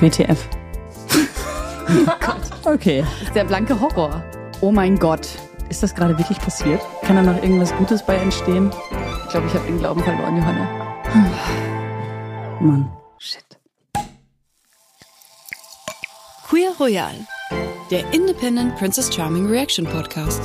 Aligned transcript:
WTF. 0.00 0.48
oh 1.88 2.12
Gott. 2.20 2.40
Okay. 2.74 3.04
Das 3.20 3.28
ist 3.28 3.34
der 3.34 3.44
blanke 3.44 3.80
Horror. 3.80 4.22
Oh 4.60 4.70
mein 4.70 4.98
Gott. 4.98 5.28
Ist 5.68 5.82
das 5.82 5.94
gerade 5.94 6.16
wirklich 6.18 6.38
passiert? 6.38 6.80
Kann 7.02 7.16
da 7.16 7.22
noch 7.22 7.42
irgendwas 7.42 7.74
Gutes 7.76 8.04
bei 8.04 8.16
entstehen? 8.16 8.70
Ich 9.24 9.30
glaube, 9.30 9.46
ich 9.48 9.54
habe 9.54 9.66
den 9.66 9.78
Glauben 9.78 10.02
verloren, 10.02 10.36
Johanna. 10.36 10.68
Mann, 12.60 12.90
shit. 13.18 13.44
Queer 16.48 16.70
Royal, 16.78 17.14
der 17.90 18.12
Independent 18.14 18.76
Princess 18.76 19.12
Charming 19.14 19.46
Reaction 19.46 19.84
Podcast. 19.84 20.40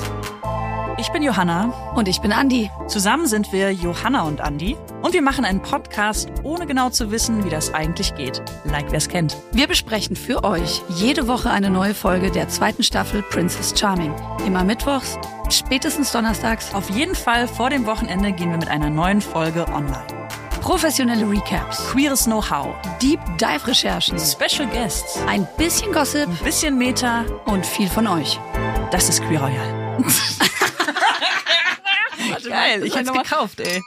Ich 1.02 1.10
bin 1.10 1.24
Johanna. 1.24 1.74
Und 1.96 2.08
ich 2.08 2.22
bin 2.22 2.32
Andi. 2.32 2.70
Zusammen 2.88 3.26
sind 3.26 3.52
wir 3.52 3.72
Johanna 3.72 4.22
und 4.22 4.40
Andi. 4.40 4.78
Und 5.02 5.14
wir 5.14 5.24
machen 5.24 5.46
einen 5.46 5.60
Podcast, 5.60 6.30
ohne 6.44 6.68
genau 6.68 6.92
zu 6.92 7.10
wissen, 7.10 7.44
wie 7.44 7.50
das 7.50 7.74
eigentlich 7.74 8.14
geht. 8.14 8.44
Like 8.66 8.92
wer 8.92 9.00
es 9.00 9.10
kennt. 9.10 9.36
Wir 9.52 9.68
besprechen 9.68 10.16
für 10.16 10.44
euch 10.44 10.84
jede 10.90 11.28
Woche 11.28 11.50
eine 11.50 11.72
neue 11.72 11.96
Folge 11.96 12.30
der 12.30 12.50
zweiten 12.50 12.84
Staffel 12.84 13.24
Princess 13.24 13.74
Charming. 13.76 14.14
Immer 14.46 14.64
mittwochs, 14.64 15.18
spätestens 15.50 16.12
donnerstags. 16.12 16.72
Auf 16.76 16.92
jeden 16.92 17.16
Fall 17.16 17.48
vor 17.48 17.72
dem 17.72 17.88
Wochenende 17.88 18.32
gehen 18.32 18.52
wir 18.52 18.60
mit 18.60 18.70
einer 18.70 18.92
neuen 18.92 19.22
Folge 19.22 19.66
online. 19.70 20.06
Professionelle 20.62 21.28
Recaps, 21.28 21.90
Queeres 21.92 22.26
Know-how, 22.26 22.76
Deep 23.02 23.20
Dive 23.40 23.66
Recherchen, 23.66 24.20
Special 24.20 24.68
Guests, 24.68 25.20
ein 25.28 25.48
bisschen 25.58 25.92
Gossip, 25.94 26.28
ein 26.28 26.44
bisschen 26.44 26.78
Meta 26.78 27.26
und 27.46 27.66
viel 27.66 27.90
von 27.90 28.06
euch. 28.06 28.40
Das 28.92 29.10
ist 29.10 29.24
Queer 29.24 29.42
Royal. 29.42 29.98
Geil, 32.52 32.84
ich 32.84 32.98
hab's 32.98 33.14
gekauft, 33.14 33.62
ey. 33.62 33.82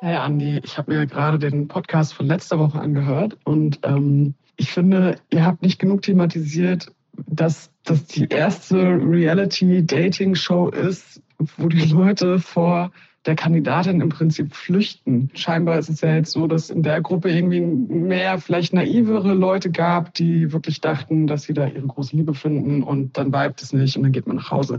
Hey 0.00 0.16
Andi, 0.16 0.60
ich 0.64 0.76
habe 0.76 0.92
mir 0.92 1.06
gerade 1.06 1.38
den 1.38 1.68
Podcast 1.68 2.14
von 2.14 2.26
letzter 2.26 2.58
Woche 2.58 2.80
angehört 2.80 3.38
und 3.44 3.78
ähm, 3.84 4.34
ich 4.56 4.72
finde, 4.72 5.20
ihr 5.30 5.46
habt 5.46 5.62
nicht 5.62 5.78
genug 5.78 6.02
thematisiert, 6.02 6.90
dass 7.28 7.70
das 7.84 8.06
die 8.06 8.26
erste 8.28 8.76
Reality-Dating-Show 8.76 10.70
ist, 10.70 11.22
wo 11.58 11.68
die 11.68 11.84
Leute 11.84 12.40
vor 12.40 12.90
der 13.24 13.36
Kandidatin 13.36 14.00
im 14.00 14.08
Prinzip 14.08 14.52
flüchten. 14.52 15.30
Scheinbar 15.34 15.78
ist 15.78 15.90
es 15.90 16.00
ja 16.00 16.16
jetzt 16.16 16.32
so, 16.32 16.48
dass 16.48 16.70
in 16.70 16.82
der 16.82 17.00
Gruppe 17.02 17.30
irgendwie 17.30 17.60
mehr 17.60 18.38
vielleicht 18.38 18.72
naivere 18.72 19.32
Leute 19.32 19.70
gab, 19.70 20.12
die 20.14 20.52
wirklich 20.52 20.80
dachten, 20.80 21.28
dass 21.28 21.44
sie 21.44 21.54
da 21.54 21.68
ihre 21.68 21.86
große 21.86 22.16
Liebe 22.16 22.34
finden 22.34 22.82
und 22.82 23.16
dann 23.16 23.30
bleibt 23.30 23.62
es 23.62 23.72
nicht 23.72 23.96
und 23.96 24.02
dann 24.02 24.10
geht 24.10 24.26
man 24.26 24.36
nach 24.36 24.50
Hause. 24.50 24.78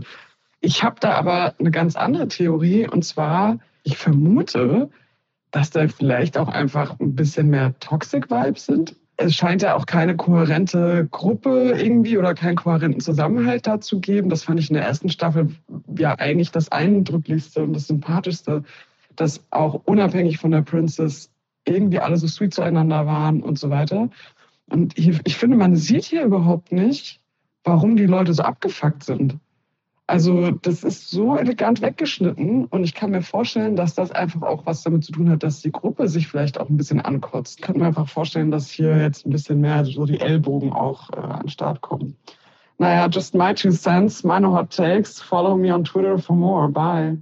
Ich 0.64 0.82
habe 0.82 0.96
da 0.98 1.12
aber 1.12 1.54
eine 1.58 1.70
ganz 1.70 1.94
andere 1.94 2.26
Theorie 2.26 2.88
und 2.88 3.04
zwar, 3.04 3.58
ich 3.82 3.98
vermute, 3.98 4.88
dass 5.50 5.68
da 5.68 5.86
vielleicht 5.88 6.38
auch 6.38 6.48
einfach 6.48 6.98
ein 7.00 7.14
bisschen 7.14 7.50
mehr 7.50 7.78
Toxic 7.80 8.30
Vibes 8.30 8.64
sind. 8.64 8.96
Es 9.18 9.34
scheint 9.34 9.60
ja 9.60 9.76
auch 9.76 9.84
keine 9.84 10.16
kohärente 10.16 11.06
Gruppe 11.10 11.74
irgendwie 11.76 12.16
oder 12.16 12.32
keinen 12.32 12.56
kohärenten 12.56 13.02
Zusammenhalt 13.02 13.66
dazu 13.66 14.00
geben. 14.00 14.30
Das 14.30 14.44
fand 14.44 14.58
ich 14.58 14.70
in 14.70 14.74
der 14.74 14.86
ersten 14.86 15.10
Staffel 15.10 15.54
ja 15.98 16.18
eigentlich 16.18 16.50
das 16.50 16.72
eindrücklichste 16.72 17.62
und 17.62 17.74
das 17.74 17.86
sympathischste, 17.86 18.64
dass 19.16 19.44
auch 19.50 19.82
unabhängig 19.84 20.38
von 20.38 20.50
der 20.50 20.62
Princess 20.62 21.30
irgendwie 21.66 21.98
alle 21.98 22.16
so 22.16 22.26
sweet 22.26 22.54
zueinander 22.54 23.04
waren 23.04 23.42
und 23.42 23.58
so 23.58 23.68
weiter. 23.68 24.08
Und 24.70 24.96
ich 24.96 25.36
finde, 25.36 25.58
man 25.58 25.76
sieht 25.76 26.04
hier 26.04 26.24
überhaupt 26.24 26.72
nicht, 26.72 27.20
warum 27.64 27.96
die 27.96 28.06
Leute 28.06 28.32
so 28.32 28.42
abgefuckt 28.42 29.04
sind. 29.04 29.38
Also 30.06 30.50
das 30.50 30.84
ist 30.84 31.10
so 31.10 31.34
elegant 31.34 31.80
weggeschnitten 31.80 32.66
und 32.66 32.84
ich 32.84 32.92
kann 32.94 33.10
mir 33.10 33.22
vorstellen, 33.22 33.74
dass 33.74 33.94
das 33.94 34.10
einfach 34.10 34.42
auch 34.42 34.66
was 34.66 34.82
damit 34.82 35.02
zu 35.02 35.12
tun 35.12 35.30
hat, 35.30 35.42
dass 35.42 35.62
die 35.62 35.72
Gruppe 35.72 36.08
sich 36.08 36.28
vielleicht 36.28 36.60
auch 36.60 36.68
ein 36.68 36.76
bisschen 36.76 37.00
ankotzt. 37.00 37.58
Ich 37.58 37.62
kann 37.62 37.78
mir 37.78 37.86
einfach 37.86 38.08
vorstellen, 38.08 38.50
dass 38.50 38.68
hier 38.68 38.98
jetzt 38.98 39.24
ein 39.24 39.30
bisschen 39.30 39.62
mehr 39.62 39.82
so 39.86 40.04
die 40.04 40.20
Ellbogen 40.20 40.74
auch 40.74 41.10
äh, 41.10 41.16
an 41.16 41.40
den 41.44 41.48
Start 41.48 41.80
kommen. 41.80 42.18
Naja, 42.76 43.06
just 43.06 43.34
my 43.34 43.54
two 43.54 43.70
cents, 43.70 44.24
meine 44.24 44.50
hot 44.50 44.70
takes. 44.70 45.22
Follow 45.22 45.56
me 45.56 45.72
on 45.72 45.84
Twitter 45.84 46.18
for 46.18 46.36
more. 46.36 46.68
Bye. 46.68 47.18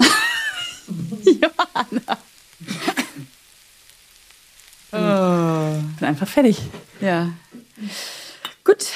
Johanna. 1.24 2.18
oh. 4.92 5.82
Bin 5.98 6.08
einfach 6.08 6.26
fertig. 6.26 6.62
Ja. 7.00 7.28
Gut. 8.68 8.92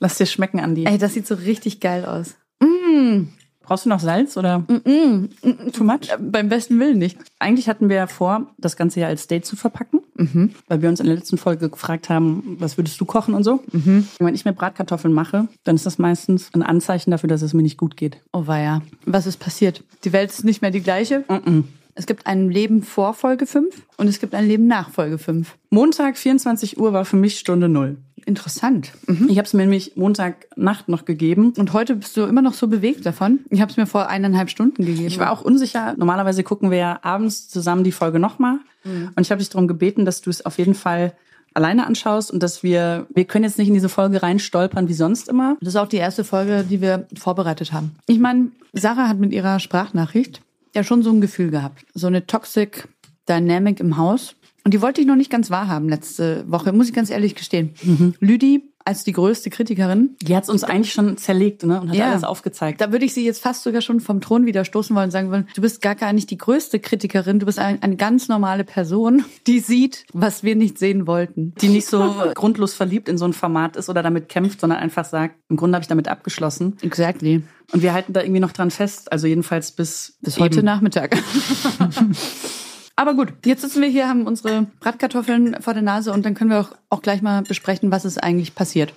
Lass 0.00 0.18
dir 0.18 0.26
schmecken, 0.26 0.58
Andi. 0.58 0.84
Ey, 0.84 0.98
das 0.98 1.14
sieht 1.14 1.28
so 1.28 1.36
richtig 1.36 1.78
geil 1.78 2.04
aus. 2.04 2.34
Mm. 2.58 3.28
Brauchst 3.60 3.84
du 3.84 3.88
noch 3.88 4.00
Salz 4.00 4.36
oder 4.36 4.58
mm, 4.58 5.28
mm, 5.44 5.72
too 5.72 5.84
much? 5.84 6.10
Äh, 6.10 6.18
beim 6.18 6.48
besten 6.48 6.80
Willen 6.80 6.98
nicht. 6.98 7.16
Eigentlich 7.38 7.68
hatten 7.68 7.88
wir 7.88 8.08
vor, 8.08 8.52
das 8.58 8.76
Ganze 8.76 8.98
ja 8.98 9.06
als 9.06 9.28
Date 9.28 9.46
zu 9.46 9.54
verpacken, 9.54 10.00
mhm. 10.16 10.50
weil 10.66 10.82
wir 10.82 10.88
uns 10.88 10.98
in 10.98 11.06
der 11.06 11.14
letzten 11.14 11.38
Folge 11.38 11.70
gefragt 11.70 12.08
haben, 12.08 12.56
was 12.58 12.76
würdest 12.76 13.00
du 13.00 13.04
kochen 13.04 13.34
und 13.34 13.44
so. 13.44 13.62
Mhm. 13.70 14.08
Wenn 14.18 14.34
ich 14.34 14.44
mir 14.44 14.52
Bratkartoffeln 14.52 15.14
mache, 15.14 15.46
dann 15.62 15.76
ist 15.76 15.86
das 15.86 15.98
meistens 15.98 16.50
ein 16.54 16.64
Anzeichen 16.64 17.12
dafür, 17.12 17.28
dass 17.28 17.42
es 17.42 17.54
mir 17.54 17.62
nicht 17.62 17.78
gut 17.78 17.96
geht. 17.96 18.20
Oh 18.32 18.48
weia. 18.48 18.82
Was 19.06 19.28
ist 19.28 19.36
passiert? 19.36 19.84
Die 20.02 20.12
Welt 20.12 20.30
ist 20.30 20.44
nicht 20.44 20.60
mehr 20.60 20.72
die 20.72 20.82
gleiche? 20.82 21.24
Mhm. 21.28 21.68
Es 21.94 22.06
gibt 22.06 22.26
ein 22.26 22.50
Leben 22.50 22.82
vor 22.82 23.14
Folge 23.14 23.46
5 23.46 23.82
und 23.98 24.08
es 24.08 24.18
gibt 24.18 24.34
ein 24.34 24.48
Leben 24.48 24.66
nach 24.66 24.90
Folge 24.90 25.18
5. 25.18 25.56
Montag, 25.70 26.16
24 26.16 26.78
Uhr 26.78 26.92
war 26.92 27.04
für 27.04 27.16
mich 27.16 27.38
Stunde 27.38 27.68
Null. 27.68 27.98
Interessant. 28.26 28.92
Mhm. 29.06 29.28
Ich 29.28 29.38
habe 29.38 29.46
es 29.46 29.52
mir 29.52 29.62
nämlich 29.62 29.96
Montagnacht 29.96 30.88
noch 30.88 31.04
gegeben. 31.04 31.52
Und 31.56 31.72
heute 31.72 31.96
bist 31.96 32.16
du 32.16 32.22
immer 32.24 32.42
noch 32.42 32.54
so 32.54 32.68
bewegt 32.68 33.04
davon? 33.04 33.40
Ich 33.50 33.60
habe 33.60 33.70
es 33.70 33.76
mir 33.76 33.86
vor 33.86 34.08
eineinhalb 34.08 34.50
Stunden 34.50 34.84
gegeben. 34.84 35.06
Ich 35.06 35.18
war 35.18 35.30
auch 35.30 35.42
unsicher. 35.42 35.94
Normalerweise 35.96 36.42
gucken 36.42 36.70
wir 36.70 36.78
ja 36.78 36.98
abends 37.02 37.48
zusammen 37.48 37.84
die 37.84 37.92
Folge 37.92 38.18
nochmal. 38.18 38.58
Mhm. 38.84 39.10
Und 39.14 39.20
ich 39.22 39.30
habe 39.30 39.40
dich 39.40 39.50
darum 39.50 39.68
gebeten, 39.68 40.04
dass 40.04 40.20
du 40.20 40.30
es 40.30 40.44
auf 40.46 40.58
jeden 40.58 40.74
Fall 40.74 41.14
alleine 41.54 41.86
anschaust 41.86 42.30
und 42.30 42.42
dass 42.42 42.62
wir, 42.62 43.06
wir 43.14 43.24
können 43.24 43.44
jetzt 43.44 43.58
nicht 43.58 43.68
in 43.68 43.74
diese 43.74 43.88
Folge 43.88 44.22
reinstolpern 44.22 44.88
wie 44.88 44.94
sonst 44.94 45.28
immer. 45.28 45.56
Das 45.60 45.70
ist 45.70 45.76
auch 45.76 45.88
die 45.88 45.96
erste 45.96 46.24
Folge, 46.24 46.64
die 46.68 46.80
wir 46.80 47.06
vorbereitet 47.18 47.72
haben. 47.72 47.92
Ich 48.06 48.18
meine, 48.18 48.48
Sarah 48.72 49.08
hat 49.08 49.18
mit 49.18 49.32
ihrer 49.32 49.58
Sprachnachricht 49.60 50.40
ja 50.74 50.84
schon 50.84 51.02
so 51.02 51.10
ein 51.10 51.20
Gefühl 51.20 51.50
gehabt. 51.50 51.84
So 51.94 52.06
eine 52.06 52.26
Toxic 52.26 52.88
Dynamic 53.28 53.80
im 53.80 53.96
Haus. 53.96 54.34
Und 54.64 54.74
die 54.74 54.82
wollte 54.82 55.00
ich 55.00 55.06
noch 55.06 55.16
nicht 55.16 55.30
ganz 55.30 55.50
wahrhaben 55.50 55.88
letzte 55.88 56.44
Woche, 56.50 56.72
muss 56.72 56.88
ich 56.88 56.94
ganz 56.94 57.10
ehrlich 57.10 57.34
gestehen. 57.34 57.74
Mhm. 57.82 58.14
Lüdi 58.20 58.72
als 58.84 59.04
die 59.04 59.12
größte 59.12 59.50
Kritikerin. 59.50 60.16
Die 60.22 60.34
hat 60.34 60.48
uns 60.48 60.64
eigentlich 60.64 60.92
schon 60.92 61.16
zerlegt 61.16 61.64
ne? 61.64 61.80
und 61.80 61.90
hat 61.90 61.96
ja. 61.96 62.10
alles 62.10 62.24
aufgezeigt. 62.24 62.80
Da 62.80 62.92
würde 62.92 63.04
ich 63.04 63.14
sie 63.14 63.24
jetzt 63.24 63.40
fast 63.40 63.62
sogar 63.62 63.80
schon 63.80 64.00
vom 64.00 64.20
Thron 64.20 64.46
wieder 64.46 64.64
stoßen 64.64 64.94
wollen 64.96 65.06
und 65.06 65.10
sagen 65.10 65.30
wollen, 65.30 65.48
du 65.54 65.62
bist 65.62 65.80
gar, 65.80 65.94
gar 65.94 66.12
nicht 66.12 66.30
die 66.30 66.38
größte 66.38 66.80
Kritikerin, 66.80 67.38
du 67.38 67.46
bist 67.46 67.58
ein, 67.58 67.82
eine 67.82 67.96
ganz 67.96 68.28
normale 68.28 68.64
Person, 68.64 69.24
die 69.46 69.60
sieht, 69.60 70.04
was 70.12 70.42
wir 70.42 70.56
nicht 70.56 70.78
sehen 70.78 71.06
wollten. 71.06 71.54
Die 71.60 71.68
nicht 71.68 71.86
so 71.86 72.14
grundlos 72.34 72.74
verliebt 72.74 73.08
in 73.08 73.18
so 73.18 73.24
ein 73.24 73.32
Format 73.32 73.76
ist 73.76 73.88
oder 73.88 74.02
damit 74.02 74.28
kämpft, 74.28 74.60
sondern 74.60 74.78
einfach 74.78 75.04
sagt, 75.04 75.36
im 75.48 75.56
Grunde 75.56 75.76
habe 75.76 75.82
ich 75.82 75.88
damit 75.88 76.08
abgeschlossen. 76.08 76.76
Exactly. 76.82 77.42
Und 77.72 77.82
wir 77.82 77.92
halten 77.92 78.12
da 78.12 78.20
irgendwie 78.20 78.40
noch 78.40 78.52
dran 78.52 78.70
fest, 78.70 79.12
also 79.12 79.26
jedenfalls 79.26 79.72
bis, 79.72 80.18
bis 80.20 80.38
heute 80.38 80.62
Nachmittag. 80.62 81.16
Aber 82.96 83.14
gut, 83.14 83.32
jetzt 83.44 83.62
sitzen 83.62 83.82
wir 83.82 83.88
hier, 83.88 84.08
haben 84.08 84.26
unsere 84.26 84.66
Bratkartoffeln 84.80 85.56
vor 85.60 85.74
der 85.74 85.82
Nase 85.82 86.12
und 86.12 86.24
dann 86.24 86.34
können 86.34 86.50
wir 86.50 86.60
auch, 86.60 86.70
auch 86.90 87.02
gleich 87.02 87.22
mal 87.22 87.42
besprechen, 87.42 87.90
was 87.90 88.04
ist 88.04 88.22
eigentlich 88.22 88.54
passiert. 88.54 88.92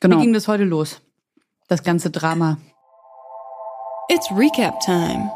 Genau. 0.00 0.16
Wie 0.16 0.22
ging 0.22 0.32
das 0.32 0.48
heute 0.48 0.64
los? 0.64 1.00
Das 1.68 1.82
ganze 1.82 2.10
Drama. 2.10 2.58
It's 4.08 4.30
Recap 4.32 4.80
Time. 4.80 5.30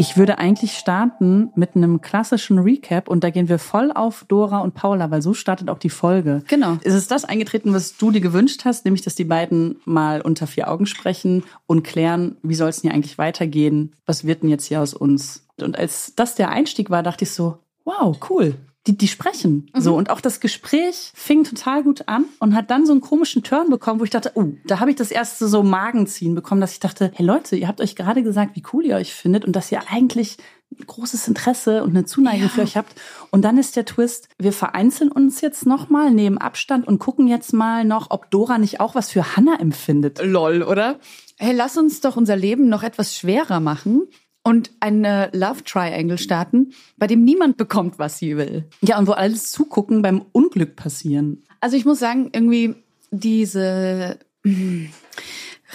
Ich 0.00 0.16
würde 0.16 0.38
eigentlich 0.38 0.78
starten 0.78 1.50
mit 1.54 1.76
einem 1.76 2.00
klassischen 2.00 2.58
Recap 2.58 3.06
und 3.06 3.22
da 3.22 3.28
gehen 3.28 3.50
wir 3.50 3.58
voll 3.58 3.92
auf 3.92 4.24
Dora 4.26 4.60
und 4.60 4.72
Paula, 4.72 5.10
weil 5.10 5.20
so 5.20 5.34
startet 5.34 5.68
auch 5.68 5.78
die 5.78 5.90
Folge. 5.90 6.42
Genau. 6.48 6.78
Ist 6.80 6.94
es 6.94 7.06
das 7.06 7.26
eingetreten, 7.26 7.74
was 7.74 7.98
du 7.98 8.10
dir 8.10 8.22
gewünscht 8.22 8.62
hast, 8.64 8.86
nämlich 8.86 9.02
dass 9.02 9.14
die 9.14 9.24
beiden 9.24 9.76
mal 9.84 10.22
unter 10.22 10.46
vier 10.46 10.70
Augen 10.70 10.86
sprechen 10.86 11.44
und 11.66 11.82
klären, 11.82 12.36
wie 12.42 12.54
soll 12.54 12.70
es 12.70 12.80
denn 12.80 12.90
hier 12.90 12.96
eigentlich 12.96 13.18
weitergehen? 13.18 13.94
Was 14.06 14.24
wird 14.26 14.42
denn 14.42 14.48
jetzt 14.48 14.64
hier 14.64 14.80
aus 14.80 14.94
uns? 14.94 15.46
Und 15.62 15.78
als 15.78 16.14
das 16.16 16.34
der 16.34 16.50
Einstieg 16.50 16.90
war, 16.90 17.02
dachte 17.02 17.24
ich 17.24 17.32
so, 17.32 17.58
wow, 17.84 18.16
cool. 18.30 18.54
Die, 18.86 18.96
die 18.96 19.08
sprechen. 19.08 19.70
Mhm. 19.74 19.80
So. 19.80 19.94
Und 19.94 20.08
auch 20.08 20.22
das 20.22 20.40
Gespräch 20.40 21.12
fing 21.14 21.44
total 21.44 21.82
gut 21.82 22.08
an 22.08 22.24
und 22.38 22.54
hat 22.54 22.70
dann 22.70 22.86
so 22.86 22.92
einen 22.92 23.02
komischen 23.02 23.42
Turn 23.42 23.68
bekommen, 23.68 24.00
wo 24.00 24.04
ich 24.04 24.10
dachte, 24.10 24.32
oh, 24.34 24.46
da 24.66 24.80
habe 24.80 24.90
ich 24.90 24.96
das 24.96 25.10
erste 25.10 25.48
so 25.48 25.62
Magenziehen 25.62 26.34
bekommen, 26.34 26.62
dass 26.62 26.72
ich 26.72 26.80
dachte, 26.80 27.12
hey 27.14 27.26
Leute, 27.26 27.56
ihr 27.56 27.68
habt 27.68 27.82
euch 27.82 27.94
gerade 27.94 28.22
gesagt, 28.22 28.56
wie 28.56 28.62
cool 28.72 28.86
ihr 28.86 28.96
euch 28.96 29.12
findet 29.12 29.44
und 29.44 29.54
dass 29.54 29.70
ihr 29.70 29.82
eigentlich 29.90 30.38
großes 30.86 31.28
Interesse 31.28 31.82
und 31.82 31.90
eine 31.90 32.04
Zuneigung 32.04 32.42
ja. 32.42 32.48
für 32.48 32.62
euch 32.62 32.76
habt. 32.76 32.94
Und 33.30 33.42
dann 33.42 33.58
ist 33.58 33.76
der 33.76 33.84
Twist, 33.84 34.28
wir 34.38 34.52
vereinzeln 34.52 35.12
uns 35.12 35.42
jetzt 35.42 35.66
nochmal, 35.66 36.10
nehmen 36.10 36.38
Abstand 36.38 36.86
und 36.86 36.98
gucken 36.98 37.26
jetzt 37.28 37.52
mal 37.52 37.84
noch, 37.84 38.10
ob 38.10 38.30
Dora 38.30 38.56
nicht 38.56 38.80
auch 38.80 38.94
was 38.94 39.10
für 39.10 39.36
Hannah 39.36 39.60
empfindet. 39.60 40.20
Lol, 40.22 40.62
oder? 40.62 40.98
Hey, 41.38 41.54
lass 41.54 41.76
uns 41.76 42.00
doch 42.00 42.16
unser 42.16 42.36
Leben 42.36 42.68
noch 42.68 42.82
etwas 42.82 43.16
schwerer 43.16 43.60
machen 43.60 44.08
und 44.42 44.70
eine 44.80 45.30
Love 45.32 45.64
Triangle 45.64 46.18
starten, 46.18 46.72
bei 46.96 47.06
dem 47.06 47.24
niemand 47.24 47.56
bekommt, 47.56 47.98
was 47.98 48.18
sie 48.18 48.36
will. 48.36 48.64
Ja, 48.80 48.98
und 48.98 49.06
wo 49.06 49.12
alles 49.12 49.50
zugucken 49.50 50.02
beim 50.02 50.24
Unglück 50.32 50.76
passieren. 50.76 51.42
Also 51.60 51.76
ich 51.76 51.84
muss 51.84 51.98
sagen, 51.98 52.30
irgendwie 52.32 52.74
diese 53.10 54.18
äh, 54.44 54.88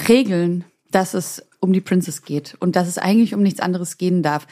Regeln, 0.07 0.63
dass 0.91 1.13
es 1.13 1.45
um 1.59 1.73
die 1.73 1.81
Princess 1.81 2.23
geht 2.23 2.55
und 2.59 2.75
dass 2.75 2.87
es 2.87 2.97
eigentlich 2.97 3.33
um 3.33 3.43
nichts 3.43 3.59
anderes 3.59 3.97
gehen 3.97 4.23
darf, 4.23 4.47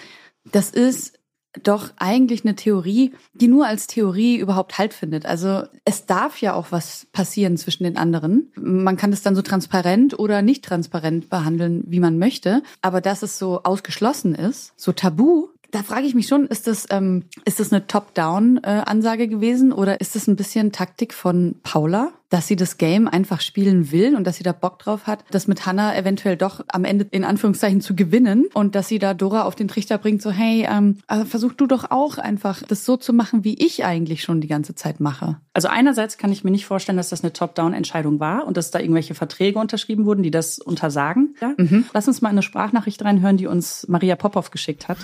das 0.51 0.69
ist 0.69 1.19
doch 1.61 1.91
eigentlich 1.97 2.43
eine 2.43 2.55
Theorie, 2.55 3.13
die 3.33 3.47
nur 3.47 3.67
als 3.67 3.87
Theorie 3.87 4.37
überhaupt 4.37 4.77
Halt 4.77 4.93
findet. 4.93 5.25
Also 5.25 5.63
es 5.85 6.05
darf 6.05 6.41
ja 6.41 6.53
auch 6.53 6.67
was 6.71 7.07
passieren 7.11 7.57
zwischen 7.57 7.83
den 7.83 7.97
anderen. 7.97 8.51
Man 8.55 8.97
kann 8.97 9.13
es 9.13 9.21
dann 9.21 9.35
so 9.35 9.41
transparent 9.41 10.17
oder 10.17 10.41
nicht 10.41 10.65
transparent 10.65 11.29
behandeln, 11.29 11.83
wie 11.87 11.99
man 11.99 12.17
möchte. 12.17 12.63
Aber 12.81 13.01
dass 13.01 13.21
es 13.21 13.37
so 13.37 13.61
ausgeschlossen 13.63 14.33
ist, 14.33 14.73
so 14.75 14.91
tabu, 14.93 15.49
da 15.73 15.81
frage 15.81 16.05
ich 16.05 16.13
mich 16.13 16.27
schon, 16.27 16.45
ist 16.45 16.67
das, 16.67 16.85
ähm, 16.91 17.23
ist 17.45 17.59
das 17.59 17.73
eine 17.73 17.87
Top-Down-Ansage 17.87 19.27
gewesen 19.27 19.73
oder 19.73 19.99
ist 20.01 20.15
das 20.15 20.27
ein 20.27 20.35
bisschen 20.35 20.71
Taktik 20.71 21.13
von 21.13 21.55
Paula, 21.63 22.11
dass 22.33 22.47
sie 22.47 22.55
das 22.55 22.79
Game 22.79 23.07
einfach 23.07 23.41
spielen 23.41 23.91
will 23.91 24.15
und 24.15 24.25
dass 24.25 24.37
sie 24.37 24.43
da 24.43 24.53
Bock 24.53 24.79
drauf 24.79 25.05
hat, 25.05 25.23
das 25.29 25.47
mit 25.47 25.67
Hannah 25.67 25.95
eventuell 25.95 26.35
doch 26.35 26.61
am 26.67 26.83
Ende 26.83 27.05
in 27.11 27.23
Anführungszeichen 27.23 27.79
zu 27.79 27.95
gewinnen 27.95 28.45
und 28.55 28.73
dass 28.73 28.87
sie 28.87 28.97
da 28.97 29.13
Dora 29.13 29.43
auf 29.43 29.53
den 29.53 29.67
Trichter 29.67 29.99
bringt, 29.99 30.19
so 30.19 30.31
hey, 30.31 30.67
ähm, 30.67 30.97
also 31.05 31.25
versuch 31.25 31.53
du 31.53 31.67
doch 31.67 31.91
auch 31.91 32.17
einfach 32.17 32.63
das 32.63 32.85
so 32.85 32.97
zu 32.97 33.13
machen, 33.13 33.43
wie 33.43 33.53
ich 33.63 33.85
eigentlich 33.85 34.23
schon 34.23 34.41
die 34.41 34.47
ganze 34.47 34.73
Zeit 34.73 34.99
mache. 34.99 35.37
Also 35.53 35.67
einerseits 35.67 36.17
kann 36.17 36.31
ich 36.31 36.43
mir 36.43 36.49
nicht 36.49 36.65
vorstellen, 36.65 36.97
dass 36.97 37.09
das 37.09 37.23
eine 37.23 37.33
Top-Down-Entscheidung 37.33 38.19
war 38.19 38.47
und 38.47 38.57
dass 38.57 38.71
da 38.71 38.79
irgendwelche 38.79 39.13
Verträge 39.13 39.59
unterschrieben 39.59 40.05
wurden, 40.05 40.23
die 40.23 40.31
das 40.31 40.57
untersagen. 40.57 41.35
Ja? 41.39 41.53
Mhm. 41.55 41.85
Lass 41.93 42.07
uns 42.07 42.23
mal 42.23 42.29
eine 42.29 42.41
Sprachnachricht 42.41 43.05
reinhören, 43.05 43.37
die 43.37 43.45
uns 43.45 43.85
Maria 43.87 44.15
Popov 44.15 44.49
geschickt 44.49 44.87
hat. 44.87 44.97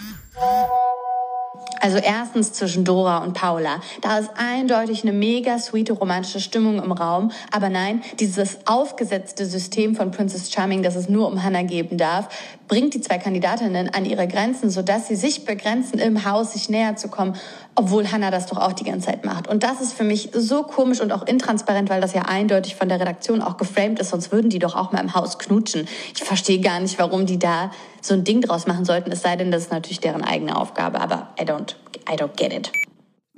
Also 1.79 1.97
erstens 1.97 2.53
zwischen 2.53 2.83
Dora 2.83 3.19
und 3.19 3.33
Paula. 3.33 3.81
Da 4.01 4.19
ist 4.19 4.31
eindeutig 4.35 5.03
eine 5.03 5.13
mega 5.13 5.57
sweete 5.59 5.93
romantische 5.93 6.39
Stimmung 6.39 6.81
im 6.83 6.91
Raum. 6.91 7.31
Aber 7.51 7.69
nein, 7.69 8.01
dieses 8.19 8.59
aufgesetzte 8.65 9.45
System 9.45 9.95
von 9.95 10.11
Princess 10.11 10.51
Charming, 10.51 10.83
das 10.83 10.95
es 10.95 11.09
nur 11.09 11.27
um 11.27 11.43
Hannah 11.43 11.63
geben 11.63 11.97
darf, 11.97 12.29
bringt 12.69 12.93
die 12.93 13.01
zwei 13.01 13.17
Kandidatinnen 13.17 13.89
an 13.89 14.05
ihre 14.05 14.27
Grenzen, 14.27 14.69
sodass 14.69 15.09
sie 15.09 15.15
sich 15.15 15.43
begrenzen, 15.43 15.99
im 15.99 16.23
Haus 16.23 16.53
sich 16.53 16.69
näher 16.69 16.95
zu 16.95 17.09
kommen, 17.09 17.35
obwohl 17.75 18.09
Hannah 18.09 18.31
das 18.31 18.45
doch 18.45 18.57
auch 18.57 18.71
die 18.71 18.85
ganze 18.85 19.07
Zeit 19.07 19.25
macht. 19.25 19.49
Und 19.49 19.63
das 19.63 19.81
ist 19.81 19.91
für 19.91 20.05
mich 20.05 20.29
so 20.33 20.63
komisch 20.63 21.01
und 21.01 21.11
auch 21.11 21.27
intransparent, 21.27 21.89
weil 21.89 21.99
das 21.99 22.13
ja 22.13 22.21
eindeutig 22.21 22.75
von 22.75 22.87
der 22.87 23.01
Redaktion 23.01 23.41
auch 23.41 23.57
geframed 23.57 23.99
ist, 23.99 24.11
sonst 24.11 24.31
würden 24.31 24.49
die 24.49 24.59
doch 24.59 24.75
auch 24.75 24.93
mal 24.93 25.01
im 25.01 25.13
Haus 25.13 25.39
knutschen. 25.39 25.87
Ich 26.15 26.23
verstehe 26.23 26.61
gar 26.61 26.79
nicht, 26.79 26.97
warum 26.99 27.25
die 27.25 27.39
da 27.39 27.71
so 28.01 28.13
ein 28.13 28.23
Ding 28.23 28.39
draus 28.41 28.67
machen 28.67 28.85
sollten, 28.85 29.11
es 29.11 29.21
sei 29.21 29.35
denn, 29.35 29.51
das 29.51 29.63
ist 29.63 29.71
natürlich 29.71 29.99
deren 29.99 30.23
eigene 30.23 30.55
Aufgabe, 30.55 31.01
aber 31.01 31.33
I 31.41 31.43
don't, 31.43 31.75
I 32.09 32.15
don't 32.15 32.37
get 32.37 32.53
it. 32.53 32.71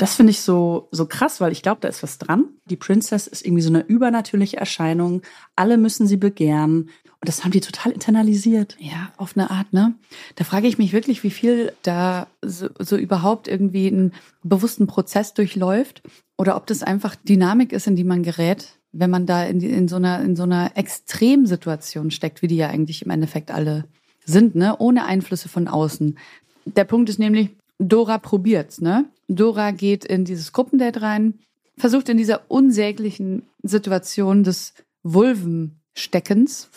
Das 0.01 0.15
finde 0.15 0.31
ich 0.31 0.41
so, 0.41 0.87
so 0.89 1.05
krass, 1.05 1.39
weil 1.41 1.51
ich 1.51 1.61
glaube, 1.61 1.81
da 1.81 1.87
ist 1.87 2.01
was 2.01 2.17
dran. 2.17 2.45
Die 2.65 2.75
Princess 2.75 3.27
ist 3.27 3.45
irgendwie 3.45 3.61
so 3.61 3.69
eine 3.69 3.81
übernatürliche 3.85 4.57
Erscheinung. 4.57 5.21
Alle 5.55 5.77
müssen 5.77 6.07
sie 6.07 6.17
begehren. 6.17 6.89
Und 7.21 7.27
das 7.27 7.43
haben 7.43 7.51
die 7.51 7.61
total 7.61 7.91
internalisiert. 7.91 8.75
Ja, 8.79 9.13
auf 9.17 9.37
eine 9.37 9.51
Art, 9.51 9.73
ne? 9.73 9.93
Da 10.35 10.43
frage 10.43 10.67
ich 10.67 10.79
mich 10.79 10.91
wirklich, 10.91 11.23
wie 11.23 11.29
viel 11.29 11.71
da 11.83 12.25
so, 12.41 12.69
so 12.79 12.97
überhaupt 12.97 13.47
irgendwie 13.47 13.87
einen 13.87 14.13
bewussten 14.43 14.87
Prozess 14.87 15.35
durchläuft 15.35 16.01
oder 16.35 16.55
ob 16.55 16.65
das 16.65 16.81
einfach 16.81 17.15
Dynamik 17.15 17.73
ist, 17.73 17.85
in 17.85 17.95
die 17.95 18.03
man 18.03 18.23
gerät, 18.23 18.79
wenn 18.91 19.11
man 19.11 19.27
da 19.27 19.45
in, 19.45 19.61
in 19.61 19.87
so 19.87 19.97
einer 19.97 20.21
in 20.21 20.35
so 20.35 20.43
einer 20.43 20.75
Extremsituation 20.75 22.09
steckt, 22.09 22.41
wie 22.41 22.47
die 22.47 22.57
ja 22.57 22.69
eigentlich 22.69 23.03
im 23.03 23.11
Endeffekt 23.11 23.51
alle 23.51 23.85
sind, 24.25 24.55
ne? 24.55 24.75
Ohne 24.79 25.05
Einflüsse 25.05 25.47
von 25.47 25.67
außen. 25.67 26.17
Der 26.65 26.85
Punkt 26.85 27.07
ist 27.09 27.19
nämlich, 27.19 27.49
Dora 27.77 28.17
probiert's, 28.17 28.81
ne? 28.81 29.05
Dora 29.27 29.69
geht 29.69 30.05
in 30.05 30.25
dieses 30.25 30.53
Gruppendate 30.53 31.03
rein, 31.03 31.35
versucht 31.77 32.09
in 32.09 32.17
dieser 32.17 32.49
unsäglichen 32.49 33.43
Situation 33.61 34.43
des 34.43 34.73
Vulven 35.03 35.80
Steckens, 35.93 36.69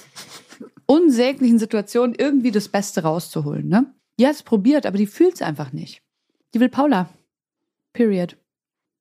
unsäglichen 0.87 1.58
Situationen 1.58 2.14
irgendwie 2.14 2.50
das 2.50 2.69
Beste 2.69 3.02
rauszuholen. 3.02 3.69
Ne? 3.69 3.87
Die 4.19 4.26
hat 4.26 4.34
es 4.34 4.43
probiert, 4.43 4.87
aber 4.87 4.99
die 4.99 5.06
fühlt 5.06 5.34
es 5.34 5.43
einfach 5.43 5.72
nicht. 5.72 6.02
Die 6.55 6.61
will 6.61 6.69
Paula. 6.69 7.08
Period. 7.93 8.37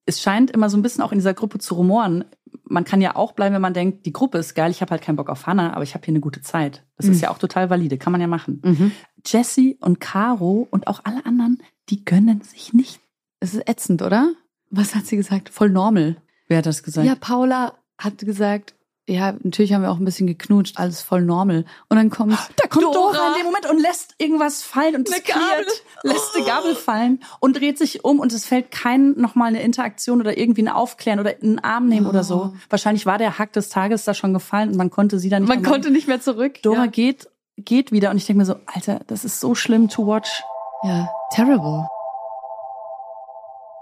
Es 0.06 0.22
scheint 0.22 0.52
immer 0.52 0.70
so 0.70 0.78
ein 0.78 0.82
bisschen 0.82 1.04
auch 1.04 1.12
in 1.12 1.18
dieser 1.18 1.34
Gruppe 1.34 1.60
zu 1.60 1.76
rumoren. 1.76 2.26
Man 2.66 2.84
kann 2.84 3.02
ja 3.02 3.16
auch 3.16 3.32
bleiben, 3.32 3.56
wenn 3.56 3.62
man 3.62 3.74
denkt, 3.74 4.06
die 4.06 4.14
Gruppe 4.14 4.38
ist 4.38 4.54
geil, 4.54 4.72
ich 4.72 4.82
habe 4.82 4.92
halt 4.92 5.02
keinen 5.02 5.16
Bock 5.16 5.30
auf 5.30 5.48
Hannah, 5.48 5.74
aber 5.74 5.84
ich 5.84 5.94
habe 5.94 6.04
hier 6.06 6.12
eine 6.12 6.20
gute 6.20 6.42
Zeit. 6.42 6.84
Das 6.98 7.06
mhm. 7.06 7.14
ist 7.14 7.22
ja 7.22 7.32
auch 7.32 7.38
total 7.38 7.70
valide, 7.70 7.98
kann 7.98 8.12
man 8.12 8.22
ja 8.22 8.28
machen. 8.28 8.62
Mhm. 8.64 8.92
Jessie 9.26 9.78
und 9.80 10.00
Caro 10.00 10.68
und 10.70 10.88
auch 10.88 11.02
alle 11.04 11.26
anderen, 11.26 11.62
die 11.90 12.04
gönnen 12.04 12.42
sich 12.42 12.74
nicht. 12.74 13.00
Es 13.40 13.54
ist 13.54 13.68
ätzend, 13.68 14.02
oder? 14.02 14.34
Was 14.70 14.96
hat 14.96 15.06
sie 15.06 15.18
gesagt? 15.18 15.50
Voll 15.50 15.70
normal. 15.70 16.18
Wer 16.48 16.60
hat 16.60 16.66
das 16.66 16.84
gesagt? 16.84 17.08
Ja, 17.08 17.16
Paula 17.16 17.74
hat 17.98 18.18
gesagt, 18.20 18.76
ja, 19.08 19.34
natürlich 19.42 19.74
haben 19.74 19.82
wir 19.82 19.92
auch 19.92 19.98
ein 19.98 20.06
bisschen 20.06 20.28
geknutscht, 20.28 20.80
alles 20.80 21.02
voll 21.02 21.24
normal. 21.24 21.66
Und 21.90 21.98
dann 21.98 22.10
kommt 22.10 22.34
da 22.56 22.68
kommt 22.68 22.86
Dora, 22.86 23.14
Dora 23.14 23.28
in 23.30 23.40
dem 23.40 23.46
Moment 23.46 23.70
und 23.70 23.80
lässt 23.80 24.16
irgendwas 24.18 24.62
fallen 24.62 24.96
und 24.96 25.10
es 25.10 25.24
Gabel. 25.24 25.66
lässt 26.04 26.36
die 26.38 26.44
Gabel 26.44 26.76
fallen 26.76 27.20
und 27.40 27.60
dreht 27.60 27.78
sich 27.78 28.06
um 28.06 28.20
und 28.20 28.32
es 28.32 28.46
fällt 28.46 28.72
kein 28.72 29.12
nochmal 29.12 29.50
eine 29.50 29.62
Interaktion 29.62 30.22
oder 30.22 30.38
irgendwie 30.38 30.64
ein 30.64 30.70
Aufklären 30.70 31.20
oder 31.20 31.34
einen 31.42 31.60
Arm 31.60 31.90
nehmen 31.90 32.06
oh. 32.06 32.10
oder 32.10 32.24
so. 32.24 32.36
Oh. 32.36 32.58
Wahrscheinlich 32.70 33.06
war 33.06 33.18
der 33.18 33.38
Hack 33.40 33.52
des 33.54 33.70
Tages 33.70 34.06
da 34.06 34.14
schon 34.14 34.34
gefallen 34.34 34.70
und 34.70 34.78
man 34.78 34.90
konnte 34.90 35.20
sie 35.20 35.30
dann 35.30 35.44
nicht 35.44 35.50
Man 35.50 35.64
konnte 35.64 35.92
nicht 35.92 36.08
mehr 36.08 36.22
zurück. 36.22 36.62
Dora 36.62 36.86
ja. 36.86 36.88
geht 36.88 37.30
geht 37.58 37.92
wieder 37.92 38.10
und 38.10 38.18
ich 38.18 38.26
denke 38.26 38.40
mir 38.40 38.46
so, 38.46 38.56
Alter, 38.66 39.02
das 39.08 39.26
ist 39.26 39.40
so 39.40 39.54
schlimm 39.54 39.88
to 39.90 40.08
watch. 40.08 40.44
Ja, 40.84 41.10
terrible. 41.32 41.88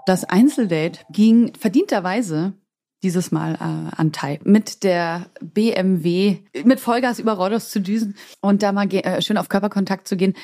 Das 0.04 0.24
Einzeldate 0.24 1.00
ging 1.10 1.54
verdienterweise 1.58 2.54
dieses 3.02 3.32
Mal 3.32 3.54
äh, 3.54 3.94
an 3.96 4.12
Tai 4.12 4.40
mit 4.44 4.82
der 4.84 5.26
BMW 5.40 6.38
mit 6.64 6.80
Vollgas 6.80 7.18
über 7.18 7.32
Rhodos 7.32 7.70
zu 7.70 7.80
düsen 7.80 8.14
und 8.40 8.62
da 8.62 8.72
mal 8.72 8.92
äh, 8.92 9.22
schön 9.22 9.38
auf 9.38 9.48
Körperkontakt 9.48 10.08
zu 10.08 10.16
gehen. 10.16 10.34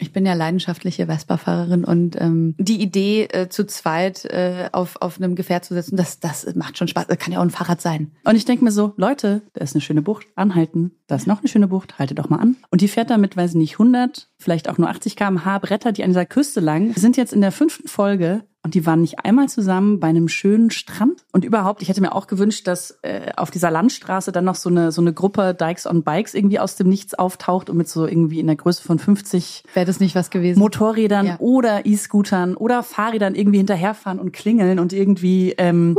Ich 0.00 0.14
bin 0.14 0.24
ja 0.24 0.32
leidenschaftliche 0.32 1.06
Vespa-Fahrerin 1.06 1.84
und 1.84 2.18
ähm, 2.18 2.54
die 2.58 2.80
Idee, 2.80 3.24
äh, 3.24 3.50
zu 3.50 3.66
zweit 3.66 4.24
äh, 4.24 4.70
auf, 4.72 4.96
auf 5.00 5.18
einem 5.18 5.34
Gefährt 5.34 5.66
zu 5.66 5.74
sitzen, 5.74 5.96
das, 5.96 6.20
das 6.20 6.54
macht 6.54 6.78
schon 6.78 6.88
Spaß. 6.88 7.06
Das 7.06 7.18
kann 7.18 7.34
ja 7.34 7.38
auch 7.38 7.44
ein 7.44 7.50
Fahrrad 7.50 7.82
sein. 7.82 8.10
Und 8.24 8.34
ich 8.34 8.46
denke 8.46 8.64
mir 8.64 8.72
so, 8.72 8.94
Leute, 8.96 9.42
da 9.52 9.62
ist 9.62 9.74
eine 9.74 9.82
schöne 9.82 10.00
Bucht, 10.00 10.26
anhalten. 10.36 10.92
Da 11.06 11.16
ist 11.16 11.26
noch 11.26 11.40
eine 11.40 11.48
schöne 11.48 11.68
Bucht, 11.68 11.98
haltet 11.98 12.18
doch 12.18 12.30
mal 12.30 12.38
an. 12.38 12.56
Und 12.70 12.80
die 12.80 12.88
fährt 12.88 13.10
damit, 13.10 13.36
weiß 13.36 13.50
ich 13.50 13.56
nicht, 13.56 13.72
100, 13.74 14.30
vielleicht 14.38 14.70
auch 14.70 14.78
nur 14.78 14.88
80 14.88 15.16
km/h 15.16 15.58
Bretter, 15.58 15.92
die 15.92 16.02
an 16.02 16.10
dieser 16.10 16.24
Küste 16.24 16.60
lang. 16.60 16.94
Sind 16.94 17.18
jetzt 17.18 17.34
in 17.34 17.42
der 17.42 17.52
fünften 17.52 17.86
Folge 17.86 18.44
und 18.62 18.74
die 18.74 18.84
waren 18.84 19.00
nicht 19.00 19.24
einmal 19.24 19.48
zusammen 19.48 20.00
bei 20.00 20.08
einem 20.08 20.28
schönen 20.28 20.70
Strand. 20.70 21.24
Und 21.32 21.46
überhaupt, 21.46 21.80
ich 21.80 21.88
hätte 21.88 22.02
mir 22.02 22.14
auch 22.14 22.26
gewünscht, 22.26 22.66
dass 22.66 22.98
äh, 23.02 23.32
auf 23.36 23.50
dieser 23.50 23.70
Landstraße 23.70 24.32
dann 24.32 24.44
noch 24.44 24.54
so 24.54 24.68
eine, 24.68 24.92
so 24.92 25.00
eine 25.00 25.14
Gruppe 25.14 25.54
Dykes 25.54 25.86
on 25.86 26.02
Bikes 26.02 26.34
irgendwie 26.34 26.58
aus 26.58 26.76
dem 26.76 26.88
Nichts 26.88 27.14
auftaucht 27.14 27.70
und 27.70 27.78
mit 27.78 27.88
so 27.88 28.06
irgendwie 28.06 28.38
in 28.38 28.46
der 28.46 28.56
Größe 28.56 28.82
von 28.82 28.98
50 28.98 29.64
Wäre 29.72 29.86
das 29.86 29.98
nicht 29.98 30.14
was 30.14 30.28
gewesen? 30.28 30.58
Motorrädern 30.58 31.26
ja. 31.26 31.36
oder 31.38 31.86
E-Scootern 31.86 32.54
oder 32.54 32.82
Fahrrädern 32.82 33.34
irgendwie 33.34 33.58
hinterherfahren 33.58 34.18
und 34.18 34.32
klingeln 34.32 34.78
und 34.78 34.92
irgendwie 34.92 35.54
ähm, 35.56 35.96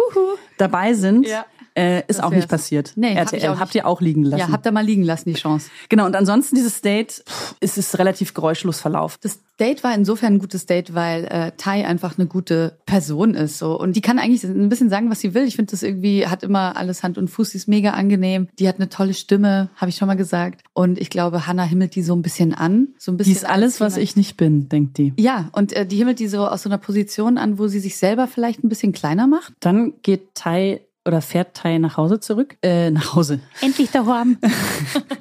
dabei 0.57 0.93
sind. 0.93 1.27
Ja. 1.27 1.45
Äh, 1.73 2.03
ist 2.07 2.21
auch 2.21 2.31
nicht 2.31 2.49
passiert. 2.49 2.93
Nee, 2.95 3.15
RTL, 3.15 3.49
hab 3.49 3.59
habt 3.59 3.75
ihr 3.75 3.87
auch 3.87 4.01
liegen 4.01 4.23
lassen. 4.23 4.39
Ja, 4.39 4.51
habt 4.51 4.65
ihr 4.65 4.71
mal 4.71 4.85
liegen 4.85 5.03
lassen, 5.03 5.29
die 5.29 5.35
Chance. 5.35 5.69
Genau, 5.89 6.05
und 6.05 6.15
ansonsten 6.15 6.55
dieses 6.55 6.81
Date 6.81 7.23
pff, 7.25 7.55
ist 7.61 7.77
es 7.77 7.97
relativ 7.97 8.33
geräuschlos 8.33 8.81
verlaufen. 8.81 9.17
Das 9.21 9.39
Date 9.57 9.83
war 9.83 9.93
insofern 9.93 10.33
ein 10.33 10.39
gutes 10.39 10.65
Date, 10.65 10.95
weil 10.95 11.25
äh, 11.25 11.51
Tai 11.55 11.85
einfach 11.85 12.17
eine 12.17 12.27
gute 12.27 12.79
Person 12.85 13.35
ist. 13.35 13.57
So. 13.59 13.79
Und 13.79 13.95
die 13.95 14.01
kann 14.01 14.19
eigentlich 14.19 14.43
ein 14.43 14.69
bisschen 14.69 14.89
sagen, 14.89 15.09
was 15.09 15.19
sie 15.19 15.33
will. 15.33 15.43
Ich 15.43 15.55
finde, 15.55 15.71
das 15.71 15.83
irgendwie 15.83 16.27
hat 16.27 16.43
immer 16.43 16.75
alles 16.75 17.03
Hand 17.03 17.17
und 17.17 17.29
Fuß. 17.29 17.51
Sie 17.51 17.57
ist 17.57 17.67
mega 17.67 17.91
angenehm. 17.91 18.47
Die 18.59 18.67
hat 18.67 18.77
eine 18.77 18.89
tolle 18.89 19.13
Stimme, 19.13 19.69
habe 19.75 19.89
ich 19.89 19.95
schon 19.97 20.07
mal 20.07 20.15
gesagt. 20.15 20.63
Und 20.73 20.99
ich 20.99 21.09
glaube, 21.09 21.45
Hannah 21.45 21.63
himmelt 21.63 21.95
die 21.95 22.01
so 22.01 22.15
ein 22.15 22.23
bisschen 22.23 22.53
an. 22.53 22.89
So 22.97 23.11
ein 23.11 23.17
bisschen 23.17 23.33
die 23.33 23.37
ist 23.37 23.45
alles, 23.45 23.79
was 23.79 23.97
ich 23.97 24.15
nicht 24.15 24.35
bin, 24.35 24.67
denkt 24.67 24.97
die. 24.97 25.13
Ja, 25.17 25.49
und 25.51 25.73
äh, 25.73 25.85
die 25.85 25.97
himmelt 25.97 26.19
die 26.19 26.27
so 26.27 26.47
aus 26.47 26.63
so 26.63 26.69
einer 26.69 26.79
Position 26.79 27.37
an, 27.37 27.59
wo 27.59 27.67
sie 27.67 27.79
sich 27.79 27.97
selber 27.97 28.27
vielleicht 28.27 28.63
ein 28.63 28.69
bisschen 28.69 28.93
kleiner 28.93 29.27
macht. 29.27 29.53
Dann 29.59 29.93
geht 30.01 30.33
Tai 30.33 30.81
oder 31.05 31.21
fährt 31.21 31.55
Tai 31.55 31.77
nach 31.79 31.97
Hause 31.97 32.19
zurück? 32.19 32.57
Äh, 32.61 32.91
nach 32.91 33.15
Hause. 33.15 33.39
Endlich 33.61 33.91
daheim. 33.91 34.37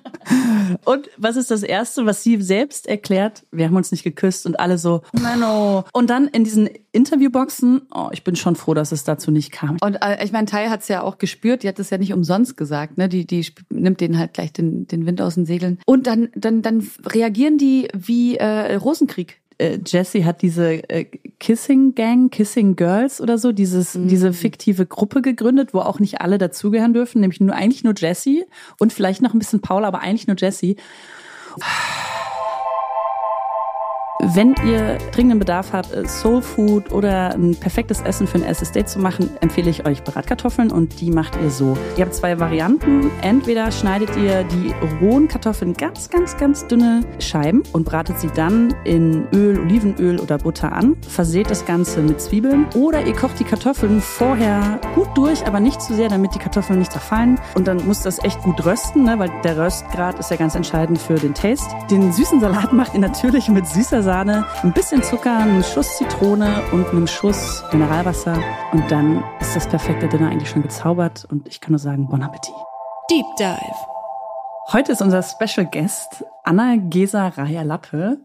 und 0.85 1.09
was 1.17 1.37
ist 1.37 1.51
das 1.51 1.63
Erste, 1.63 2.05
was 2.07 2.23
sie 2.23 2.41
selbst 2.43 2.87
erklärt? 2.87 3.45
Wir 3.51 3.67
haben 3.67 3.77
uns 3.77 3.91
nicht 3.91 4.03
geküsst 4.03 4.47
und 4.47 4.61
alle 4.61 4.79
so, 4.79 5.03
Menno. 5.13 5.85
Und 5.93 6.11
dann 6.11 6.29
in 6.29 6.45
diesen 6.45 6.69
Interviewboxen, 6.93 7.83
oh, 7.95 8.09
ich 8.13 8.25
bin 8.25 8.37
schon 8.37 8.57
froh, 8.57 8.75
dass 8.75 8.93
es 8.93 9.05
dazu 9.05 9.31
nicht 9.31 9.53
kam. 9.53 9.79
Und 9.81 9.97
äh, 10.03 10.23
ich 10.25 10.33
meine, 10.33 10.47
Tai 10.47 10.69
hat 10.69 10.83
es 10.83 10.89
ja 10.89 11.03
auch 11.03 11.19
gespürt, 11.19 11.63
die 11.63 11.69
hat 11.69 11.79
es 11.79 11.91
ja 11.91 11.99
nicht 11.99 12.13
umsonst 12.13 12.57
gesagt, 12.57 12.99
ne? 12.99 13.09
Die, 13.09 13.27
die 13.27 13.47
nimmt 13.71 14.01
denen 14.01 14.19
halt 14.19 14.35
gleich 14.35 14.53
den, 14.53 14.87
den 14.87 15.07
Wind 15.07 15.23
aus 15.23 15.35
den 15.35 15.47
Segeln. 15.47 15.79
Und 15.87 16.07
dann, 16.07 16.29
dann, 16.35 16.63
dann 16.63 16.87
reagieren 17.07 17.59
die 17.59 17.89
wie 17.95 18.37
äh, 18.37 18.75
Rosenkrieg 18.75 19.41
äh, 19.61 19.79
Jessie 19.87 20.25
hat 20.25 20.43
diese 20.43 20.88
äh, 20.88 21.05
Kissing 21.38 21.95
Gang, 21.95 22.31
Kissing 22.31 22.76
Girls 22.76 23.21
oder 23.21 23.38
so, 23.38 23.52
dieses, 23.52 23.95
mhm. 23.95 24.09
diese 24.09 24.33
fiktive 24.33 24.87
Gruppe 24.87 25.23
gegründet, 25.23 25.75
wo 25.75 25.81
auch 25.81 26.00
nicht 26.00 26.21
alle 26.21 26.38
dazugehören 26.38 26.95
dürfen, 26.95 27.21
nämlich 27.21 27.40
nur 27.40 27.55
eigentlich 27.55 27.85
nur 27.85 27.95
Jessie 27.97 28.45
und 28.79 28.93
vielleicht 28.93 29.23
noch 29.23 29.35
ein 29.35 29.38
bisschen 29.38 29.61
Paula, 29.61 29.88
aber 29.88 30.00
eigentlich 30.00 30.26
nur 30.26 30.37
Jessie. 30.38 30.76
Wenn 34.23 34.55
ihr 34.67 34.99
dringenden 35.12 35.39
Bedarf 35.39 35.73
habt, 35.73 35.93
äh, 35.93 36.07
Soul 36.07 36.43
Food 36.43 36.93
oder 36.93 37.35
ein 37.35 37.57
perfektes 37.57 38.03
Essen 38.03 38.27
für 38.27 38.39
ein 38.39 38.45
SSD 38.45 38.85
zu 38.85 38.99
machen, 38.99 39.31
empfehle 39.41 39.71
ich 39.71 39.87
euch 39.87 40.05
Bratkartoffeln 40.05 40.71
und 40.71 41.00
die 41.00 41.11
macht 41.11 41.39
ihr 41.43 41.50
so. 41.50 41.77
Ihr 41.97 42.05
habt 42.05 42.15
zwei 42.15 42.39
Varianten. 42.39 43.11
Entweder 43.23 43.71
schneidet 43.71 44.11
ihr 44.17 44.45
die 44.45 44.75
rohen 45.00 45.27
Kartoffeln 45.27 45.73
ganz, 45.73 46.11
ganz, 46.11 46.37
ganz 46.37 46.67
dünne 46.67 47.00
Scheiben 47.19 47.62
und 47.73 47.85
bratet 47.85 48.21
sie 48.21 48.29
dann 48.35 48.75
in 48.85 49.27
Öl, 49.33 49.59
Olivenöl 49.59 50.21
oder 50.21 50.37
Butter 50.37 50.73
an. 50.73 50.97
Verseht 51.09 51.50
das 51.50 51.65
Ganze 51.65 52.00
mit 52.03 52.21
Zwiebeln. 52.21 52.67
Oder 52.75 53.07
ihr 53.07 53.15
kocht 53.15 53.41
die 53.41 53.45
Kartoffeln 53.45 54.03
vorher 54.03 54.81
gut 54.95 55.09
durch, 55.15 55.47
aber 55.47 55.61
nicht 55.61 55.81
zu 55.81 55.95
sehr, 55.95 56.11
damit 56.11 56.35
die 56.35 56.39
Kartoffeln 56.39 56.79
nicht 56.79 56.93
zerfallen. 56.93 57.41
Und 57.55 57.67
dann 57.67 57.87
muss 57.87 58.03
das 58.03 58.23
echt 58.23 58.43
gut 58.43 58.65
rösten, 58.67 59.05
ne? 59.05 59.19
weil 59.19 59.31
der 59.45 59.57
Röstgrad 59.57 60.19
ist 60.19 60.31
ja 60.31 60.37
ganz 60.37 60.55
entscheidend 60.55 60.99
für 60.99 61.15
den 61.15 61.33
Taste. 61.33 61.75
Den 61.91 62.12
süßen 62.12 62.41
Salat 62.41 62.75
macht 62.75 62.93
ihr 62.93 63.00
natürlich 63.00 63.49
mit 63.49 63.67
süßer 63.67 64.03
Sahne, 64.11 64.45
ein 64.64 64.73
bisschen 64.73 65.05
Zucker, 65.05 65.38
einen 65.38 65.62
Schuss 65.62 65.99
Zitrone 65.99 66.64
und 66.73 66.85
einem 66.88 67.07
Schuss 67.07 67.62
Mineralwasser. 67.71 68.43
Und 68.73 68.90
dann 68.90 69.23
ist 69.40 69.55
das 69.55 69.69
perfekte 69.69 70.09
Dinner 70.09 70.31
eigentlich 70.31 70.50
schon 70.50 70.62
gezaubert. 70.62 71.29
Und 71.31 71.47
ich 71.47 71.61
kann 71.61 71.71
nur 71.71 71.79
sagen, 71.79 72.09
Bon 72.09 72.21
Appetit. 72.21 72.52
Deep 73.09 73.25
Dive. 73.38 73.76
Heute 74.73 74.90
ist 74.90 75.00
unser 75.00 75.23
Special 75.23 75.64
Guest 75.64 76.25
Anna 76.43 76.75
Gesa 76.75 77.29
Raya-Lappe. 77.29 78.19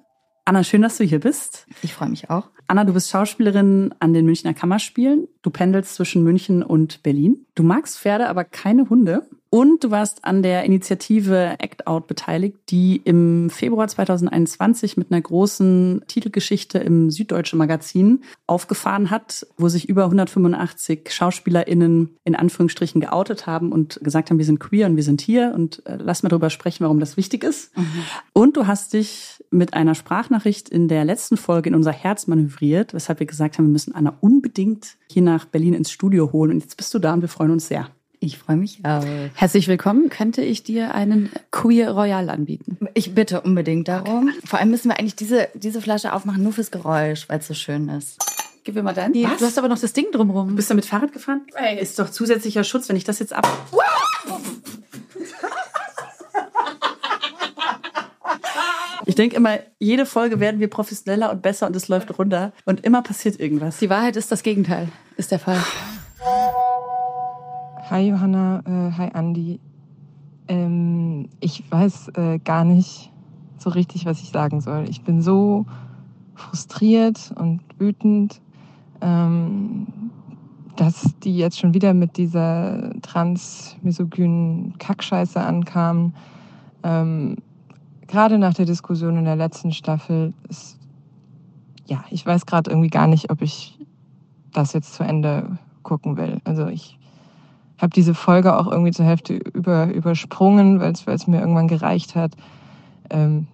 Anna, 0.44 0.64
schön, 0.64 0.82
dass 0.82 0.98
du 0.98 1.04
hier 1.04 1.20
bist. 1.20 1.68
Ich 1.84 1.94
freue 1.94 2.10
mich 2.10 2.32
auch. 2.32 2.50
Anna, 2.66 2.84
du 2.84 2.94
bist 2.94 3.12
Schauspielerin 3.12 3.94
an 4.00 4.14
den 4.14 4.26
Münchner 4.26 4.56
Kammerspielen. 4.56 5.28
Du 5.44 5.52
pendelst 5.52 5.94
zwischen 5.94 6.24
München 6.24 6.64
und 6.64 7.04
Berlin. 7.04 7.46
Du 7.54 7.62
magst 7.62 8.00
Pferde, 8.00 8.28
aber 8.28 8.44
keine 8.44 8.90
Hunde. 8.90 9.30
Und 9.56 9.86
du 9.86 9.90
warst 9.90 10.26
an 10.26 10.44
der 10.44 10.66
Initiative 10.66 11.56
Act 11.60 11.88
Out 11.88 12.08
beteiligt, 12.08 12.58
die 12.68 12.98
im 13.06 13.50
Februar 13.50 13.88
2021 13.88 14.98
mit 14.98 15.14
einer 15.14 15.22
großen 15.22 16.02
Titelgeschichte 16.08 16.80
im 16.80 17.10
Süddeutsche 17.10 17.56
Magazin 17.56 18.26
aufgefahren 18.48 19.12
hat, 19.12 19.48
wo 19.56 19.70
sich 19.70 19.88
über 19.88 20.04
185 20.04 21.10
SchauspielerInnen 21.10 22.18
in 22.26 22.36
Anführungsstrichen 22.36 23.00
geoutet 23.00 23.48
haben 23.48 23.72
und 23.72 23.98
gesagt 24.04 24.30
haben, 24.30 24.40
wir 24.40 24.46
sind 24.46 24.60
queer 24.60 24.88
und 24.88 24.98
wir 24.98 25.04
sind 25.04 25.22
hier 25.22 25.54
und 25.56 25.86
äh, 25.86 26.00
lass 26.02 26.22
mal 26.22 26.28
darüber 26.28 26.50
sprechen, 26.50 26.84
warum 26.84 27.00
das 27.00 27.16
wichtig 27.16 27.46
ist. 27.46 27.78
Mhm. 27.78 27.86
Und 28.34 28.58
du 28.58 28.68
hast 28.68 28.92
dich 28.92 29.42
mit 29.52 29.74
einer 29.74 29.96
Sprachnachricht 29.96 30.68
in 30.68 30.90
der 30.90 31.06
letzten 31.06 31.38
Folge 31.38 31.70
in 31.70 31.76
unser 31.76 31.94
Herz 31.94 32.28
manövriert, 32.28 32.94
weshalb 32.94 33.22
wir 33.22 33.28
gesagt 33.28 33.58
haben, 33.58 33.68
wir 33.68 33.72
müssen 33.72 33.96
Anna 33.96 34.18
unbedingt 34.20 34.98
hier 35.10 35.22
nach 35.22 35.46
Berlin 35.46 35.76
ins 35.76 35.92
Studio 35.92 36.34
holen. 36.34 36.52
Und 36.52 36.60
jetzt 36.60 36.76
bist 36.76 36.94
du 36.94 37.00
da 37.00 37.14
und 37.14 37.22
wir 37.22 37.30
freuen 37.30 37.52
uns 37.52 37.70
sehr. 37.70 37.88
Ich 38.26 38.40
freue 38.40 38.56
mich 38.56 38.80
auch. 38.84 39.06
Herzlich 39.36 39.68
willkommen. 39.68 40.10
Könnte 40.10 40.42
ich 40.42 40.64
dir 40.64 40.96
einen 40.96 41.30
Queer 41.52 41.92
Royal 41.92 42.32
anbieten? 42.32 42.80
Ich 42.96 43.14
bitte 43.14 43.42
unbedingt 43.42 43.88
darum. 43.88 44.32
Vor 44.44 44.58
allem 44.58 44.72
müssen 44.72 44.90
wir 44.90 44.98
eigentlich 44.98 45.16
diese, 45.16 45.50
diese 45.54 45.80
Flasche 45.80 46.12
aufmachen, 46.12 46.42
nur 46.42 46.52
fürs 46.52 46.72
Geräusch, 46.72 47.30
weil 47.30 47.38
es 47.38 47.48
so 47.48 47.54
schön 47.54 47.88
ist. 47.88 48.18
Gib 48.64 48.74
mir 48.74 48.82
mal 48.82 48.96
deinen. 48.96 49.14
Du 49.14 49.28
hast 49.28 49.60
aber 49.60 49.68
noch 49.68 49.78
das 49.78 49.94
Ding 49.94 50.08
drumrum. 50.12 50.50
Du 50.50 50.56
bist 50.56 50.72
da 50.72 50.74
mit 50.74 50.86
Fahrrad 50.86 51.14
gefahren? 51.14 51.42
Ey. 51.54 51.80
Ist 51.80 52.00
doch 52.00 52.10
zusätzlicher 52.10 52.64
Schutz, 52.64 52.90
wenn 52.90 52.96
ich 52.96 53.04
das 53.04 53.20
jetzt 53.20 53.34
ab... 53.34 53.48
Ich 59.08 59.14
denke 59.14 59.36
immer, 59.36 59.60
jede 59.78 60.08
Folge 60.08 60.40
werden 60.40 60.60
wir 60.60 60.68
professioneller 60.68 61.32
und 61.32 61.44
besser 61.44 61.68
und 61.68 61.76
es 61.76 61.88
läuft 61.88 62.18
runter. 62.18 62.54
Und 62.66 62.84
immer 62.84 63.04
passiert 63.04 63.40
irgendwas. 63.40 63.78
Die 63.78 63.90
Wahrheit 63.92 64.16
ist 64.16 64.32
das 64.32 64.42
Gegenteil, 64.42 64.90
ist 65.16 65.30
der 65.30 65.38
Fall. 65.38 65.64
Hi 67.88 68.10
Johanna, 68.10 68.64
äh, 68.66 68.92
hi 68.98 69.12
Andi. 69.14 69.60
Ähm, 70.48 71.30
ich 71.40 71.64
weiß 71.70 72.08
äh, 72.16 72.40
gar 72.40 72.64
nicht 72.64 73.12
so 73.60 73.70
richtig, 73.70 74.08
was 74.08 74.24
ich 74.24 74.30
sagen 74.30 74.60
soll. 74.60 74.90
Ich 74.90 75.04
bin 75.04 75.22
so 75.22 75.68
frustriert 76.34 77.32
und 77.36 77.62
wütend, 77.78 78.42
ähm, 79.02 79.86
dass 80.78 81.14
die 81.24 81.38
jetzt 81.38 81.60
schon 81.60 81.76
wieder 81.76 81.94
mit 81.94 82.18
dieser 82.18 82.90
transmisogynen 83.04 84.80
Kackscheiße 84.80 85.40
ankamen. 85.40 86.16
Ähm, 86.82 87.36
gerade 88.08 88.40
nach 88.40 88.56
der 88.56 88.66
Diskussion 88.66 89.16
in 89.16 89.26
der 89.26 89.36
letzten 89.36 89.72
Staffel 89.72 90.34
ist, 90.50 90.80
ja, 91.86 92.04
ich 92.10 92.26
weiß 92.26 92.48
gerade 92.48 92.72
irgendwie 92.72 92.90
gar 92.90 93.06
nicht, 93.06 93.30
ob 93.30 93.44
ich 93.44 93.78
das 94.54 94.74
jetzt 94.74 94.96
zu 94.96 95.04
Ende 95.04 95.60
gucken 95.84 96.18
will. 96.18 96.42
Also 96.46 96.66
ich 96.66 96.98
habe 97.78 97.92
diese 97.94 98.14
Folge 98.14 98.58
auch 98.58 98.72
irgendwie 98.72 98.92
zur 98.92 99.06
Hälfte 99.06 99.36
über, 99.36 99.88
übersprungen, 99.88 100.80
weil 100.80 100.92
es 100.92 101.28
mir 101.28 101.40
irgendwann 101.40 101.68
gereicht 101.68 102.16
hat. 102.16 102.32
Ähm, 103.10 103.48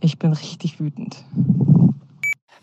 ich 0.00 0.18
bin 0.18 0.32
richtig 0.32 0.80
wütend. 0.80 1.24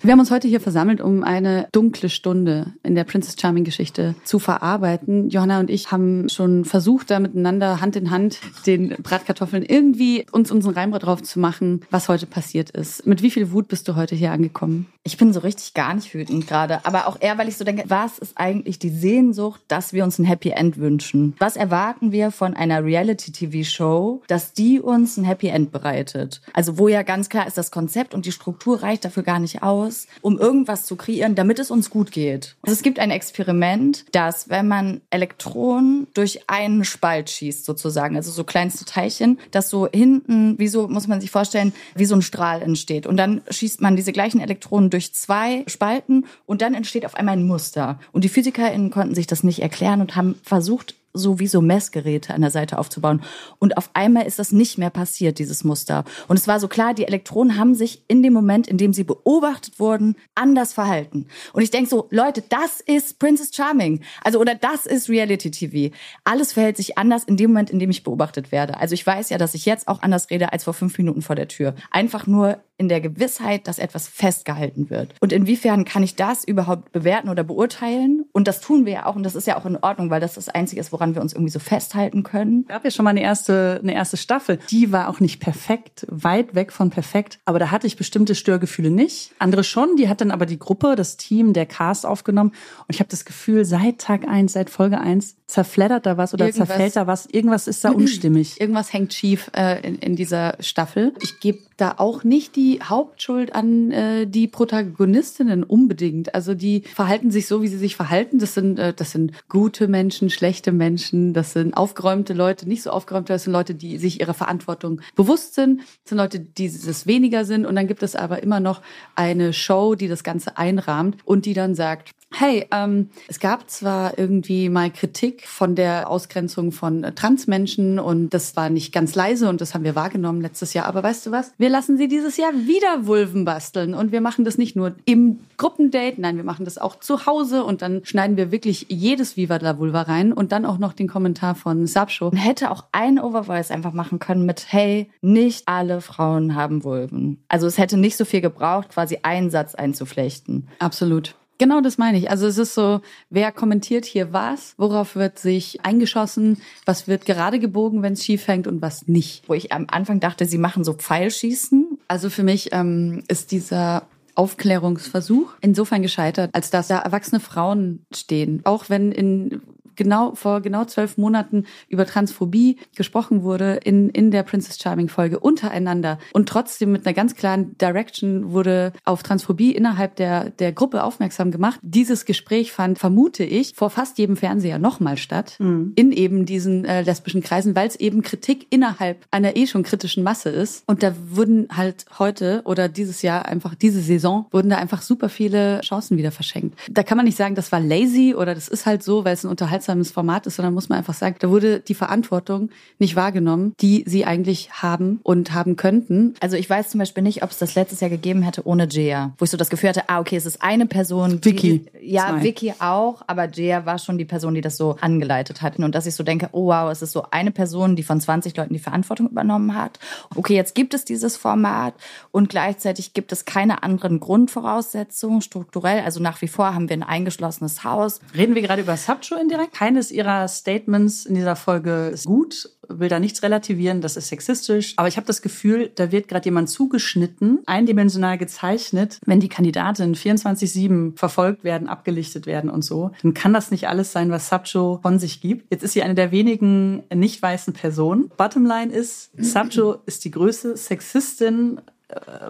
Wir 0.03 0.13
haben 0.13 0.19
uns 0.19 0.31
heute 0.31 0.47
hier 0.47 0.59
versammelt, 0.59 0.99
um 0.99 1.23
eine 1.23 1.67
dunkle 1.71 2.09
Stunde 2.09 2.73
in 2.81 2.95
der 2.95 3.03
Princess 3.03 3.35
Charming 3.39 3.63
Geschichte 3.63 4.15
zu 4.23 4.39
verarbeiten. 4.39 5.29
Johanna 5.29 5.59
und 5.59 5.69
ich 5.69 5.91
haben 5.91 6.27
schon 6.27 6.65
versucht, 6.65 7.11
da 7.11 7.19
miteinander 7.19 7.81
Hand 7.81 7.95
in 7.95 8.09
Hand 8.09 8.39
den 8.65 8.95
Bratkartoffeln 9.03 9.61
irgendwie 9.61 10.25
uns 10.31 10.49
unseren 10.49 10.73
Reim 10.73 10.91
drauf 10.91 11.21
zu 11.21 11.39
machen, 11.39 11.81
was 11.91 12.09
heute 12.09 12.25
passiert 12.25 12.71
ist. 12.71 13.05
Mit 13.05 13.21
wie 13.21 13.29
viel 13.29 13.51
Wut 13.51 13.67
bist 13.67 13.87
du 13.87 13.95
heute 13.95 14.15
hier 14.15 14.31
angekommen? 14.31 14.87
Ich 15.03 15.17
bin 15.17 15.33
so 15.33 15.39
richtig 15.39 15.75
gar 15.75 15.93
nicht 15.93 16.13
wütend 16.15 16.47
gerade, 16.47 16.83
aber 16.85 17.07
auch 17.07 17.17
eher, 17.19 17.37
weil 17.37 17.47
ich 17.47 17.57
so 17.57 17.63
denke, 17.63 17.83
was 17.87 18.17
ist 18.17 18.37
eigentlich 18.37 18.79
die 18.79 18.89
Sehnsucht, 18.89 19.61
dass 19.67 19.93
wir 19.93 20.03
uns 20.03 20.17
ein 20.17 20.25
Happy 20.25 20.49
End 20.49 20.77
wünschen? 20.77 21.35
Was 21.37 21.55
erwarten 21.55 22.11
wir 22.11 22.31
von 22.31 22.55
einer 22.55 22.83
Reality-TV-Show, 22.83 24.23
dass 24.27 24.53
die 24.53 24.79
uns 24.79 25.17
ein 25.17 25.25
Happy 25.25 25.47
End 25.47 25.71
bereitet? 25.71 26.41
Also 26.53 26.79
wo 26.79 26.87
ja 26.87 27.03
ganz 27.03 27.29
klar 27.29 27.45
ist, 27.47 27.57
das 27.57 27.69
Konzept 27.69 28.15
und 28.15 28.25
die 28.25 28.31
Struktur 28.31 28.81
reicht 28.81 29.05
dafür 29.05 29.23
gar 29.23 29.39
nicht 29.39 29.61
aus 29.61 29.90
aus, 29.91 30.07
um 30.21 30.39
irgendwas 30.39 30.85
zu 30.85 30.95
kreieren, 30.95 31.35
damit 31.35 31.59
es 31.59 31.69
uns 31.69 31.89
gut 31.89 32.11
geht. 32.11 32.55
Also 32.61 32.73
es 32.73 32.81
gibt 32.81 32.99
ein 32.99 33.11
Experiment, 33.11 34.05
dass 34.11 34.49
wenn 34.49 34.67
man 34.67 35.01
Elektronen 35.09 36.07
durch 36.13 36.41
einen 36.47 36.85
Spalt 36.85 37.29
schießt, 37.29 37.65
sozusagen, 37.65 38.15
also 38.15 38.31
so 38.31 38.43
kleinste 38.43 38.85
Teilchen, 38.85 39.39
dass 39.51 39.69
so 39.69 39.87
hinten, 39.91 40.57
wie 40.57 40.67
so, 40.67 40.87
muss 40.87 41.07
man 41.07 41.21
sich 41.21 41.31
vorstellen, 41.31 41.73
wie 41.95 42.05
so 42.05 42.15
ein 42.15 42.21
Strahl 42.21 42.61
entsteht. 42.61 43.05
Und 43.05 43.17
dann 43.17 43.41
schießt 43.49 43.81
man 43.81 43.95
diese 43.95 44.13
gleichen 44.13 44.39
Elektronen 44.39 44.89
durch 44.89 45.13
zwei 45.13 45.63
Spalten 45.67 46.25
und 46.45 46.61
dann 46.61 46.73
entsteht 46.73 47.05
auf 47.05 47.15
einmal 47.15 47.35
ein 47.35 47.45
Muster. 47.45 47.99
Und 48.11 48.23
die 48.23 48.29
PhysikerInnen 48.29 48.91
konnten 48.91 49.15
sich 49.15 49.27
das 49.27 49.43
nicht 49.43 49.61
erklären 49.61 50.01
und 50.01 50.15
haben 50.15 50.35
versucht, 50.43 50.95
sowieso 51.13 51.61
Messgeräte 51.61 52.33
an 52.33 52.41
der 52.41 52.51
Seite 52.51 52.77
aufzubauen. 52.77 53.21
Und 53.59 53.77
auf 53.77 53.89
einmal 53.93 54.25
ist 54.25 54.39
das 54.39 54.51
nicht 54.51 54.77
mehr 54.77 54.89
passiert, 54.89 55.39
dieses 55.39 55.63
Muster. 55.63 56.03
Und 56.27 56.37
es 56.37 56.47
war 56.47 56.59
so 56.59 56.67
klar, 56.67 56.93
die 56.93 57.07
Elektronen 57.07 57.57
haben 57.57 57.75
sich 57.75 58.03
in 58.07 58.23
dem 58.23 58.33
Moment, 58.33 58.67
in 58.67 58.77
dem 58.77 58.93
sie 58.93 59.03
beobachtet 59.03 59.79
wurden, 59.79 60.15
anders 60.35 60.73
verhalten. 60.73 61.27
Und 61.53 61.61
ich 61.61 61.71
denke 61.71 61.89
so, 61.89 62.07
Leute, 62.11 62.43
das 62.47 62.81
ist 62.81 63.19
Princess 63.19 63.51
Charming. 63.53 64.01
Also, 64.23 64.39
oder 64.39 64.55
das 64.55 64.85
ist 64.85 65.09
Reality 65.09 65.51
TV. 65.51 65.95
Alles 66.23 66.53
verhält 66.53 66.77
sich 66.77 66.97
anders 66.97 67.23
in 67.23 67.37
dem 67.37 67.51
Moment, 67.51 67.69
in 67.69 67.79
dem 67.79 67.89
ich 67.89 68.03
beobachtet 68.03 68.51
werde. 68.51 68.77
Also 68.77 68.93
ich 68.93 69.05
weiß 69.05 69.29
ja, 69.29 69.37
dass 69.37 69.53
ich 69.53 69.65
jetzt 69.65 69.87
auch 69.87 70.01
anders 70.01 70.29
rede 70.29 70.53
als 70.53 70.63
vor 70.63 70.73
fünf 70.73 70.97
Minuten 70.97 71.21
vor 71.21 71.35
der 71.35 71.47
Tür. 71.47 71.75
Einfach 71.91 72.27
nur 72.27 72.59
in 72.81 72.89
der 72.89 72.99
Gewissheit, 72.99 73.67
dass 73.67 73.77
etwas 73.77 74.07
festgehalten 74.07 74.89
wird. 74.89 75.13
Und 75.19 75.31
inwiefern 75.31 75.85
kann 75.85 76.01
ich 76.01 76.15
das 76.15 76.43
überhaupt 76.43 76.91
bewerten 76.91 77.29
oder 77.29 77.43
beurteilen? 77.43 78.25
Und 78.31 78.47
das 78.47 78.59
tun 78.59 78.87
wir 78.87 78.93
ja 78.93 79.05
auch. 79.05 79.15
Und 79.15 79.21
das 79.21 79.35
ist 79.35 79.45
ja 79.45 79.55
auch 79.55 79.67
in 79.67 79.77
Ordnung, 79.77 80.09
weil 80.09 80.19
das 80.19 80.33
das 80.33 80.49
Einzige 80.49 80.81
ist, 80.81 80.91
woran 80.91 81.13
wir 81.13 81.21
uns 81.21 81.33
irgendwie 81.33 81.51
so 81.51 81.59
festhalten 81.59 82.23
können. 82.23 82.61
Es 82.63 82.69
gab 82.69 82.83
ja 82.83 82.89
schon 82.89 83.03
mal 83.03 83.11
eine 83.11 83.21
erste, 83.21 83.79
eine 83.83 83.93
erste 83.93 84.17
Staffel. 84.17 84.57
Die 84.71 84.91
war 84.91 85.09
auch 85.09 85.19
nicht 85.19 85.39
perfekt, 85.39 86.07
weit 86.09 86.55
weg 86.55 86.71
von 86.71 86.89
perfekt. 86.89 87.37
Aber 87.45 87.59
da 87.59 87.69
hatte 87.69 87.85
ich 87.85 87.97
bestimmte 87.97 88.33
Störgefühle 88.33 88.89
nicht. 88.89 89.31
Andere 89.37 89.63
schon. 89.63 89.95
Die 89.95 90.09
hat 90.09 90.19
dann 90.19 90.31
aber 90.31 90.47
die 90.47 90.57
Gruppe, 90.57 90.95
das 90.95 91.17
Team, 91.17 91.53
der 91.53 91.67
Cast 91.67 92.07
aufgenommen. 92.07 92.49
Und 92.49 92.95
ich 92.95 92.99
habe 92.99 93.11
das 93.11 93.25
Gefühl, 93.25 93.63
seit 93.63 93.99
Tag 93.99 94.27
eins, 94.27 94.53
seit 94.53 94.71
Folge 94.71 94.99
eins 94.99 95.35
zerfleddert 95.45 96.05
da 96.05 96.17
was 96.17 96.33
oder 96.33 96.45
irgendwas, 96.45 96.67
zerfällt 96.67 96.95
da 96.95 97.07
was. 97.07 97.25
Irgendwas 97.27 97.67
ist 97.67 97.83
da 97.83 97.91
unstimmig. 97.91 98.59
Irgendwas 98.59 98.91
hängt 98.91 99.13
schief 99.13 99.51
äh, 99.55 99.85
in, 99.87 99.97
in 99.97 100.15
dieser 100.15 100.55
Staffel. 100.61 101.13
Ich 101.21 101.39
gebe 101.39 101.59
da 101.81 101.95
auch 101.97 102.23
nicht 102.23 102.55
die 102.55 102.79
Hauptschuld 102.83 103.55
an 103.55 103.91
äh, 103.91 104.27
die 104.27 104.47
Protagonistinnen 104.47 105.63
unbedingt. 105.63 106.35
Also 106.35 106.53
die 106.53 106.81
verhalten 106.81 107.31
sich 107.31 107.47
so, 107.47 107.63
wie 107.63 107.67
sie 107.67 107.77
sich 107.77 107.95
verhalten. 107.95 108.37
Das 108.37 108.53
sind, 108.53 108.77
äh, 108.77 108.93
das 108.93 109.11
sind 109.11 109.33
gute 109.49 109.87
Menschen, 109.87 110.29
schlechte 110.29 110.71
Menschen, 110.71 111.33
das 111.33 111.53
sind 111.53 111.75
aufgeräumte 111.75 112.33
Leute, 112.33 112.69
nicht 112.69 112.83
so 112.83 112.91
aufgeräumte, 112.91 113.33
das 113.33 113.45
sind 113.45 113.53
Leute, 113.53 113.73
die 113.73 113.97
sich 113.97 114.21
ihrer 114.21 114.35
Verantwortung 114.35 115.01
bewusst 115.15 115.55
sind, 115.55 115.79
das 115.79 116.09
sind 116.09 116.19
Leute, 116.19 116.39
die 116.39 116.65
es 116.65 117.07
weniger 117.07 117.45
sind. 117.45 117.65
Und 117.65 117.75
dann 117.75 117.87
gibt 117.87 118.03
es 118.03 118.15
aber 118.15 118.43
immer 118.43 118.59
noch 118.59 118.81
eine 119.15 119.51
Show, 119.51 119.95
die 119.95 120.07
das 120.07 120.23
Ganze 120.23 120.57
einrahmt 120.57 121.17
und 121.25 121.45
die 121.45 121.53
dann 121.53 121.73
sagt, 121.73 122.11
Hey, 122.33 122.65
ähm, 122.71 123.09
es 123.27 123.39
gab 123.39 123.69
zwar 123.69 124.17
irgendwie 124.17 124.69
mal 124.69 124.89
Kritik 124.89 125.45
von 125.47 125.75
der 125.75 126.09
Ausgrenzung 126.09 126.71
von 126.71 127.03
äh, 127.03 127.11
Transmenschen 127.11 127.99
und 127.99 128.29
das 128.29 128.55
war 128.55 128.69
nicht 128.69 128.93
ganz 128.93 129.15
leise 129.15 129.49
und 129.49 129.59
das 129.59 129.73
haben 129.73 129.83
wir 129.83 129.95
wahrgenommen 129.95 130.41
letztes 130.41 130.73
Jahr. 130.73 130.85
Aber 130.85 131.03
weißt 131.03 131.25
du 131.25 131.31
was? 131.31 131.51
Wir 131.57 131.69
lassen 131.69 131.97
sie 131.97 132.07
dieses 132.07 132.37
Jahr 132.37 132.53
wieder 132.53 133.05
Vulven 133.05 133.43
basteln 133.43 133.93
und 133.93 134.11
wir 134.13 134.21
machen 134.21 134.45
das 134.45 134.57
nicht 134.57 134.75
nur 134.75 134.95
im 135.05 135.39
Gruppendate, 135.57 136.19
nein, 136.21 136.37
wir 136.37 136.45
machen 136.45 136.65
das 136.65 136.77
auch 136.77 136.99
zu 136.99 137.25
Hause 137.25 137.63
und 137.65 137.81
dann 137.81 138.05
schneiden 138.05 138.37
wir 138.37 138.51
wirklich 138.51 138.85
jedes 138.89 139.35
Viva 139.35 139.57
la 139.57 139.77
Vulva 139.77 140.03
rein 140.03 140.31
und 140.31 140.53
dann 140.53 140.65
auch 140.65 140.77
noch 140.77 140.93
den 140.93 141.09
Kommentar 141.09 141.53
von 141.53 141.85
Subshow. 141.85 142.31
Man 142.31 142.37
hätte 142.37 142.71
auch 142.71 142.85
ein 142.93 143.19
Overvoice 143.19 143.71
einfach 143.71 143.93
machen 143.93 144.19
können 144.19 144.45
mit, 144.45 144.65
hey, 144.69 145.11
nicht 145.21 145.67
alle 145.67 145.99
Frauen 145.99 146.55
haben 146.55 146.83
Vulven. 146.83 147.43
Also 147.49 147.67
es 147.67 147.77
hätte 147.77 147.97
nicht 147.97 148.15
so 148.15 148.23
viel 148.23 148.41
gebraucht, 148.41 148.89
quasi 148.89 149.19
einen 149.21 149.49
Satz 149.49 149.75
einzuflechten. 149.75 150.67
Absolut. 150.79 151.35
Genau 151.61 151.79
das 151.79 151.99
meine 151.99 152.17
ich. 152.17 152.31
Also 152.31 152.47
es 152.47 152.57
ist 152.57 152.73
so, 152.73 153.01
wer 153.29 153.51
kommentiert 153.51 154.05
hier 154.05 154.33
was, 154.33 154.73
worauf 154.77 155.15
wird 155.15 155.37
sich 155.37 155.85
eingeschossen, 155.85 156.59
was 156.87 157.07
wird 157.07 157.25
gerade 157.25 157.59
gebogen, 157.59 158.01
wenn 158.01 158.13
es 158.13 158.25
schief 158.25 158.47
hängt 158.47 158.65
und 158.65 158.81
was 158.81 159.07
nicht. 159.07 159.47
Wo 159.47 159.53
ich 159.53 159.71
am 159.71 159.85
Anfang 159.87 160.19
dachte, 160.19 160.47
sie 160.47 160.57
machen 160.57 160.83
so 160.83 160.93
Pfeilschießen. 160.93 161.99
Also 162.07 162.31
für 162.31 162.41
mich 162.41 162.69
ähm, 162.71 163.21
ist 163.27 163.51
dieser 163.51 164.07
Aufklärungsversuch 164.33 165.53
insofern 165.61 166.01
gescheitert, 166.01 166.49
als 166.53 166.71
dass 166.71 166.87
da 166.87 166.97
erwachsene 166.97 167.39
Frauen 167.39 168.07
stehen. 168.11 168.61
Auch 168.63 168.89
wenn 168.89 169.11
in 169.11 169.61
genau 170.01 170.33
vor 170.35 170.61
genau 170.61 170.85
zwölf 170.85 171.17
Monaten 171.17 171.65
über 171.87 172.05
Transphobie 172.05 172.77
gesprochen 172.95 173.43
wurde 173.43 173.79
in, 173.83 174.09
in 174.09 174.31
der 174.31 174.43
Princess 174.43 174.79
Charming 174.79 175.09
Folge 175.09 175.39
untereinander 175.39 176.17
und 176.33 176.49
trotzdem 176.49 176.91
mit 176.91 177.05
einer 177.05 177.13
ganz 177.13 177.35
klaren 177.35 177.77
Direction 177.77 178.51
wurde 178.51 178.93
auf 179.05 179.21
Transphobie 179.21 179.71
innerhalb 179.71 180.15
der, 180.15 180.49
der 180.49 180.71
Gruppe 180.71 181.03
aufmerksam 181.03 181.51
gemacht. 181.51 181.79
Dieses 181.83 182.25
Gespräch 182.25 182.71
fand, 182.71 182.97
vermute 182.97 183.43
ich, 183.43 183.73
vor 183.75 183.89
fast 183.89 184.17
jedem 184.17 184.37
Fernseher 184.37 184.79
nochmal 184.79 185.17
statt, 185.17 185.55
mhm. 185.59 185.93
in 185.95 186.11
eben 186.11 186.45
diesen 186.45 186.85
äh, 186.85 187.01
lesbischen 187.01 187.41
Kreisen, 187.41 187.75
weil 187.75 187.87
es 187.87 187.95
eben 187.95 188.21
Kritik 188.21 188.67
innerhalb 188.69 189.25
einer 189.29 189.55
eh 189.55 189.67
schon 189.67 189.83
kritischen 189.83 190.23
Masse 190.23 190.49
ist. 190.49 190.83
Und 190.87 191.03
da 191.03 191.13
wurden 191.29 191.67
halt 191.71 192.05
heute 192.17 192.61
oder 192.65 192.89
dieses 192.89 193.21
Jahr 193.21 193.45
einfach, 193.45 193.75
diese 193.75 194.01
Saison, 194.01 194.47
wurden 194.51 194.69
da 194.69 194.77
einfach 194.77 195.01
super 195.01 195.29
viele 195.29 195.81
Chancen 195.81 196.17
wieder 196.17 196.31
verschenkt. 196.31 196.77
Da 196.89 197.03
kann 197.03 197.17
man 197.17 197.25
nicht 197.25 197.37
sagen, 197.37 197.55
das 197.55 197.71
war 197.71 197.79
lazy 197.79 198.33
oder 198.35 198.55
das 198.55 198.67
ist 198.67 198.85
halt 198.85 199.03
so, 199.03 199.25
weil 199.25 199.33
es 199.33 199.45
ein 199.45 199.49
unterhaltsames 199.91 200.11
Format 200.11 200.47
ist, 200.47 200.55
sondern 200.55 200.73
muss 200.73 200.89
man 200.89 200.97
einfach 200.97 201.13
sagen, 201.13 201.35
da 201.39 201.49
wurde 201.49 201.79
die 201.79 201.93
Verantwortung 201.93 202.69
nicht 202.99 203.15
wahrgenommen, 203.15 203.73
die 203.81 204.03
sie 204.07 204.25
eigentlich 204.25 204.71
haben 204.71 205.19
und 205.23 205.53
haben 205.53 205.75
könnten. 205.75 206.35
Also 206.39 206.57
ich 206.57 206.69
weiß 206.69 206.89
zum 206.89 206.99
Beispiel 206.99 207.23
nicht, 207.23 207.43
ob 207.43 207.51
es 207.51 207.57
das 207.57 207.75
letztes 207.75 207.99
Jahr 207.99 208.09
gegeben 208.09 208.41
hätte 208.41 208.65
ohne 208.65 208.87
Jaya, 208.89 209.33
wo 209.37 209.45
ich 209.45 209.51
so 209.51 209.57
das 209.57 209.69
Gefühl 209.69 209.89
hatte, 209.89 210.09
ah, 210.09 210.19
okay, 210.19 210.35
es 210.35 210.45
ist 210.45 210.61
eine 210.61 210.85
Person. 210.85 211.43
Vicky. 211.43 211.85
ja, 212.01 212.29
Zwei. 212.29 212.43
Vicky 212.43 212.73
auch, 212.79 213.21
aber 213.27 213.49
Jaya 213.49 213.85
war 213.85 213.99
schon 213.99 214.17
die 214.17 214.25
Person, 214.25 214.55
die 214.55 214.61
das 214.61 214.77
so 214.77 214.97
angeleitet 215.01 215.61
hat. 215.61 215.77
Und 215.77 215.95
dass 215.95 216.05
ich 216.05 216.15
so 216.15 216.23
denke, 216.23 216.49
oh 216.51 216.67
wow, 216.67 216.91
es 216.91 217.01
ist 217.01 217.11
so 217.11 217.25
eine 217.31 217.51
Person, 217.51 217.95
die 217.95 218.03
von 218.03 218.19
20 218.21 218.55
Leuten 218.55 218.73
die 218.73 218.79
Verantwortung 218.79 219.29
übernommen 219.29 219.75
hat. 219.75 219.99
Okay, 220.35 220.55
jetzt 220.55 220.75
gibt 220.75 220.93
es 220.93 221.05
dieses 221.05 221.37
Format 221.37 221.93
und 222.31 222.49
gleichzeitig 222.49 223.13
gibt 223.13 223.31
es 223.31 223.45
keine 223.45 223.83
anderen 223.83 224.19
Grundvoraussetzungen 224.19 225.41
strukturell. 225.41 226.01
Also 226.01 226.21
nach 226.21 226.41
wie 226.41 226.47
vor 226.47 226.73
haben 226.73 226.89
wir 226.89 226.95
ein 226.95 227.03
eingeschlossenes 227.03 227.83
Haus. 227.83 228.19
Reden 228.35 228.55
wir 228.55 228.61
gerade 228.61 228.81
über 228.81 228.95
Subjo 228.97 229.37
indirekt? 229.37 229.80
Keines 229.81 230.11
ihrer 230.11 230.47
Statements 230.47 231.25
in 231.25 231.33
dieser 231.33 231.55
Folge 231.55 232.11
ist 232.13 232.27
gut, 232.27 232.69
will 232.87 233.09
da 233.09 233.19
nichts 233.19 233.41
relativieren, 233.41 234.01
das 234.01 234.15
ist 234.15 234.27
sexistisch. 234.27 234.93
Aber 234.97 235.07
ich 235.07 235.17
habe 235.17 235.25
das 235.25 235.41
Gefühl, 235.41 235.91
da 235.95 236.11
wird 236.11 236.27
gerade 236.27 236.45
jemand 236.45 236.69
zugeschnitten, 236.69 237.63
eindimensional 237.65 238.37
gezeichnet. 238.37 239.17
Wenn 239.25 239.39
die 239.39 239.49
Kandidatinnen 239.49 240.13
24-7 240.13 241.17
verfolgt 241.17 241.63
werden, 241.63 241.87
abgelichtet 241.87 242.45
werden 242.45 242.69
und 242.69 242.83
so, 242.83 243.09
dann 243.23 243.33
kann 243.33 243.53
das 243.53 243.71
nicht 243.71 243.87
alles 243.87 244.11
sein, 244.11 244.29
was 244.29 244.49
Subjo 244.49 244.99
von 245.01 245.17
sich 245.17 245.41
gibt. 245.41 245.71
Jetzt 245.71 245.81
ist 245.81 245.93
sie 245.93 246.03
eine 246.03 246.13
der 246.13 246.31
wenigen 246.31 247.01
nicht 247.11 247.41
weißen 247.41 247.73
Personen. 247.73 248.29
Bottomline 248.37 248.91
ist, 248.91 249.31
Subjo 249.39 249.95
ist 250.05 250.23
die 250.25 250.31
größte 250.31 250.77
Sexistin 250.77 251.81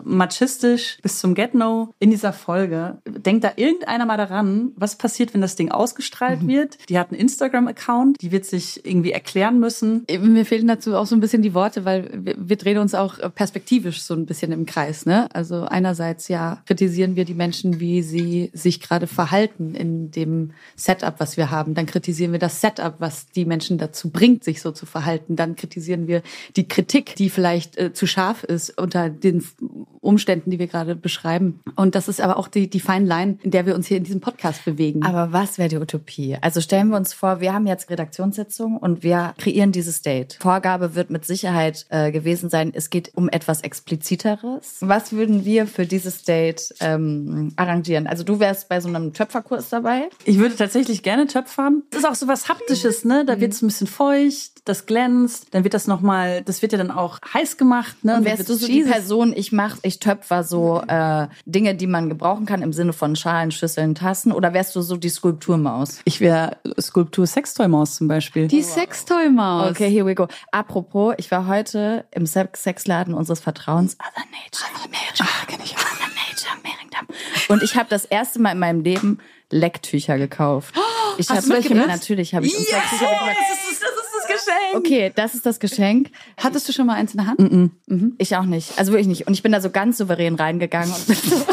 machistisch 0.04 0.98
bis 1.02 1.20
zum 1.20 1.36
Get-No 1.36 1.94
in 2.00 2.10
dieser 2.10 2.34
Folge. 2.34 2.98
Denkt 3.06 3.44
da 3.44 3.52
irgendeiner 3.56 4.06
mal 4.06 4.18
daran, 4.18 4.72
was 4.76 4.96
passiert, 4.96 5.34
wenn 5.34 5.42
das 5.42 5.56
Ding 5.56 5.72
ausgestrahlt 5.72 6.44
mhm. 6.44 6.48
wird? 6.48 6.90
Die 6.90 6.98
hat 6.98 7.12
einen 7.12 7.20
Instagram-Account, 7.20 8.22
die 8.22 8.32
wird 8.32 8.46
sich 8.46 8.86
irgendwie 8.86 9.12
erklären 9.12 9.60
müssen. 9.60 10.06
Mir 10.10 10.46
fehlen 10.46 10.68
dazu 10.68 10.96
auch 10.96 11.06
so 11.06 11.16
ein 11.16 11.20
bisschen 11.20 11.42
die 11.42 11.54
Worte, 11.54 11.86
weil 11.86 12.10
wir, 12.14 12.36
wir 12.38 12.56
drehen 12.56 12.78
uns 12.78 12.96
auch 12.96 13.18
perspektivisch 13.36 14.02
so 14.02 14.14
ein 14.14 14.26
bisschen 14.26 14.52
im 14.52 14.66
Kreis. 14.66 15.06
Ne? 15.06 15.28
Also 15.34 15.64
einerseits 15.64 16.28
ja 16.28 16.62
kritisieren 16.66 17.16
wir 17.16 17.26
die 17.26 17.34
Menschen, 17.34 17.80
wie 17.80 18.02
sie 18.02 18.50
sich 18.54 18.80
gerade 18.80 19.08
verhalten 19.08 19.76
in 19.76 20.12
dem 20.12 20.52
Setup, 20.76 21.16
was 21.20 21.38
wir 21.38 21.52
haben. 21.52 21.74
Dann 21.74 21.86
kritisieren 21.86 22.32
wir 22.32 22.40
das 22.40 22.62
Setup, 22.62 22.96
was 23.00 23.28
die 23.28 23.46
Menschen 23.46 23.78
dazu 23.78 24.10
bringt, 24.10 24.44
sich 24.44 24.62
so 24.62 24.72
zu 24.72 24.86
verhalten. 24.86 25.36
Dann 25.36 25.56
kritisieren 25.56 26.08
wir 26.08 26.22
die 26.56 26.68
Kritik, 26.68 27.16
die 27.16 27.30
vielleicht 27.30 27.78
äh, 27.78 27.94
zu 27.94 28.08
scharf 28.08 28.44
ist 28.44 28.78
unter 28.78 29.10
den 29.10 29.42
Umständen, 30.02 30.52
die 30.52 30.60
wir 30.60 30.68
gerade 30.68 30.96
beschreiben. 30.96 31.62
Und 31.76 31.96
das 31.96 32.08
ist 32.08 32.22
aber 32.22 32.38
auch 32.38 32.48
die, 32.48 32.70
die 32.70 32.80
Fine 32.80 33.06
Line, 33.06 33.38
in 33.42 33.52
der 33.52 33.66
wir 33.66 33.76
uns 33.76 33.88
hier 33.88 33.98
in 33.98 34.04
diesem 34.04 34.22
Podcast 34.22 34.66
bewegen. 34.66 35.04
Aber 35.04 35.32
was 35.32 35.58
wäre 35.58 35.70
die 35.70 35.78
Utopie? 35.78 36.38
Also 36.42 36.62
stellen 36.62 36.90
wir 36.90 36.98
uns 36.98 37.14
vor, 37.14 37.42
wir 37.42 37.54
haben 37.54 37.68
jetzt 37.68 37.90
Redaktionssitzung 37.90 38.78
und 38.78 39.04
wir 39.04 39.34
kreieren 39.38 39.72
dieses 39.72 40.02
Date. 40.02 40.38
Vorgabe 40.40 40.96
wird 40.96 41.10
mit 41.10 41.26
Sicherheit 41.26 41.86
äh, 41.90 42.12
gewesen 42.12 42.50
sein, 42.50 42.72
es 42.74 42.90
geht 42.90 43.12
um 43.16 43.30
etwas 43.30 43.62
Expliziteres. 43.62 44.78
Was 44.82 45.12
würden 45.12 45.46
wir 45.46 45.68
für 45.68 45.86
dieses 45.86 46.24
Date 46.24 46.74
ähm, 46.80 47.54
arrangieren? 47.56 48.08
Also 48.08 48.24
du 48.24 48.40
wärst 48.40 48.70
bei 48.70 48.80
so 48.82 48.90
einem 48.90 49.14
Töpferkurs 49.14 49.70
dabei? 49.70 50.10
Ich 50.26 50.38
würde 50.38 50.56
tatsächlich 50.56 51.04
gerne 51.04 51.28
töpfern. 51.28 51.84
Das 51.92 52.02
ist 52.02 52.10
auch 52.10 52.16
so 52.16 52.28
was 52.28 52.50
Haptisches, 52.50 53.06
ne? 53.06 53.26
Da 53.26 53.40
wird 53.40 53.54
es 53.54 53.62
ein 53.62 53.68
bisschen 53.68 53.88
feucht, 53.88 54.51
das 54.66 54.86
glänzt, 54.86 55.48
dann 55.52 55.64
wird 55.64 55.74
das 55.74 55.88
nochmal, 55.88 56.44
das 56.44 56.62
wird 56.62 56.72
ja 56.72 56.78
dann 56.78 56.92
auch 56.92 57.18
heiß 57.34 57.58
gemacht, 57.58 58.04
ne? 58.04 58.18
Und 58.18 58.26
wärst 58.26 58.48
du 58.48 58.54
so 58.54 58.68
die 58.68 58.84
Person, 58.84 59.34
ich 59.36 59.52
mach, 59.52 59.78
ich 59.82 60.00
töpfer 60.00 60.44
so 60.44 60.82
äh, 60.88 61.28
Dinge, 61.46 61.76
die 61.76 61.88
man 61.88 62.10
gebrauchen 62.10 62.46
kann 62.46 62.62
im 62.62 62.72
Sinne 62.72 62.94
von 62.94 63.16
Schalen, 63.16 63.52
Schüsseln, 63.52 63.96
Tassen? 63.96 64.32
Oder 64.32 64.54
wärst 64.54 64.76
du 64.76 64.82
so 64.82 64.98
die 64.98 65.10
Skulpturmaus? 65.10 66.00
Ich 66.06 66.20
wäre 66.20 66.58
Skulptur 66.80 67.26
Sextoy-Maus 67.26 67.96
zum 67.96 68.08
Beispiel. 68.08 68.48
Die 68.48 68.62
Sextoy-Maus. 68.62 69.72
Okay, 69.72 69.90
here 69.90 70.06
we 70.06 70.14
go. 70.14 70.28
Apropos, 70.52 71.16
ich 71.18 71.32
war 71.32 71.48
heute 71.48 72.06
im 72.12 72.26
Sex 72.26 72.64
Sexladen 72.64 73.14
unseres 73.14 73.40
Vertrauens, 73.40 73.96
Other 73.96 74.26
Nature. 74.32 74.70
Other 74.76 74.90
Nature. 74.92 75.30
Ah, 75.30 75.46
kenn 75.48 75.60
ich 75.64 75.76
auch. 75.76 75.82
Other 75.82 76.10
Nature, 76.10 76.58
Mehringdamm. 76.64 77.08
Und 77.50 77.64
ich 77.64 77.76
habe 77.76 77.90
das 77.90 78.06
erste 78.06 78.40
Mal 78.40 78.52
in 78.52 78.60
meinem 78.60 78.82
Leben 78.82 79.18
Lecktücher 79.50 80.18
gekauft. 80.18 80.76
Ich 81.18 81.30
Hast 81.30 81.38
hab, 81.38 81.44
du 81.46 81.50
welche 81.52 81.76
mit? 81.76 81.88
Natürlich 81.88 82.34
habe 82.36 82.46
ich 82.46 82.56
uns 82.56 82.70
Yes! 82.70 82.74
Lecktücher 82.74 83.10
mitgebracht. 83.10 83.38
Das 83.50 83.72
ist, 83.72 83.82
das 83.82 83.90
ist 83.90 83.98
das 83.98 84.11
Geschenk. 84.46 84.76
Okay, 84.86 85.12
das 85.16 85.36
ist 85.36 85.46
das 85.46 85.60
Geschenk. 85.60 86.10
Hattest 86.38 86.68
du 86.68 86.74
schon 86.74 86.86
mal 86.88 86.96
eins 86.96 87.14
in 87.14 87.18
der 87.18 87.28
Hand? 87.28 87.72
Ich 88.18 88.36
auch 88.36 88.44
nicht. 88.46 88.78
Also 88.78 88.92
wirklich 88.92 89.08
nicht. 89.08 89.28
Und 89.28 89.34
ich 89.34 89.44
bin 89.44 89.52
da 89.52 89.62
so 89.62 89.70
ganz 89.70 89.98
souverän 89.98 90.36
reingegangen. 90.36 90.92
Und 90.94 91.08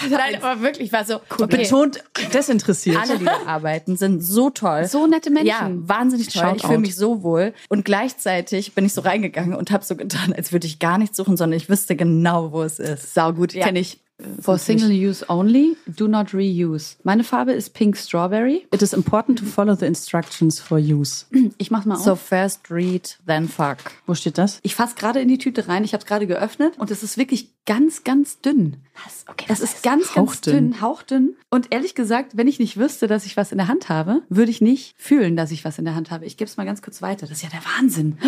Nein, 0.10 0.42
aber 0.42 0.62
wirklich, 0.62 0.86
ich 0.86 0.92
war 0.92 1.04
so 1.04 1.16
okay. 1.38 1.58
Betont 1.58 2.02
desinteressiert. 2.32 2.96
Alle, 2.96 3.18
die 3.18 3.24
da 3.26 3.40
arbeiten, 3.46 3.96
sind 3.96 4.22
so 4.22 4.48
toll. 4.50 4.86
So 4.86 5.06
nette 5.06 5.30
Menschen. 5.30 5.46
Ja, 5.46 5.70
wahnsinnig 5.72 6.28
toll. 6.28 6.42
Ich 6.42 6.48
Shoutout. 6.62 6.66
fühle 6.68 6.78
mich 6.78 6.96
so 6.96 7.22
wohl. 7.22 7.52
Und 7.68 7.84
gleichzeitig 7.84 8.74
bin 8.74 8.86
ich 8.86 8.94
so 8.94 9.02
reingegangen 9.02 9.54
und 9.54 9.70
habe 9.70 9.84
so 9.84 9.96
getan, 9.96 10.32
als 10.32 10.52
würde 10.52 10.66
ich 10.66 10.78
gar 10.78 10.96
nichts 10.98 11.16
suchen, 11.16 11.36
sondern 11.36 11.56
ich 11.58 11.68
wüsste 11.68 11.96
genau, 11.96 12.52
wo 12.52 12.62
es 12.62 12.78
ist. 12.78 13.14
Sau 13.14 13.32
gut, 13.32 13.52
Ja. 13.52 13.66
kenne 13.66 13.80
ich. 13.80 14.00
For 14.40 14.58
single 14.58 14.90
use 14.90 15.24
only, 15.28 15.76
do 15.86 16.08
not 16.08 16.32
reuse. 16.32 16.96
Meine 17.02 17.24
Farbe 17.24 17.52
ist 17.52 17.74
Pink 17.74 17.96
Strawberry. 17.96 18.66
It 18.72 18.82
is 18.82 18.92
important 18.92 19.38
to 19.38 19.44
follow 19.44 19.74
the 19.74 19.86
instructions 19.86 20.60
for 20.60 20.78
use. 20.78 21.26
Ich 21.58 21.70
mach's 21.70 21.86
mal 21.86 21.96
auf. 21.96 22.04
So 22.04 22.16
first 22.16 22.70
read, 22.70 23.18
then 23.26 23.48
fuck. 23.48 23.78
Wo 24.06 24.14
steht 24.14 24.38
das? 24.38 24.60
Ich 24.62 24.74
fasse 24.74 24.94
gerade 24.94 25.20
in 25.20 25.28
die 25.28 25.38
Tüte 25.38 25.68
rein. 25.68 25.84
Ich 25.84 25.92
habe 25.92 26.02
es 26.02 26.06
gerade 26.06 26.26
geöffnet 26.26 26.78
und 26.78 26.90
es 26.90 27.02
ist 27.02 27.16
wirklich 27.18 27.50
ganz, 27.70 28.02
ganz 28.02 28.40
dünn. 28.40 28.78
Was? 29.04 29.24
Okay, 29.28 29.44
Es 29.48 29.60
ist 29.60 29.84
ganz, 29.84 30.12
ganz 30.12 30.28
Hauchdünn. 30.30 30.72
dünn, 30.72 30.80
hauchdünn. 30.80 31.36
Und 31.50 31.68
ehrlich 31.72 31.94
gesagt, 31.94 32.36
wenn 32.36 32.48
ich 32.48 32.58
nicht 32.58 32.76
wüsste, 32.78 33.06
dass 33.06 33.24
ich 33.26 33.36
was 33.36 33.52
in 33.52 33.58
der 33.58 33.68
Hand 33.68 33.88
habe, 33.88 34.22
würde 34.28 34.50
ich 34.50 34.60
nicht 34.60 34.96
fühlen, 34.98 35.36
dass 35.36 35.52
ich 35.52 35.64
was 35.64 35.78
in 35.78 35.84
der 35.84 35.94
Hand 35.94 36.10
habe. 36.10 36.24
Ich 36.26 36.36
gebe 36.36 36.48
es 36.50 36.56
mal 36.56 36.64
ganz 36.66 36.82
kurz 36.82 37.00
weiter. 37.00 37.28
Das 37.28 37.36
ist 37.38 37.42
ja 37.44 37.48
der 37.48 37.62
Wahnsinn. 37.78 38.18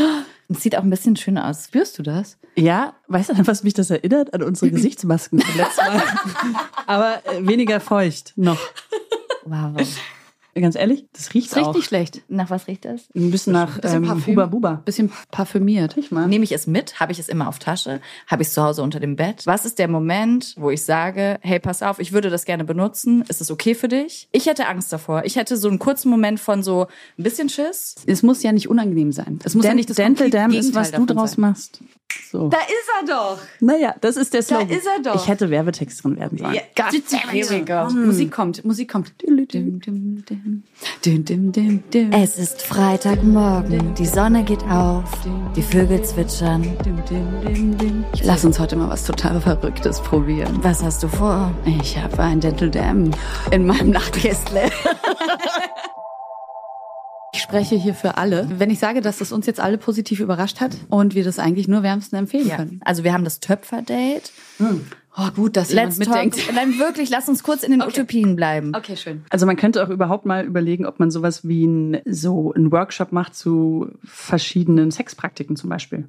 Es 0.48 0.62
sieht 0.62 0.76
auch 0.76 0.82
ein 0.84 0.90
bisschen 0.90 1.16
schön 1.16 1.38
aus. 1.38 1.64
Spürst 1.64 1.98
du 1.98 2.04
das? 2.04 2.38
Ja, 2.54 2.94
weißt 3.08 3.30
du, 3.30 3.34
an 3.34 3.46
was 3.48 3.64
mich 3.64 3.74
das 3.74 3.90
erinnert? 3.90 4.32
An 4.32 4.44
unsere 4.44 4.70
Gesichtsmasken 4.70 5.40
vom 5.40 5.56
letzten 5.56 5.86
Mal. 5.86 6.02
Aber 6.86 7.22
äh, 7.26 7.44
weniger 7.44 7.80
feucht 7.80 8.34
noch. 8.36 8.60
Wow. 9.44 9.74
Ganz 10.54 10.76
ehrlich, 10.76 11.06
das 11.14 11.32
riecht 11.32 11.50
Das 11.50 11.56
riecht 11.56 11.66
auch. 11.68 11.74
nicht 11.74 11.86
schlecht. 11.86 12.22
Nach 12.28 12.50
was 12.50 12.66
riecht 12.66 12.84
das? 12.84 13.08
Ein 13.16 13.30
bisschen 13.30 13.54
nach 13.54 13.78
Bisschen 13.80 14.02
ähm, 14.02 14.08
Parfüm. 14.08 14.34
Huba 14.34 14.46
Buba. 14.46 14.82
Bisschen 14.84 15.10
parfümiert. 15.30 15.96
Ich 15.96 16.10
mal. 16.10 16.26
Nehme 16.28 16.44
ich 16.44 16.52
es 16.52 16.66
mit? 16.66 17.00
Habe 17.00 17.12
ich 17.12 17.18
es 17.18 17.28
immer 17.28 17.48
auf 17.48 17.58
Tasche? 17.58 18.00
Habe 18.26 18.42
ich 18.42 18.48
es 18.48 18.54
zu 18.54 18.62
Hause 18.62 18.82
unter 18.82 19.00
dem 19.00 19.16
Bett? 19.16 19.46
Was 19.46 19.64
ist 19.64 19.78
der 19.78 19.88
Moment, 19.88 20.54
wo 20.58 20.70
ich 20.70 20.82
sage, 20.84 21.38
hey, 21.40 21.58
pass 21.58 21.82
auf, 21.82 21.98
ich 22.00 22.12
würde 22.12 22.28
das 22.28 22.44
gerne 22.44 22.64
benutzen. 22.64 23.24
Ist 23.28 23.40
es 23.40 23.50
okay 23.50 23.74
für 23.74 23.88
dich? 23.88 24.28
Ich 24.32 24.46
hätte 24.46 24.66
Angst 24.68 24.92
davor. 24.92 25.22
Ich 25.24 25.36
hätte 25.36 25.56
so 25.56 25.68
einen 25.68 25.78
kurzen 25.78 26.10
Moment 26.10 26.38
von 26.38 26.62
so 26.62 26.86
ein 27.18 27.22
bisschen 27.22 27.48
Schiss. 27.48 27.94
Es 28.06 28.22
muss 28.22 28.42
ja 28.42 28.52
nicht 28.52 28.68
unangenehm 28.68 29.12
sein. 29.12 29.38
Es 29.44 29.54
muss 29.54 29.64
ja 29.64 29.72
nicht 29.74 29.88
das 29.88 29.96
Dental 29.96 30.28
Dam 30.30 30.50
ist, 30.50 30.66
Gegenteil 30.66 30.82
was 30.82 30.92
du 30.92 31.06
draus 31.06 31.30
sein. 31.32 31.40
machst. 31.40 31.80
So. 32.30 32.48
Da 32.48 32.58
ist 32.58 32.88
er 33.00 33.06
doch. 33.06 33.38
Naja, 33.60 33.94
das 34.00 34.16
ist 34.16 34.32
der 34.32 34.42
Slogan. 34.42 34.70
ist 34.70 34.86
er 34.86 35.02
doch. 35.02 35.14
Ich 35.16 35.28
hätte 35.28 35.50
Werbetexterin 35.50 36.18
werden 36.18 36.38
sollen. 36.38 36.54
Ja, 36.54 36.62
Here 37.30 37.50
we 37.50 37.64
go. 37.64 37.92
Musik 37.94 38.32
kommt, 38.32 38.64
Musik 38.64 38.90
kommt. 38.90 39.12
Es 42.10 42.38
ist 42.38 42.62
Freitagmorgen, 42.62 43.94
die 43.94 44.06
Sonne 44.06 44.44
geht 44.44 44.62
auf, 44.64 45.04
die 45.54 45.62
Vögel 45.62 46.02
zwitschern. 46.02 46.76
Lass 48.22 48.44
uns 48.44 48.58
heute 48.58 48.76
mal 48.76 48.88
was 48.88 49.04
total 49.04 49.40
Verrücktes 49.40 50.00
probieren. 50.00 50.58
Was 50.62 50.82
hast 50.82 51.02
du 51.02 51.08
vor? 51.08 51.52
Ich 51.64 51.98
habe 51.98 52.18
ein 52.22 52.40
Dental 52.40 52.70
Dam 52.70 53.10
in 53.50 53.66
meinem 53.66 53.90
Nachtkästle. 53.90 54.70
Ich 57.60 57.66
spreche 57.68 57.82
hier 57.82 57.94
für 57.94 58.16
alle. 58.16 58.48
Wenn 58.58 58.70
ich 58.70 58.78
sage, 58.78 59.02
dass 59.02 59.18
das 59.18 59.30
uns 59.30 59.44
jetzt 59.44 59.60
alle 59.60 59.76
positiv 59.76 60.20
überrascht 60.20 60.60
hat 60.60 60.72
und 60.88 61.14
wir 61.14 61.22
das 61.22 61.38
eigentlich 61.38 61.68
nur 61.68 61.82
wärmsten 61.82 62.16
empfehlen 62.16 62.46
Ja. 62.48 62.56
können. 62.56 62.80
Also 62.82 63.04
wir 63.04 63.12
haben 63.12 63.24
das 63.24 63.40
Töpferdate. 63.40 64.22
Oh, 64.58 65.30
gut, 65.36 65.58
dass 65.58 65.70
jemand 65.70 65.98
Let's 65.98 66.08
talk. 66.08 66.24
mitdenkt. 66.24 66.50
Nein, 66.54 66.78
wirklich, 66.78 67.10
lass 67.10 67.28
uns 67.28 67.42
kurz 67.42 67.62
in 67.62 67.72
den 67.72 67.82
Utopien 67.82 68.36
bleiben. 68.36 68.72
Okay, 68.74 68.96
schön. 68.96 69.24
Also 69.28 69.44
man 69.44 69.56
könnte 69.56 69.84
auch 69.84 69.90
überhaupt 69.90 70.24
mal 70.24 70.46
überlegen, 70.46 70.86
ob 70.86 70.98
man 70.98 71.10
sowas 71.10 71.46
wie 71.46 71.66
ein, 71.66 71.98
so 72.06 72.54
einen 72.54 72.72
Workshop 72.72 73.12
macht 73.12 73.34
zu 73.34 73.90
verschiedenen 74.02 74.90
Sexpraktiken 74.90 75.54
zum 75.54 75.68
Beispiel. 75.68 76.08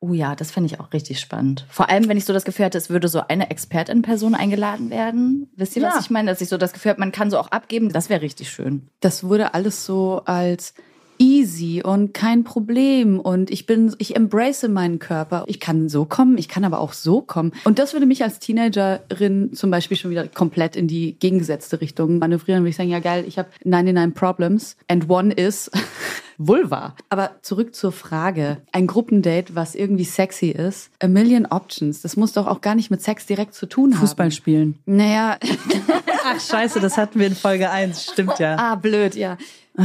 Oh 0.00 0.14
ja, 0.14 0.34
das 0.34 0.50
finde 0.50 0.66
ich 0.72 0.80
auch 0.80 0.92
richtig 0.94 1.20
spannend. 1.20 1.66
Vor 1.68 1.90
allem, 1.90 2.08
wenn 2.08 2.16
ich 2.16 2.24
so 2.24 2.32
das 2.32 2.44
Gefühl 2.44 2.64
hatte, 2.64 2.78
es 2.78 2.88
würde 2.88 3.08
so 3.08 3.20
eine 3.28 3.50
Expertin-Person 3.50 4.34
eingeladen 4.34 4.88
werden. 4.90 5.50
Wisst 5.56 5.76
ihr, 5.76 5.82
was 5.82 5.94
Ja. 5.94 6.00
ich 6.00 6.10
meine? 6.10 6.30
Dass 6.30 6.40
ich 6.40 6.48
so 6.48 6.56
das 6.56 6.72
Gefühl 6.72 6.90
habe, 6.92 7.00
man 7.00 7.12
kann 7.12 7.30
so 7.30 7.38
auch 7.38 7.48
abgeben. 7.48 7.92
Das 7.92 8.08
wäre 8.08 8.22
richtig 8.22 8.50
schön. 8.50 8.88
Das 9.00 9.24
wurde 9.24 9.52
alles 9.52 9.84
so 9.84 10.22
als 10.24 10.72
easy 11.20 11.82
und 11.84 12.14
kein 12.14 12.42
Problem 12.44 13.20
und 13.20 13.50
ich 13.50 13.66
bin, 13.66 13.94
ich 13.98 14.16
embrace 14.16 14.66
meinen 14.68 14.98
Körper. 14.98 15.44
Ich 15.46 15.60
kann 15.60 15.88
so 15.88 16.06
kommen, 16.06 16.38
ich 16.38 16.48
kann 16.48 16.64
aber 16.64 16.80
auch 16.80 16.94
so 16.94 17.20
kommen. 17.20 17.52
Und 17.64 17.78
das 17.78 17.92
würde 17.92 18.06
mich 18.06 18.22
als 18.24 18.38
Teenagerin 18.38 19.52
zum 19.52 19.70
Beispiel 19.70 19.96
schon 19.96 20.10
wieder 20.10 20.26
komplett 20.26 20.76
in 20.76 20.88
die 20.88 21.18
gegengesetzte 21.18 21.80
Richtung 21.80 22.18
manövrieren. 22.18 22.62
Würde 22.62 22.70
ich 22.70 22.76
sagen, 22.76 22.88
ja 22.88 23.00
geil, 23.00 23.24
ich 23.28 23.38
habe 23.38 23.50
99 23.64 24.14
Problems 24.14 24.76
and 24.88 25.08
one 25.08 25.32
is 25.32 25.70
Vulva. 26.38 26.94
Aber 27.10 27.32
zurück 27.42 27.74
zur 27.74 27.92
Frage. 27.92 28.62
Ein 28.72 28.86
Gruppendate, 28.86 29.54
was 29.54 29.74
irgendwie 29.74 30.04
sexy 30.04 30.48
ist. 30.48 30.90
A 31.00 31.06
million 31.06 31.44
options. 31.44 32.00
Das 32.00 32.16
muss 32.16 32.32
doch 32.32 32.46
auch 32.46 32.62
gar 32.62 32.74
nicht 32.74 32.90
mit 32.90 33.02
Sex 33.02 33.26
direkt 33.26 33.52
zu 33.52 33.66
tun 33.66 33.92
haben. 33.92 34.00
Fußball 34.00 34.30
spielen. 34.30 34.78
Naja, 34.86 35.36
Ach 36.24 36.40
scheiße, 36.40 36.80
das 36.80 36.96
hatten 36.96 37.18
wir 37.18 37.26
in 37.26 37.34
Folge 37.34 37.70
1, 37.70 38.04
stimmt 38.12 38.38
ja. 38.38 38.56
Ah, 38.56 38.74
blöd, 38.74 39.14
ja. 39.14 39.36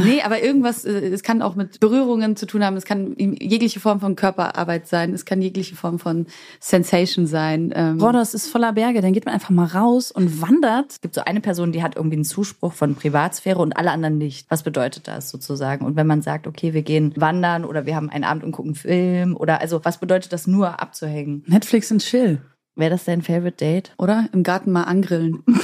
Nee, 0.04 0.22
aber 0.22 0.42
irgendwas, 0.42 0.84
äh, 0.84 1.08
es 1.08 1.22
kann 1.22 1.42
auch 1.42 1.54
mit 1.54 1.80
Berührungen 1.80 2.36
zu 2.36 2.46
tun 2.46 2.64
haben, 2.64 2.76
es 2.76 2.84
kann 2.84 3.14
jegliche 3.16 3.80
Form 3.80 4.00
von 4.00 4.16
Körperarbeit 4.16 4.86
sein, 4.86 5.12
es 5.12 5.24
kann 5.24 5.40
jegliche 5.42 5.76
Form 5.76 5.98
von 5.98 6.26
Sensation 6.60 7.26
sein. 7.26 7.72
Ähm, 7.74 7.98
Boah, 7.98 8.12
das 8.12 8.34
ist 8.34 8.48
voller 8.48 8.72
Berge. 8.72 9.00
Dann 9.00 9.12
geht 9.12 9.26
man 9.26 9.34
einfach 9.34 9.50
mal 9.50 9.66
raus 9.66 10.10
und 10.10 10.40
wandert. 10.40 10.92
Es 10.92 11.00
gibt 11.00 11.14
so 11.14 11.22
eine 11.22 11.40
Person, 11.40 11.72
die 11.72 11.82
hat 11.82 11.96
irgendwie 11.96 12.16
einen 12.16 12.24
Zuspruch 12.24 12.72
von 12.72 12.94
Privatsphäre 12.94 13.60
und 13.60 13.76
alle 13.76 13.90
anderen 13.90 14.18
nicht. 14.18 14.50
Was 14.50 14.62
bedeutet 14.62 15.08
das 15.08 15.30
sozusagen? 15.30 15.84
Und 15.84 15.96
wenn 15.96 16.06
man 16.06 16.22
sagt, 16.22 16.46
okay, 16.46 16.74
wir 16.74 16.82
gehen 16.82 17.12
wandern 17.16 17.64
oder 17.64 17.86
wir 17.86 17.96
haben 17.96 18.10
einen 18.10 18.24
Abend 18.24 18.44
und 18.44 18.52
gucken 18.52 18.70
einen 18.70 18.76
Film 18.76 19.36
oder 19.36 19.60
also 19.60 19.84
was 19.84 19.98
bedeutet 19.98 20.32
das 20.32 20.46
nur 20.46 20.80
abzuhängen? 20.80 21.44
Netflix 21.46 21.90
und 21.90 22.02
Chill. 22.02 22.40
Wäre 22.76 22.90
das 22.90 23.04
dein 23.04 23.22
Favorite 23.22 23.56
Date? 23.56 23.92
oder? 23.98 24.28
Im 24.32 24.42
Garten 24.42 24.70
mal 24.72 24.84
angrillen. 24.84 25.42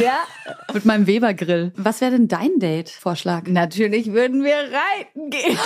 Ja. 0.00 0.24
Mit 0.72 0.86
meinem 0.86 1.06
Webergrill. 1.06 1.72
Was 1.76 2.00
wäre 2.00 2.12
denn 2.12 2.26
dein 2.26 2.58
Date-Vorschlag? 2.58 3.42
Natürlich 3.46 4.12
würden 4.12 4.42
wir 4.42 4.56
reiten 4.56 5.30
gehen. 5.30 5.56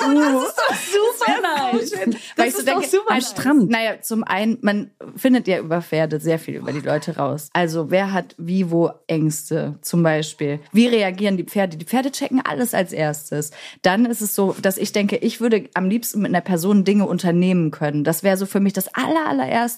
Super 0.00 1.40
nice. 1.42 1.92
Weil 2.36 2.48
ich 2.48 2.56
so 2.56 2.62
denke, 2.62 2.86
Am 3.08 3.14
also, 3.14 3.30
Strand. 3.30 3.70
Naja, 3.70 4.00
zum 4.00 4.24
einen, 4.24 4.58
man 4.62 4.90
findet 5.16 5.46
ja 5.48 5.58
über 5.58 5.82
Pferde 5.82 6.20
sehr 6.20 6.38
viel 6.38 6.56
über 6.56 6.72
die 6.72 6.80
Leute 6.80 7.16
raus. 7.16 7.50
Also 7.52 7.90
wer 7.90 8.12
hat 8.12 8.34
wie 8.38 8.70
wo 8.70 8.90
Ängste 9.06 9.78
zum 9.82 10.02
Beispiel? 10.02 10.60
Wie 10.72 10.86
reagieren 10.86 11.36
die 11.36 11.44
Pferde? 11.44 11.76
Die 11.76 11.84
Pferde 11.84 12.10
checken 12.10 12.40
alles 12.42 12.72
als 12.74 12.92
erstes. 12.92 13.50
Dann 13.82 14.06
ist 14.06 14.22
es 14.22 14.34
so, 14.34 14.56
dass 14.62 14.78
ich 14.78 14.92
denke, 14.92 15.16
ich 15.16 15.40
würde 15.40 15.68
am 15.74 15.88
liebsten 15.88 16.20
mit 16.22 16.30
einer 16.30 16.40
Person 16.40 16.84
Dinge 16.84 17.06
unternehmen 17.06 17.70
können. 17.70 18.04
Das 18.04 18.22
wäre 18.22 18.36
so 18.36 18.46
für 18.46 18.60
mich 18.60 18.72
das 18.72 18.88
aller, 18.94 19.26
allererste, 19.28 19.69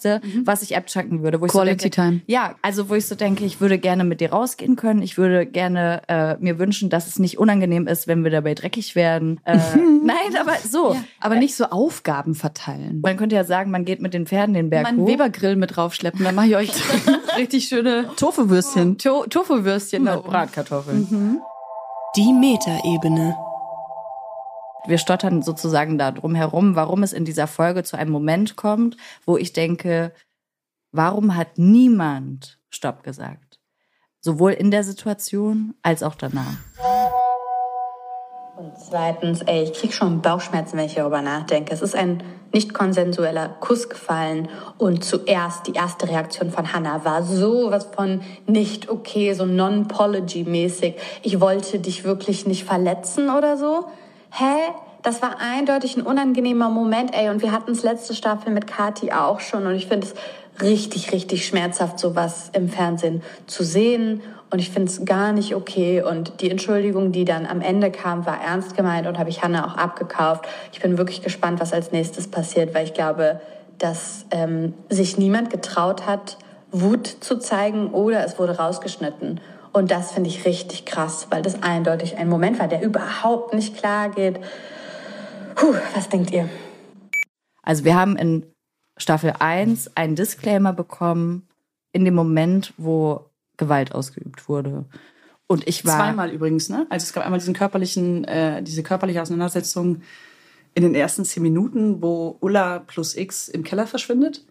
was 0.45 0.63
ich 0.63 0.77
abchecken 0.77 1.23
würde. 1.23 1.41
Wo 1.41 1.47
ich 1.47 1.53
Quality 1.53 1.75
so 1.75 1.89
denke, 1.89 1.95
Time. 1.95 2.21
Ja, 2.27 2.55
also 2.63 2.89
wo 2.89 2.95
ich 2.95 3.07
so 3.07 3.15
denke, 3.15 3.45
ich 3.45 3.61
würde 3.61 3.79
gerne 3.79 4.05
mit 4.05 4.21
dir 4.21 4.33
rausgehen 4.33 4.77
können. 4.77 5.03
Ich 5.03 5.19
würde 5.19 5.47
gerne 5.47 6.03
äh, 6.09 6.37
mir 6.39 6.59
wünschen, 6.59 6.91
dass 6.91 7.07
es 7.07 7.19
nicht 7.19 7.39
unangenehm 7.39 7.87
ist, 7.87 8.07
wenn 8.07 8.25
wir 8.25 8.31
dabei 8.31 8.55
dreckig 8.55 8.95
werden. 8.95 9.41
Äh, 9.45 9.59
nein, 10.05 10.37
aber 10.41 10.57
so. 10.57 10.97
Aber 11.21 11.37
nicht 11.37 11.55
so 11.55 11.65
Aufgaben 11.67 12.35
verteilen. 12.35 13.01
Man 13.03 13.17
könnte 13.17 13.37
ja 13.37 13.45
sagen, 13.45 13.71
man 13.71 13.85
geht 13.85 14.01
mit 14.01 14.15
den 14.15 14.27
Pferden 14.27 14.55
den 14.55 14.71
Berg 14.71 14.85
Meinen 14.85 15.01
hoch. 15.01 15.09
Webergrill 15.09 15.57
mit 15.57 15.77
draufschleppen, 15.77 16.25
dann 16.25 16.35
mache 16.35 16.47
ich 16.47 16.57
euch 16.57 16.71
richtig 17.37 17.67
schöne 17.67 18.09
Tofu-Würstchen. 18.17 18.99
to 18.99 19.27
Tofu-Würstchen. 19.29 20.05
Bratkartoffeln. 20.05 21.41
Die 22.17 22.33
Metaebene. 22.33 23.37
Wir 24.87 24.99
stottern 24.99 25.43
sozusagen 25.43 25.97
da 25.97 26.11
drum 26.11 26.35
herum, 26.35 26.75
warum 26.75 27.05
es 27.05 27.13
in 27.13 27.25
dieser 27.25 27.47
Folge 27.47 27.85
zu 27.85 27.97
einem 27.97 28.11
Moment 28.11 28.57
kommt, 28.57 28.97
wo 29.25 29.37
ich 29.37 29.53
denke, 29.53 30.13
warum 30.91 31.37
hat 31.37 31.57
niemand 31.57 32.59
Stopp 32.69 33.05
gesagt? 33.05 33.61
Sowohl 34.21 34.53
in 34.53 34.71
der 34.71 34.83
Situation 34.83 35.75
als 35.83 36.03
auch 36.03 36.17
danach. 36.17 36.57
Und 38.57 38.73
zweitens, 38.79 39.43
ey, 39.43 39.65
ich 39.65 39.73
krieg 39.73 39.93
schon 39.93 40.21
Bauchschmerzen, 40.21 40.77
wenn 40.77 40.87
ich 40.87 40.95
darüber 40.95 41.23
nachdenke. 41.23 41.73
Es 41.73 41.81
ist 41.81 41.95
ein 41.95 42.23
nicht 42.53 42.75
konsensueller 42.75 43.49
Kuss 43.61 43.89
gefallen 43.89 44.49
und 44.79 45.05
zuerst 45.05 45.67
die 45.67 45.73
erste 45.73 46.09
Reaktion 46.09 46.51
von 46.51 46.73
Hannah 46.73 47.05
war 47.05 47.23
sowas 47.23 47.89
von 47.95 48.21
nicht 48.47 48.89
okay, 48.89 49.33
so 49.33 49.47
non-pology-mäßig. 49.47 50.97
Ich 51.23 51.41
wollte 51.41 51.79
dich 51.79 52.05
wirklich 52.05 52.47
nicht 52.47 52.65
verletzen 52.65 53.31
oder 53.31 53.57
so. 53.57 53.87
Hä? 54.35 54.73
Das 55.03 55.21
war 55.21 55.39
eindeutig 55.41 55.97
ein 55.97 56.03
unangenehmer 56.03 56.71
Moment, 56.71 57.13
ey. 57.13 57.29
Und 57.29 57.43
wir 57.43 57.53
hatten 57.53 57.73
es 57.73 57.83
letzte 57.83 58.15
Staffel 58.15 58.51
mit 58.53 58.67
Kati 58.67 59.13
auch 59.13 59.41
schon. 59.41 59.67
Und 59.67 59.75
ich 59.75 59.89
finde 59.89 60.07
es 60.07 60.15
richtig, 60.63 61.13
richtig 61.13 61.45
schmerzhaft, 61.45 61.99
sowas 61.99 62.51
im 62.55 62.69
Fernsehen 62.69 63.23
zu 63.47 63.63
sehen. 63.63 64.23
Und 64.51 64.59
ich 64.59 64.71
finde 64.71 64.91
es 64.91 65.05
gar 65.05 65.33
nicht 65.33 65.55
okay. 65.55 66.03
Und 66.03 66.41
die 66.41 66.51
Entschuldigung, 66.51 67.13
die 67.13 67.27
dann 67.27 67.45
am 67.47 67.61
Ende 67.61 67.91
kam, 67.91 68.25
war 68.25 68.41
ernst 68.43 68.75
gemeint 68.75 69.07
und 69.07 69.19
habe 69.19 69.29
ich 69.29 69.43
Hannah 69.43 69.67
auch 69.67 69.77
abgekauft. 69.77 70.47
Ich 70.73 70.81
bin 70.81 70.97
wirklich 70.97 71.21
gespannt, 71.23 71.61
was 71.61 71.75
als 71.75 71.93
nächstes 71.93 72.29
passiert, 72.29 72.75
weil 72.75 72.87
ich 72.87 72.95
glaube, 72.95 73.41
dass 73.79 74.25
ähm, 74.31 74.73
sich 74.89 75.19
niemand 75.19 75.51
getraut 75.51 76.07
hat, 76.07 76.39
Wut 76.71 77.07
zu 77.07 77.39
zeigen 77.39 77.91
oder 77.91 78.25
es 78.25 78.39
wurde 78.39 78.57
rausgeschnitten. 78.57 79.41
Und 79.73 79.91
das 79.91 80.13
finde 80.13 80.29
ich 80.29 80.45
richtig 80.45 80.85
krass, 80.85 81.29
weil 81.31 81.43
das 81.43 81.63
eindeutig 81.63 82.19
ein 82.19 82.29
Moment 82.29 82.59
war, 82.59 82.69
der 82.69 82.83
überhaupt 82.83 83.55
nicht 83.55 83.77
klar 83.77 84.11
geht. 84.11 84.39
Puh, 85.55 85.75
was 85.95 86.09
denkt 86.09 86.31
ihr? 86.31 86.49
Also 87.63 87.85
wir 87.85 87.95
haben 87.95 88.17
in 88.17 88.45
Staffel 88.99 89.35
1 89.39 89.97
einen 89.97 90.15
Disclaimer 90.15 90.73
bekommen 90.73 91.49
in 91.93 92.05
dem 92.05 92.15
Moment, 92.15 92.75
wo 92.77 93.31
Gewalt 93.57 93.95
ausgeübt 93.95 94.49
wurde. 94.49 94.85
Und 95.47 95.67
ich 95.69 95.85
war 95.85 95.99
Zweimal 95.99 96.31
übrigens, 96.31 96.69
ne? 96.69 96.87
Also 96.89 97.05
es 97.05 97.13
gab 97.13 97.25
einmal 97.25 97.39
diesen 97.39 97.55
körperlichen, 97.55 98.25
äh, 98.25 98.63
diese 98.63 98.83
körperliche 98.83 99.21
Auseinandersetzung 99.21 100.03
in 100.75 100.83
den 100.83 100.95
ersten 100.95 101.25
zehn 101.25 101.43
Minuten, 101.43 102.03
wo 102.03 102.37
Ulla 102.41 102.79
plus 102.79 103.15
X 103.15 103.49
im 103.49 103.63
Keller 103.63 103.87
verschwindet. 103.87 104.45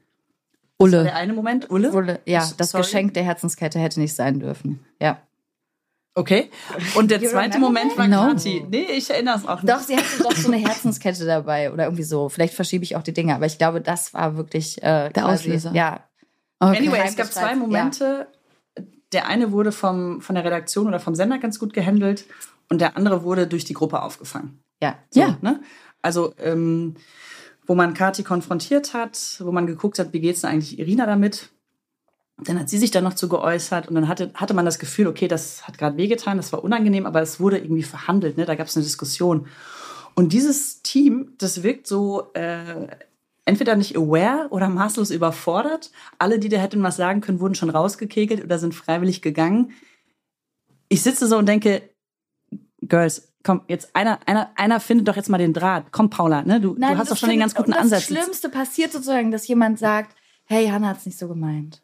Das 0.89 0.98
war 1.00 1.04
der 1.04 1.15
eine 1.15 1.34
Moment. 1.34 1.70
Ulle? 1.70 1.91
Ulle, 1.91 2.20
ja, 2.26 2.50
das 2.58 2.72
sorry. 2.72 2.84
Geschenk 2.84 3.13
der 3.13 3.24
Herzenskette 3.24 3.80
hätte 3.80 4.00
nicht 4.00 4.15
sein 4.15 4.39
dürfen. 4.39 4.80
Ja. 5.02 5.22
Okay. 6.13 6.50
Und 6.96 7.10
der 7.10 7.22
zweite 7.24 7.58
Moment 7.60 7.98
war 7.98 8.08
No. 8.08 8.28
Kati. 8.28 8.65
Nee, 8.70 8.86
ich 8.91 9.10
erinnere 9.10 9.38
es 9.38 9.46
auch 9.48 9.62
nicht. 9.62 9.74
Doch, 9.74 9.80
sie 9.80 9.96
hatte 9.96 10.22
doch 10.24 10.34
so 10.36 10.52
eine 10.52 10.58
Herzenskette 10.67 11.26
dabei 11.26 11.72
oder 11.72 11.86
irgendwie 11.86 12.04
so. 12.04 12.28
Vielleicht 12.28 12.54
verschiebe 12.54 12.84
ich 12.84 12.96
auch 12.98 13.04
die 13.04 13.13
Dinge, 13.13 13.34
aber 13.34 13.46
ich 13.46 13.58
glaube, 13.58 13.80
das 13.80 14.13
war 14.13 14.36
wirklich 14.36 14.78
äh, 14.80 15.10
Der 15.10 15.12
quasi, 15.12 15.50
Auslöser. 15.50 15.72
Ja, 15.74 16.02
Okay. 16.63 16.78
Anyway, 16.78 17.02
es 17.06 17.15
gab 17.15 17.26
zwei 17.34 17.56
Momente. 17.56 18.28
Der 19.13 19.26
eine 19.26 19.52
wurde 19.52 19.72
vom, 19.72 20.22
von 20.22 20.36
der 20.36 20.44
Redaktion 20.46 20.88
oder 20.88 21.00
vom 21.00 21.15
Sender 21.15 21.39
ganz 21.39 21.58
gut 21.58 21.74
gehandelt 21.74 22.26
und 22.70 22.82
der 22.82 22.96
andere 22.98 23.24
wurde 23.24 23.48
durch 23.48 23.65
die 23.65 23.74
Gruppe 23.74 24.04
aufgefangen. 24.04 24.62
ja. 24.82 25.00
So, 25.10 25.22
Ja. 25.22 25.38
Ne? 25.41 25.62
Also, 26.04 26.36
ähm, 26.38 26.96
wo 27.71 27.75
man 27.75 27.93
Kati 27.93 28.23
konfrontiert 28.23 28.93
hat, 28.93 29.38
wo 29.39 29.53
man 29.53 29.65
geguckt 29.65 29.97
hat, 29.97 30.12
wie 30.12 30.19
geht's 30.19 30.41
denn 30.41 30.49
eigentlich 30.49 30.77
Irina 30.77 31.05
damit? 31.05 31.51
Dann 32.43 32.60
hat 32.60 32.67
sie 32.67 32.77
sich 32.77 32.91
da 32.91 32.99
noch 32.99 33.13
zu 33.13 33.29
geäußert 33.29 33.88
und 33.88 33.95
dann 33.95 34.10
hatte, 34.10 34.29
hatte 34.34 34.53
man 34.53 34.65
das 34.65 34.77
Gefühl, 34.77 35.07
okay, 35.07 35.29
das 35.29 35.65
hat 35.65 35.77
gerade 35.77 35.95
wehgetan, 35.95 36.36
das 36.36 36.51
war 36.51 36.65
unangenehm, 36.65 37.05
aber 37.05 37.21
es 37.21 37.39
wurde 37.39 37.60
irgendwie 37.60 37.84
verhandelt, 37.84 38.36
ne? 38.36 38.43
da 38.43 38.55
gab 38.55 38.67
es 38.67 38.75
eine 38.75 38.84
Diskussion. 38.84 39.47
Und 40.15 40.34
dieses 40.34 40.81
Team, 40.81 41.31
das 41.38 41.63
wirkt 41.63 41.88
so 41.88 42.34
äh, 42.34 42.88
entweder 43.45 43.77
nicht 43.77 43.95
aware 43.95 44.49
oder 44.49 44.67
maßlos 44.67 45.10
überfordert. 45.10 45.91
Alle, 46.17 46.39
die 46.39 46.49
da 46.49 46.57
hätten 46.57 46.84
was 46.84 46.97
sagen 46.97 47.21
können, 47.21 47.39
wurden 47.39 47.55
schon 47.55 47.69
rausgekegelt 47.69 48.43
oder 48.43 48.60
sind 48.60 48.75
freiwillig 48.75 49.21
gegangen. 49.21 49.71
Ich 50.89 51.03
sitze 51.03 51.25
so 51.25 51.38
und 51.38 51.45
denke, 51.45 51.84
Girls, 52.81 53.31
Komm, 53.43 53.62
jetzt 53.67 53.95
einer, 53.95 54.19
einer, 54.27 54.51
einer 54.56 54.80
findet 54.80 55.08
doch 55.08 55.15
jetzt 55.15 55.30
mal 55.30 55.38
den 55.38 55.54
Draht. 55.54 55.86
Komm, 55.91 56.10
Paula, 56.10 56.43
ne? 56.43 56.62
Du, 56.62 56.75
Nein, 56.77 56.93
du 56.93 56.99
hast 56.99 57.08
doch 57.08 57.13
das 57.13 57.19
schon 57.19 57.30
den 57.30 57.39
ganz 57.39 57.56
guten 57.56 57.71
und 57.71 57.77
Ansatz. 57.77 58.08
Das 58.08 58.17
Schlimmste 58.17 58.49
passiert 58.49 58.91
sozusagen, 58.91 59.32
dass 59.32 59.47
jemand 59.47 59.80
sagt, 59.80 60.15
hey, 60.45 60.67
Hannah 60.67 60.89
hat's 60.89 61.06
nicht 61.06 61.17
so 61.17 61.27
gemeint. 61.27 61.82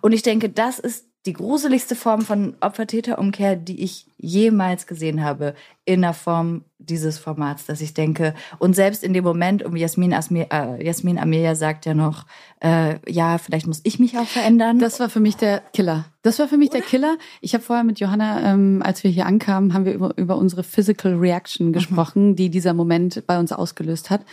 Und 0.00 0.12
ich 0.12 0.22
denke, 0.22 0.48
das 0.48 0.78
ist 0.78 1.06
die 1.24 1.34
gruseligste 1.34 1.94
Form 1.94 2.22
von 2.22 2.54
Opfer-Täter-Umkehr, 2.60 3.54
die 3.54 3.82
ich 3.82 4.06
jemals 4.16 4.88
gesehen 4.88 5.22
habe 5.22 5.54
in 5.84 6.02
der 6.02 6.14
Form 6.14 6.64
dieses 6.78 7.18
Formats, 7.18 7.64
dass 7.66 7.80
ich 7.80 7.94
denke, 7.94 8.34
und 8.58 8.74
selbst 8.74 9.04
in 9.04 9.14
dem 9.14 9.22
Moment, 9.22 9.62
um 9.62 9.76
Jasmin, 9.76 10.14
Asmi, 10.14 10.46
äh, 10.50 10.84
Jasmin 10.84 11.18
Amelia 11.18 11.54
sagt 11.54 11.86
ja 11.86 11.94
noch, 11.94 12.26
äh, 12.60 12.96
ja, 13.08 13.38
vielleicht 13.38 13.68
muss 13.68 13.80
ich 13.84 14.00
mich 14.00 14.18
auch 14.18 14.26
verändern. 14.26 14.80
Das 14.80 14.98
war 14.98 15.08
für 15.08 15.20
mich 15.20 15.36
der 15.36 15.60
Killer. 15.72 16.06
Das 16.22 16.40
war 16.40 16.48
für 16.48 16.56
mich 16.56 16.70
der 16.70 16.82
Killer. 16.82 17.16
Ich 17.40 17.54
habe 17.54 17.62
vorher 17.62 17.84
mit 17.84 18.00
Johanna, 18.00 18.52
ähm, 18.52 18.82
als 18.84 19.04
wir 19.04 19.10
hier 19.10 19.26
ankamen, 19.26 19.74
haben 19.74 19.84
wir 19.84 19.92
über, 19.92 20.16
über 20.16 20.36
unsere 20.36 20.64
Physical 20.64 21.14
Reaction 21.14 21.72
gesprochen, 21.72 22.34
die 22.34 22.50
dieser 22.50 22.74
Moment 22.74 23.24
bei 23.28 23.38
uns 23.38 23.52
ausgelöst 23.52 24.10
hat. 24.10 24.24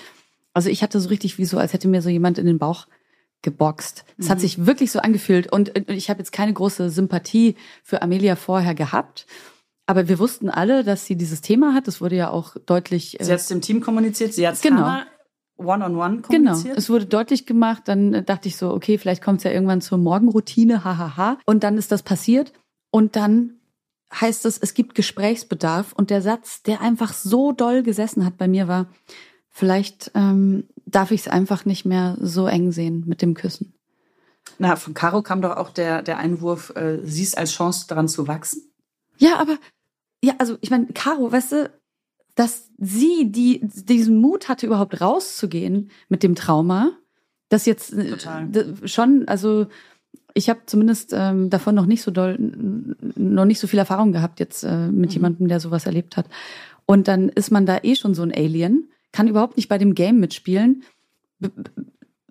Also 0.54 0.70
ich 0.70 0.82
hatte 0.82 1.00
so 1.00 1.10
richtig 1.10 1.38
wie 1.38 1.46
so, 1.46 1.60
als 1.60 1.74
hätte 1.74 1.88
mir 1.88 2.02
so 2.02 2.10
jemand 2.10 2.40
in 2.40 2.48
den 2.48 2.58
Bauch 2.58 2.88
geboxt. 3.42 4.06
Es 4.18 4.30
hat 4.30 4.40
sich 4.42 4.66
wirklich 4.66 4.92
so 4.92 5.00
angefühlt 5.00 5.52
und 5.52 5.76
äh, 5.76 5.94
ich 5.94 6.10
habe 6.10 6.20
jetzt 6.20 6.32
keine 6.32 6.54
große 6.54 6.90
Sympathie 6.90 7.56
für 7.84 8.02
Amelia 8.02 8.36
vorher 8.36 8.76
gehabt. 8.76 9.26
Aber 9.86 10.08
wir 10.08 10.20
wussten 10.20 10.50
alle, 10.50 10.84
dass 10.84 11.06
sie 11.06 11.16
dieses 11.16 11.42
Thema 11.42 11.74
hat. 11.74 11.88
Das 11.88 12.00
wurde 12.00 12.16
ja 12.16 12.30
auch 12.30 12.56
deutlich. 12.66 13.18
Sie 13.20 13.32
hat 13.32 13.40
es 13.40 13.48
dem 13.48 13.62
Team 13.62 13.82
kommuniziert, 13.82 14.34
sie 14.34 14.48
hat 14.48 14.56
es 14.56 14.62
Genau. 14.62 15.00
One-on-one 15.58 16.22
Genau, 16.30 16.52
kommuniziert. 16.52 16.78
es 16.78 16.90
wurde 16.90 17.06
deutlich 17.06 17.46
gemacht. 17.46 17.84
Dann 17.86 18.14
äh, 18.14 18.24
dachte 18.24 18.48
ich 18.48 18.56
so, 18.56 18.72
okay, 18.72 18.98
vielleicht 18.98 19.22
kommt 19.24 19.40
es 19.40 19.44
ja 19.46 19.52
irgendwann 19.52 19.82
zur 19.82 19.98
Morgenroutine, 19.98 20.84
hahaha. 20.84 21.38
Und 21.46 21.64
dann 21.64 21.78
ist 21.78 21.92
das 21.92 22.04
passiert. 22.04 22.54
Und 22.92 23.16
dann 23.16 23.56
heißt 24.14 24.46
es, 24.46 24.58
es 24.58 24.74
gibt 24.74 24.96
Gesprächsbedarf. 24.96 25.94
Und 25.94 26.12
der 26.12 26.22
Satz, 26.22 26.64
der 26.64 26.82
einfach 26.82 27.14
so 27.14 27.52
doll 27.52 27.84
gesessen 27.84 28.26
hat 28.26 28.38
bei 28.38 28.48
mir, 28.48 28.68
war, 28.68 28.88
vielleicht 29.50 30.12
ähm, 30.16 30.66
darf 30.90 31.12
ich 31.12 31.22
es 31.22 31.28
einfach 31.28 31.66
nicht 31.66 31.86
mehr 31.86 32.18
so 32.22 32.48
eng 32.48 32.72
sehen 32.72 33.04
mit 33.08 33.22
dem 33.22 33.34
Küssen. 33.34 33.74
Na, 34.58 34.76
von 34.76 34.94
Caro 34.94 35.22
kam 35.22 35.42
doch 35.42 35.58
auch 35.58 35.70
der, 35.72 36.02
der 36.02 36.18
Einwurf, 36.18 36.72
äh, 36.76 37.00
sie 37.04 37.24
ist 37.24 37.38
als 37.38 37.52
Chance 37.52 37.86
daran 37.88 38.08
zu 38.08 38.28
wachsen. 38.28 38.64
Ja, 39.18 39.38
aber 39.38 39.58
ja, 40.24 40.34
also 40.38 40.58
ich 40.62 40.70
meine, 40.72 40.88
Caro, 40.88 41.32
weißt 41.32 41.52
du, 41.54 41.72
dass 42.36 42.70
sie 42.78 43.32
die 43.32 43.62
diesen 43.64 44.20
Mut 44.20 44.48
hatte, 44.50 44.66
überhaupt 44.66 45.02
rauszugehen 45.02 45.92
mit 46.08 46.24
dem 46.24 46.36
Trauma, 46.36 46.92
das 47.50 47.66
jetzt 47.66 47.94
äh, 47.94 48.12
Total. 48.12 48.48
schon, 48.86 49.28
also 49.28 49.68
ich 50.34 50.50
habe 50.50 50.62
zumindest 50.66 51.12
ähm, 51.14 51.50
davon 51.50 51.76
noch 51.76 51.86
nicht 51.86 52.02
so 52.02 52.12
doll, 52.12 52.38
noch 52.40 53.46
nicht 53.46 53.60
so 53.60 53.68
viel 53.68 53.80
Erfahrung 53.80 54.12
gehabt 54.14 54.40
jetzt 54.40 54.64
äh, 54.64 54.88
mit 54.88 55.10
Mhm. 55.10 55.14
jemandem, 55.14 55.48
der 55.48 55.60
sowas 55.60 55.86
erlebt 55.86 56.18
hat. 56.18 56.28
Und 56.86 57.08
dann 57.08 57.30
ist 57.30 57.52
man 57.52 57.66
da 57.66 57.80
eh 57.84 57.96
schon 57.96 58.14
so 58.14 58.22
ein 58.24 58.34
Alien, 58.34 58.90
kann 59.12 59.28
überhaupt 59.28 59.58
nicht 59.58 59.70
bei 59.70 59.78
dem 59.78 59.96
Game 59.96 60.20
mitspielen, 60.20 60.84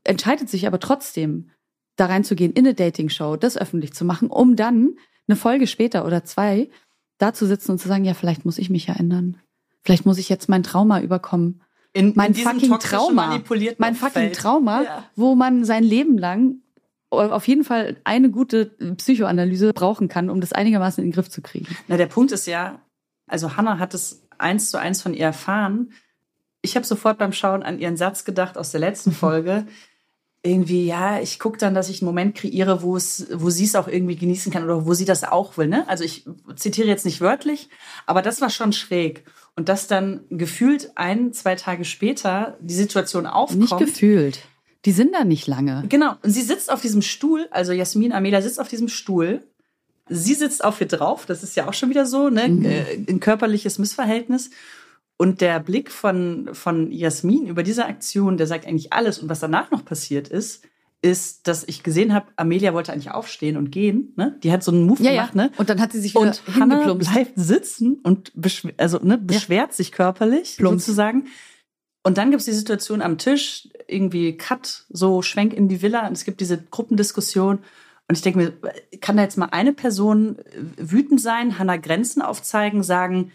entscheidet 0.05 0.49
sich 0.49 0.67
aber 0.67 0.81
trotzdem, 0.81 1.51
da 1.97 2.07
reinzugehen 2.07 2.53
in 2.53 2.65
eine 2.67 2.75
Dating-Show, 2.75 3.37
das 3.37 3.57
öffentlich 3.57 3.93
zu 3.93 4.05
machen, 4.05 4.29
um 4.31 4.55
dann 4.57 4.97
eine 5.27 5.37
Folge 5.37 5.67
später 5.67 6.05
oder 6.07 6.25
zwei 6.25 6.71
da 7.19 7.35
zu 7.35 7.47
sitzen 7.47 7.73
und 7.73 7.79
zu 7.79 7.89
sagen, 7.89 8.05
ja, 8.05 8.15
vielleicht 8.15 8.45
muss 8.45 8.59
ich 8.59 8.71
mich 8.71 8.87
ja 8.87 8.95
ändern. 8.95 9.39
Vielleicht 9.83 10.07
muss 10.07 10.19
ich 10.19 10.29
jetzt 10.29 10.49
mein 10.49 10.63
Trauma 10.63 11.01
überkommen. 11.01 11.63
In, 11.93 12.13
Mein 12.15 12.33
in 12.35 12.45
fucking 12.45 12.79
Trauma. 12.79 13.43
Mein 13.79 13.95
fucking 13.95 14.23
Umfeld. 14.23 14.37
Trauma, 14.37 14.83
Ja. 14.83 15.05
wo 15.17 15.35
man 15.35 15.65
sein 15.65 15.83
Leben 15.83 16.17
lang 16.19 16.61
auf 17.11 17.49
jeden 17.49 17.65
Fall 17.65 17.97
eine 18.05 18.31
gute 18.31 18.67
Psychoanalyse 18.97 19.73
brauchen 19.73 20.09
kann, 20.09 20.29
um 20.31 20.41
das 20.41 20.53
einigermaßen 20.53 21.03
in 21.03 21.09
den 21.11 21.15
Griff 21.15 21.31
zu 21.31 21.41
kriegen. 21.41 21.67
Na, 21.89 21.97
der 21.97 22.07
Punkt 22.07 22.31
ist 22.33 22.47
ja, 22.47 22.83
also 23.27 23.57
Hannah 23.57 23.79
hat 23.79 23.95
es 23.95 24.27
eins 24.37 24.71
zu 24.71 24.79
eins 24.79 25.01
von 25.03 25.15
ihr 25.15 25.25
erfahren. 25.25 25.91
Ich 26.69 26.77
habe 26.77 26.87
sofort 26.87 27.19
beim 27.19 27.33
Schauen 27.33 27.63
an 27.63 27.79
ihren 27.79 27.97
Satz 27.97 28.25
gedacht 28.25 28.59
aus 28.59 28.71
der 28.71 28.81
letzten 28.81 29.13
Folge. 29.25 29.67
Irgendwie, 30.43 30.87
ja, 30.87 31.21
ich 31.21 31.41
gucke 31.41 31.59
dann, 31.59 31.75
dass 31.75 31.89
ich 31.89 32.01
einen 32.01 32.07
Moment 32.07 32.37
kreiere, 32.37 32.83
wo 32.83 32.97
es, 32.97 33.27
wo 33.33 33.51
sie 33.51 33.65
es 33.65 33.75
auch 33.75 33.89
irgendwie 33.89 34.17
genießen 34.17 34.53
kann 34.53 34.65
oder 34.65 34.87
wo 34.87 34.95
sie 34.95 35.05
das 35.05 35.25
auch 35.25 35.57
will. 35.57 35.67
Ne? 35.67 35.89
Also 35.89 36.05
ich 36.05 36.27
zitiere 36.55 36.87
jetzt 36.87 37.05
nicht 37.05 37.21
wörtlich, 37.21 37.69
aber 38.07 38.23
das 38.23 38.41
war 38.41 38.51
schon 38.51 38.73
schräg. 38.73 39.25
Und 39.57 39.69
dass 39.69 39.89
dann 39.89 40.21
gefühlt 40.31 40.93
ein, 40.95 41.33
zwei 41.33 41.57
Tage 41.57 41.85
später 41.85 42.57
die 42.61 42.75
Situation 42.75 43.27
aufkommt. 43.27 43.61
Nicht 43.63 43.79
gefühlt. 43.79 44.41
Die 44.85 44.93
sind 44.93 45.13
da 45.13 45.25
nicht 45.25 45.49
lange. 45.49 45.85
Genau. 45.89 46.15
Und 46.23 46.31
sie 46.31 46.43
sitzt 46.43 46.71
auf 46.71 46.81
diesem 46.81 47.03
Stuhl, 47.03 47.49
also 47.51 47.73
Jasmin 47.73 48.13
Amelia 48.13 48.41
sitzt 48.41 48.61
auf 48.61 48.69
diesem 48.69 48.89
Stuhl. 48.89 49.43
Sie 50.09 50.35
sitzt 50.35 50.65
auf 50.65 50.81
ihr 50.81 50.87
drauf, 50.87 51.27
das 51.27 51.43
ist 51.43 51.57
ja 51.57 51.69
auch 51.69 51.75
schon 51.75 51.91
wieder 51.91 52.07
so, 52.07 52.31
ne? 52.31 52.45
Äh, 52.45 53.05
Ein 53.09 53.21
körperliches 53.21 53.79
Missverhältnis. 53.79 54.51
Und 55.19 55.41
der 55.41 55.59
Blick 55.61 55.91
von, 55.91 56.51
von 56.53 56.91
Jasmin 56.93 57.47
über 57.47 57.63
diese 57.65 57.85
Aktion, 57.85 58.37
der 58.37 58.47
sagt 58.47 58.67
eigentlich 58.67 58.93
alles. 58.93 59.19
Und 59.19 59.29
was 59.29 59.41
danach 59.41 59.71
noch 59.71 59.85
passiert 59.85 60.29
ist, 60.29 60.65
ist, 61.03 61.47
dass 61.47 61.65
ich 61.65 61.83
gesehen 61.83 62.15
habe, 62.15 62.27
Amelia 62.37 62.73
wollte 62.73 62.93
eigentlich 62.93 63.11
aufstehen 63.11 63.57
und 63.57 63.71
gehen. 63.71 64.13
Ne? 64.17 64.39
Die 64.43 64.51
hat 64.53 64.63
so 64.63 64.73
einen 64.73 64.87
Move 64.87 65.03
Ja, 65.03 65.11
ja. 65.11 65.27
gemacht, 65.27 65.35
ne? 65.35 65.51
Und 65.59 65.71
dann 65.71 65.81
hat 65.81 65.93
sie 65.93 66.01
sich 66.01 66.15
wieder 66.15 66.23
Und 66.23 66.43
Hannah 66.55 66.95
bleibt 66.95 67.33
sitzen 67.37 68.01
und 68.03 68.33
beschw 68.35 68.73
also, 68.77 68.99
ne, 69.03 69.19
beschwert 69.19 69.75
sich 69.75 69.93
körperlich 69.93 70.57
Plumps. 70.57 70.87
sozusagen. 70.87 71.27
Und 72.05 72.17
dann 72.19 72.31
gibt 72.31 72.41
es 72.41 72.47
die 72.47 72.53
Situation 72.53 73.03
am 73.03 73.19
Tisch, 73.19 73.69
irgendwie 73.87 74.37
Cut, 74.37 74.87
so 74.89 75.23
Schwenk 75.23 75.53
in 75.53 75.69
die 75.69 75.83
Villa 75.83 76.07
und 76.07 76.13
es 76.15 76.25
gibt 76.25 76.41
diese 76.41 76.63
Gruppendiskussion. 76.63 77.59
Und 78.09 78.17
ich 78.17 78.23
denke 78.23 78.39
mir, 78.39 78.53
kann 79.01 79.17
da 79.17 79.23
jetzt 79.23 79.37
mal 79.37 79.49
eine 79.51 79.73
Person 79.73 80.39
äh, 80.39 80.43
wütend 80.79 81.21
sein, 81.21 81.59
Hannah 81.59 81.77
Grenzen 81.77 82.23
aufzeigen, 82.23 82.83
sagen, 82.83 83.33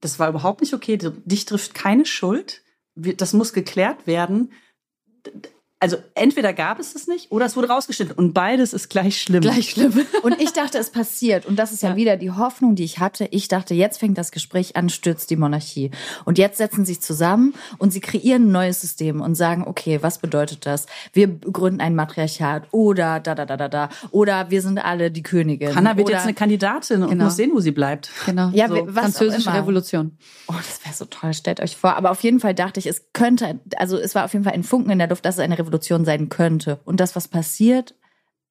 das 0.00 0.18
war 0.18 0.28
überhaupt 0.28 0.60
nicht 0.60 0.74
okay, 0.74 0.98
dich 0.98 1.44
trifft 1.44 1.74
keine 1.74 2.06
Schuld, 2.06 2.62
das 2.94 3.32
muss 3.32 3.52
geklärt 3.52 4.06
werden. 4.06 4.52
Also 5.78 5.98
entweder 6.14 6.54
gab 6.54 6.78
es 6.80 6.94
es 6.94 7.06
nicht 7.06 7.30
oder 7.30 7.44
es 7.44 7.54
wurde 7.54 7.68
rausgeschnitten 7.68 8.14
und 8.16 8.32
beides 8.32 8.72
ist 8.72 8.88
gleich 8.88 9.20
schlimm. 9.20 9.42
Gleich 9.42 9.70
schlimm. 9.70 9.92
Und 10.22 10.40
ich 10.40 10.52
dachte, 10.54 10.78
es 10.78 10.90
passiert. 10.90 11.44
Und 11.44 11.56
das 11.56 11.70
ist 11.70 11.82
ja, 11.82 11.96
wieder 11.96 12.16
die 12.16 12.30
Hoffnung, 12.30 12.74
die 12.76 12.84
ich 12.84 12.98
hatte. 12.98 13.28
Ich 13.30 13.48
dachte, 13.48 13.74
jetzt 13.74 13.98
fängt 13.98 14.16
das 14.16 14.32
Gespräch 14.32 14.74
an, 14.74 14.88
stürzt 14.88 15.28
die 15.28 15.36
Monarchie. 15.36 15.90
Und 16.24 16.38
jetzt 16.38 16.56
setzen 16.56 16.86
sie 16.86 16.94
sich 16.94 17.02
zusammen 17.02 17.52
und 17.76 17.92
sie 17.92 18.00
kreieren 18.00 18.44
ein 18.44 18.52
neues 18.52 18.80
System 18.80 19.20
und 19.20 19.34
sagen, 19.34 19.64
okay, 19.66 19.98
was 20.02 20.18
bedeutet 20.18 20.64
das? 20.64 20.86
Wir 21.12 21.28
gründen 21.28 21.82
ein 21.82 21.94
Matriarchat 21.94 22.68
oder 22.72 23.20
da, 23.20 23.34
da, 23.34 23.44
da, 23.44 23.58
da, 23.58 23.68
da. 23.68 23.88
Oder 24.12 24.50
wir 24.50 24.62
sind 24.62 24.78
alle 24.78 25.10
die 25.10 25.22
Königin. 25.22 25.74
Hannah 25.74 25.96
wird 25.98 26.06
oder, 26.06 26.16
jetzt 26.16 26.24
eine 26.24 26.34
Kandidatin 26.34 27.02
und 27.02 27.10
Genau. 27.10 27.24
muss 27.24 27.36
sehen, 27.36 27.50
wo 27.52 27.60
sie 27.60 27.72
bleibt. 27.72 28.10
Genau. 28.24 28.48
Ja, 28.54 28.68
so, 28.68 28.74
was 28.74 28.88
auch 28.88 29.00
französische 29.02 29.50
immer. 29.50 29.58
Revolution. 29.58 30.16
Oh, 30.48 30.54
das 30.56 30.82
wäre 30.84 30.94
so 30.94 31.04
toll, 31.04 31.34
stellt 31.34 31.60
euch 31.60 31.76
vor. 31.76 31.96
Aber 31.96 32.10
auf 32.10 32.22
jeden 32.22 32.40
Fall 32.40 32.54
dachte 32.54 32.80
ich, 32.80 32.86
es 32.86 33.12
könnte, 33.12 33.60
also 33.76 33.98
es 33.98 34.14
war 34.14 34.24
auf 34.24 34.32
jeden 34.32 34.44
Fall 34.44 34.54
ein 34.54 34.64
Funken 34.64 34.90
in 34.90 34.98
der 34.98 35.08
Luft, 35.08 35.24
dass 35.26 35.34
es 35.34 35.40
eine 35.40 35.52
Revolution 35.58 35.65
sein 36.04 36.28
könnte. 36.28 36.80
Und 36.84 37.00
das, 37.00 37.16
was 37.16 37.28
passiert, 37.28 37.94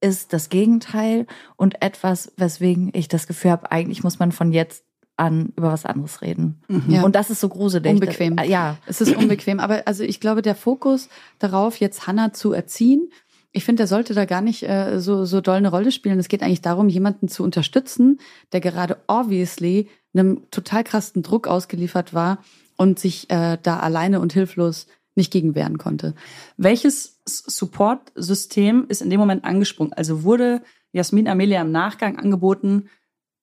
ist 0.02 0.34
das 0.34 0.50
Gegenteil 0.50 1.26
und 1.56 1.82
etwas, 1.82 2.34
weswegen 2.38 2.92
ich 2.94 3.08
das 3.08 3.28
Gefühl 3.28 3.52
habe, 3.52 3.72
eigentlich 3.72 4.04
muss 4.04 4.20
man 4.20 4.32
von 4.32 4.52
jetzt 4.52 4.84
an 5.18 5.54
über 5.56 5.72
was 5.72 5.86
anderes 5.86 6.22
reden. 6.22 6.62
Ja. 6.88 7.04
Und 7.04 7.16
das 7.16 7.30
ist 7.30 7.40
so 7.40 7.48
gruselig. 7.48 7.94
Unbequem. 7.94 8.36
Das, 8.36 8.48
ja. 8.48 8.78
Es 8.86 9.00
ist 9.00 9.16
unbequem. 9.16 9.60
Aber 9.60 9.84
also 9.86 10.04
ich 10.04 10.20
glaube, 10.20 10.42
der 10.42 10.56
Fokus 10.56 11.10
darauf, 11.40 11.80
jetzt 11.80 12.06
Hannah 12.06 12.34
zu 12.34 12.52
erziehen, 12.52 13.10
ich 13.54 13.64
finde, 13.64 13.82
der 13.82 13.88
sollte 13.88 14.14
da 14.14 14.26
gar 14.26 14.42
nicht 14.42 14.68
äh, 14.68 15.00
so, 15.00 15.24
so 15.24 15.40
doll 15.40 15.56
eine 15.56 15.70
Rolle 15.70 15.94
spielen. 15.94 16.20
Es 16.20 16.28
geht 16.28 16.44
eigentlich 16.44 16.62
darum, 16.62 16.90
jemanden 16.90 17.30
zu 17.30 17.42
unterstützen, 17.42 18.20
der 18.52 18.60
gerade 18.60 18.98
obviously 19.08 19.88
einem 20.14 20.42
total 20.52 20.84
krassen 20.84 21.24
Druck 21.24 21.48
ausgeliefert 21.48 22.14
war 22.14 22.40
und 22.76 23.00
sich 23.00 23.30
äh, 23.30 23.58
da 23.64 23.80
alleine 23.80 24.20
und 24.20 24.34
hilflos 24.34 24.88
nicht 25.16 25.32
gegen 25.32 25.56
wehren 25.56 25.78
konnte. 25.78 26.14
Welches 26.58 27.22
Support-System 27.26 28.86
ist 28.88 29.02
in 29.02 29.10
dem 29.10 29.20
Moment 29.20 29.44
angesprungen? 29.46 29.94
Also 29.94 30.24
wurde 30.24 30.62
Jasmin 30.92 31.28
Amelia 31.28 31.62
im 31.62 31.72
Nachgang 31.72 32.18
angeboten, 32.18 32.90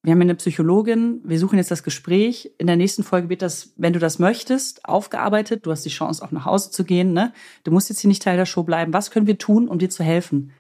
wir 0.05 0.13
haben 0.13 0.21
eine 0.21 0.35
Psychologin, 0.35 1.21
wir 1.23 1.39
suchen 1.39 1.59
jetzt 1.59 1.71
das 1.71 1.85
Gespräch. 1.85 2.51
In 2.59 2.67
der 2.67 2.75
nächsten 2.75 3.05
Folge 3.05 3.29
wird 3.29 3.41
das, 3.41 3.73
wenn 3.77 3.93
du 3.93 4.01
das 4.01 4.19
möchtest, 4.19 4.85
aufgearbeitet. 4.85 5.65
Du 5.65 5.71
hast 5.71 5.85
die 5.85 5.91
Chance, 5.91 6.25
auch 6.25 6.33
nach 6.33 6.45
Hause 6.45 6.73
zu 6.73 6.83
gehen. 6.83 7.13
Ne? 7.13 7.33
Du 7.63 7.71
musst 7.71 7.89
jetzt 7.89 8.01
hier 8.01 8.09
nicht 8.09 8.23
Teil 8.23 8.37
der 8.37 8.47
Show 8.47 8.65
bleiben. 8.65 8.93
Was 8.93 9.13
können 9.13 9.29
wir 9.29 9.39
tun, 9.39 9.69
um 9.69 9.79
dir 9.79 9.91
zu 9.91 10.03
helfen? 10.03 10.51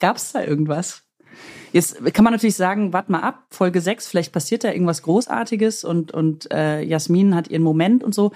Gab 0.00 0.18
es 0.18 0.32
da 0.32 0.44
irgendwas? 0.44 1.02
Jetzt 1.72 2.04
kann 2.12 2.24
man 2.24 2.34
natürlich 2.34 2.56
sagen, 2.56 2.92
warte 2.92 3.10
mal 3.10 3.20
ab, 3.20 3.46
Folge 3.50 3.80
6, 3.80 4.06
vielleicht 4.06 4.32
passiert 4.32 4.64
da 4.64 4.70
irgendwas 4.70 5.02
Großartiges 5.02 5.84
und, 5.84 6.12
und 6.12 6.52
äh, 6.52 6.82
Jasmin 6.82 7.34
hat 7.34 7.48
ihren 7.48 7.62
Moment 7.62 8.04
und 8.04 8.14
so. 8.14 8.32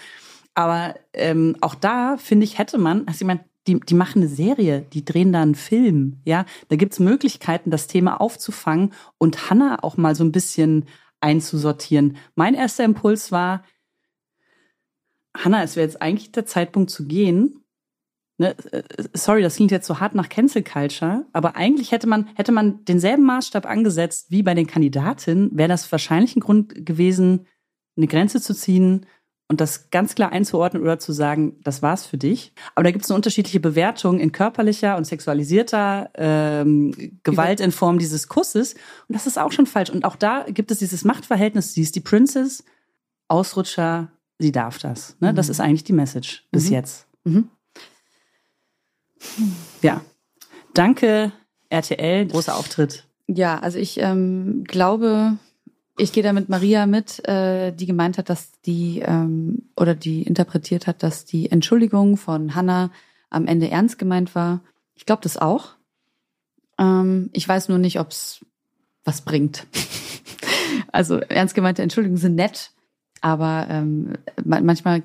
Aber 0.59 0.97
ähm, 1.13 1.55
auch 1.61 1.77
da, 1.77 2.17
finde 2.17 2.43
ich, 2.43 2.59
hätte 2.59 2.79
man, 2.79 3.07
also 3.07 3.23
ich 3.23 3.27
meine, 3.29 3.45
die, 3.69 3.79
die 3.79 3.95
machen 3.95 4.23
eine 4.23 4.29
Serie, 4.29 4.85
die 4.93 5.05
drehen 5.05 5.33
da 5.33 5.41
einen 5.41 5.55
Film, 5.55 6.21
ja. 6.25 6.47
Da 6.67 6.75
gibt's 6.75 6.99
Möglichkeiten, 6.99 7.71
das 7.71 7.87
Thema 7.87 8.21
aufzufangen 8.21 8.93
und 9.19 9.51
Hannah 9.51 9.85
auch 9.85 9.97
mal 9.97 10.17
so 10.17 10.25
ein 10.25 10.33
bisschen 10.33 10.87
einzusortieren. 11.21 12.17
Mein 12.35 12.55
erster 12.55 12.83
Impuls 12.83 13.31
war, 13.31 13.63
Hannah, 15.37 15.63
es 15.63 15.77
wäre 15.77 15.87
jetzt 15.87 16.03
eigentlich 16.03 16.33
der 16.33 16.45
Zeitpunkt 16.45 16.91
zu 16.91 17.07
gehen. 17.07 17.63
Ne, 18.39 18.57
äh, 18.73 18.83
sorry, 19.13 19.43
das 19.43 19.55
klingt 19.55 19.71
jetzt 19.71 19.87
so 19.87 20.01
hart 20.01 20.17
nach 20.17 20.29
Cancel 20.29 20.65
Culture, 20.65 21.25
aber 21.33 21.55
eigentlich 21.55 21.93
hätte 21.93 22.09
man, 22.09 22.31
hätte 22.35 22.51
man 22.51 22.85
denselben 22.85 23.23
Maßstab 23.23 23.65
angesetzt 23.65 24.33
wie 24.33 24.43
bei 24.43 24.55
den 24.55 24.67
Kandidatinnen, 24.67 25.57
wäre 25.57 25.69
das 25.69 25.93
wahrscheinlich 25.93 26.35
ein 26.35 26.41
Grund 26.41 26.85
gewesen, 26.85 27.47
eine 27.97 28.09
Grenze 28.09 28.41
zu 28.41 28.55
ziehen 28.55 29.07
und 29.49 29.61
das 29.63 29.91
ganz 29.91 30.15
klar 30.15 30.31
einzuordnen 30.31 30.83
oder 30.83 30.99
zu 30.99 31.13
sagen, 31.13 31.57
das 31.63 31.81
war's 31.81 32.07
für 32.07 32.19
dich. 32.19 32.53
Aber 32.75 32.85
da 32.85 32.91
gibt 32.91 33.05
es 33.05 33.11
eine 33.11 33.17
unterschiedliche 33.17 33.61
Bewertung 33.61 34.21
in 34.21 34.31
körperlicher 34.31 34.97
und 34.99 35.07
sexualisierter 35.07 36.11
ähm, 36.15 37.19
Gewalt 37.23 37.61
in 37.61 37.73
Form 37.73 37.99
dieses 37.99 38.29
Kusses. 38.29 38.75
Und 38.75 39.15
das 39.15 39.27
ist 39.27 39.39
auch 39.39 39.51
schon 39.53 39.67
falsch. 39.67 39.89
Und 39.91 40.05
auch 40.05 40.17
da 40.17 40.45
gibt 40.49 40.71
es 40.71 40.79
dieses 40.79 41.05
Machtverhältnis, 41.05 41.73
sie 41.73 41.83
ist 41.83 41.97
die 41.97 42.01
Princess, 42.01 42.63
Ausrutscher, 43.29 44.13
sie 44.39 44.53
darf 44.53 44.79
das. 44.79 45.17
Ne? 45.21 45.33
Das 45.33 45.49
ist 45.49 45.61
eigentlich 45.61 45.85
die 45.85 45.93
Message 45.95 46.47
bis 46.51 46.67
Mhm. 46.67 46.73
jetzt. 46.73 47.07
Mhm. 47.25 47.49
Ja. 49.83 50.03
Danke, 50.75 51.33
RTL, 51.71 52.27
großer 52.27 52.55
Auftritt. 52.57 53.05
Ja, 53.27 53.59
also 53.59 53.79
ich 53.79 53.99
ähm, 54.01 54.65
glaube, 54.65 55.39
ich 55.99 56.13
gehe 56.13 56.23
da 56.23 56.33
mit 56.33 56.49
Maria 56.49 56.87
mit, 56.87 57.27
äh, 57.29 57.73
die 57.73 57.87
gemeint 57.87 58.19
hat, 58.19 58.31
dass 58.31 58.53
die 58.63 59.01
ähm, 59.05 59.69
oder 59.77 59.95
die 59.95 60.23
interpretiert 60.23 60.87
hat, 60.87 61.03
dass 61.03 61.25
die 61.25 61.51
Entschuldigung 61.51 62.17
von 62.17 62.55
Hannah 62.55 62.91
am 63.31 63.47
Ende 63.47 63.71
ernst 63.71 63.99
gemeint 63.99 64.35
war. 64.35 64.63
Ich 64.95 65.05
glaube 65.07 65.23
das 65.23 65.37
auch. 65.37 65.75
Ähm, 66.79 67.31
ich 67.33 67.47
weiß 67.47 67.69
nur 67.69 67.79
nicht, 67.79 68.01
ob 68.01 68.11
es 68.11 68.45
was 69.05 69.23
bringt. 69.23 69.67
also 70.93 71.19
ernst 71.19 71.55
gemeinte 71.55 71.83
Entschuldigungen 71.83 72.21
sind 72.21 72.37
nett, 72.37 72.71
aber 73.21 73.67
ähm, 73.69 74.15
ma- 74.45 74.61
manchmal 74.61 75.03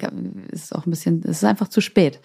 ist 0.51 0.65
es 0.65 0.73
auch 0.73 0.85
ein 0.85 0.91
bisschen, 0.91 1.21
es 1.23 1.37
ist 1.37 1.43
einfach 1.43 1.67
zu 1.67 1.81
spät. 1.81 2.21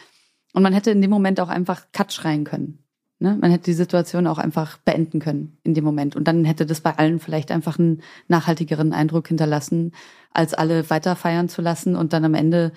Und 0.52 0.62
man 0.62 0.72
hätte 0.72 0.90
in 0.90 1.00
dem 1.02 1.10
Moment 1.10 1.40
auch 1.40 1.48
einfach 1.48 1.86
Cut 1.92 2.12
schreien 2.12 2.44
können. 2.44 2.78
Ne? 3.20 3.36
Man 3.40 3.50
hätte 3.50 3.64
die 3.64 3.74
Situation 3.74 4.26
auch 4.26 4.38
einfach 4.38 4.78
beenden 4.78 5.18
können 5.18 5.58
in 5.64 5.74
dem 5.74 5.84
Moment. 5.84 6.14
Und 6.14 6.28
dann 6.28 6.44
hätte 6.44 6.66
das 6.66 6.80
bei 6.80 6.96
allen 6.96 7.18
vielleicht 7.18 7.50
einfach 7.50 7.78
einen 7.78 8.02
nachhaltigeren 8.28 8.92
Eindruck 8.92 9.28
hinterlassen, 9.28 9.92
als 10.32 10.54
alle 10.54 10.88
weiter 10.88 11.16
feiern 11.16 11.48
zu 11.48 11.60
lassen 11.60 11.96
und 11.96 12.12
dann 12.12 12.24
am 12.24 12.34
Ende, 12.34 12.72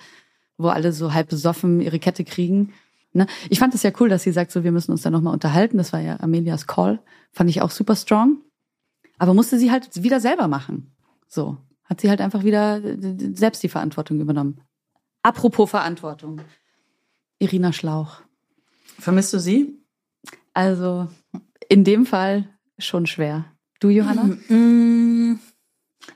wo 0.58 0.68
alle 0.68 0.92
so 0.92 1.12
halb 1.12 1.28
besoffen 1.28 1.80
ihre 1.80 2.00
Kette 2.00 2.24
kriegen. 2.24 2.72
Ne? 3.12 3.26
Ich 3.50 3.60
fand 3.60 3.74
es 3.74 3.84
ja 3.84 3.92
cool, 4.00 4.08
dass 4.08 4.24
sie 4.24 4.32
sagt, 4.32 4.50
so 4.50 4.64
wir 4.64 4.72
müssen 4.72 4.90
uns 4.90 5.02
da 5.02 5.10
nochmal 5.10 5.34
unterhalten. 5.34 5.76
Das 5.76 5.92
war 5.92 6.00
ja 6.00 6.18
Amelias 6.18 6.66
Call. 6.66 7.00
Fand 7.30 7.48
ich 7.48 7.62
auch 7.62 7.70
super 7.70 7.94
strong. 7.94 8.38
Aber 9.18 9.34
musste 9.34 9.58
sie 9.58 9.70
halt 9.70 10.02
wieder 10.02 10.18
selber 10.18 10.48
machen. 10.48 10.92
So. 11.28 11.58
Hat 11.84 12.00
sie 12.00 12.08
halt 12.08 12.20
einfach 12.20 12.42
wieder 12.42 12.82
äh, 12.82 12.96
selbst 13.34 13.62
die 13.62 13.68
Verantwortung 13.68 14.20
übernommen. 14.20 14.60
Apropos 15.22 15.70
Verantwortung. 15.70 16.40
Irina 17.38 17.72
Schlauch. 17.72 18.22
Vermisst 18.98 19.32
du 19.32 19.38
sie? 19.38 19.81
Also 20.54 21.08
in 21.68 21.84
dem 21.84 22.06
Fall 22.06 22.48
schon 22.78 23.06
schwer. 23.06 23.46
Du, 23.80 23.88
Johanna? 23.88 24.24
Mm, 24.48 25.40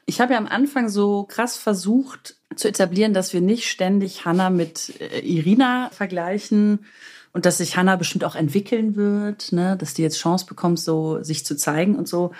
Ich 0.06 0.20
habe 0.20 0.32
ja 0.32 0.38
am 0.38 0.46
Anfang 0.46 0.88
so 0.88 1.24
krass 1.24 1.56
versucht 1.56 2.36
zu 2.54 2.68
etablieren, 2.68 3.14
dass 3.14 3.32
wir 3.32 3.40
nicht 3.40 3.68
ständig 3.68 4.24
Hannah 4.24 4.50
mit 4.50 5.00
äh, 5.00 5.20
Irina 5.20 5.90
vergleichen 5.90 6.84
und 7.32 7.44
dass 7.46 7.58
sich 7.58 7.76
Hannah 7.76 7.96
bestimmt 7.96 8.24
auch 8.24 8.34
entwickeln 8.34 8.96
wird, 8.96 9.52
ne? 9.52 9.76
dass 9.76 9.94
die 9.94 10.02
jetzt 10.02 10.18
Chance 10.18 10.46
bekommt, 10.46 10.78
so 10.80 11.22
sich 11.22 11.44
zu 11.44 11.56
zeigen 11.56 11.96
und 11.96 12.08
so. 12.08 12.32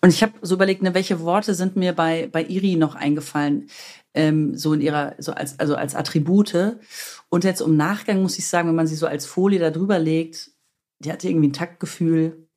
Und 0.00 0.10
ich 0.10 0.22
habe 0.22 0.34
so 0.42 0.54
überlegt, 0.54 0.82
ne, 0.82 0.94
welche 0.94 1.20
Worte 1.20 1.54
sind 1.54 1.76
mir 1.76 1.92
bei, 1.92 2.28
bei 2.30 2.44
Iri 2.44 2.76
noch 2.76 2.94
eingefallen, 2.94 3.68
ähm, 4.14 4.56
so 4.56 4.72
in 4.72 4.80
ihrer, 4.80 5.14
so 5.18 5.32
als, 5.32 5.58
also 5.58 5.74
als 5.74 5.94
Attribute. 5.94 6.76
Und 7.28 7.44
jetzt 7.44 7.60
im 7.60 7.76
Nachgang 7.76 8.22
muss 8.22 8.38
ich 8.38 8.46
sagen, 8.46 8.68
wenn 8.68 8.76
man 8.76 8.86
sie 8.86 8.94
so 8.94 9.06
als 9.06 9.26
Folie 9.26 9.58
da 9.58 9.70
drüber 9.70 9.98
legt, 9.98 10.50
die 10.98 11.12
hatte 11.12 11.28
irgendwie 11.28 11.48
ein 11.48 11.52
Taktgefühl, 11.52 12.48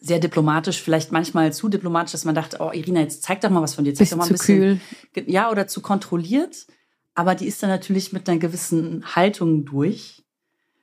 sehr 0.00 0.18
diplomatisch, 0.18 0.80
vielleicht 0.80 1.12
manchmal 1.12 1.52
zu 1.52 1.68
diplomatisch, 1.68 2.12
dass 2.12 2.24
man 2.24 2.34
dachte, 2.34 2.58
oh 2.60 2.70
Irina, 2.72 3.00
jetzt 3.00 3.22
zeig 3.22 3.40
doch 3.42 3.50
mal 3.50 3.62
was 3.62 3.74
von 3.74 3.84
dir, 3.84 3.94
zeig 3.94 4.08
doch 4.08 4.16
mal 4.16 4.24
ein 4.24 4.32
bisschen. 4.32 4.80
kühl. 5.12 5.22
Ja, 5.26 5.50
oder 5.50 5.66
zu 5.66 5.82
kontrolliert. 5.82 6.66
Aber 7.14 7.34
die 7.34 7.46
ist 7.46 7.62
dann 7.62 7.70
natürlich 7.70 8.12
mit 8.12 8.28
einer 8.28 8.38
gewissen 8.38 9.04
Haltung 9.14 9.64
durch. 9.64 10.24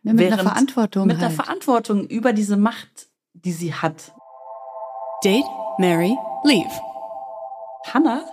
Ja, 0.04 0.14
mit 0.14 0.32
einer 0.32 0.44
Verantwortung. 0.44 1.08
Mit 1.08 1.18
einer 1.18 1.28
halt. 1.28 1.36
Verantwortung 1.36 2.06
über 2.06 2.34
diese 2.34 2.58
Macht, 2.58 3.08
die 3.34 3.54
sie 3.54 3.74
hat. 3.74 4.14
Date, 5.24 5.46
Mary, 5.80 6.16
Leave. 6.44 6.70
Hannah, 7.92 8.24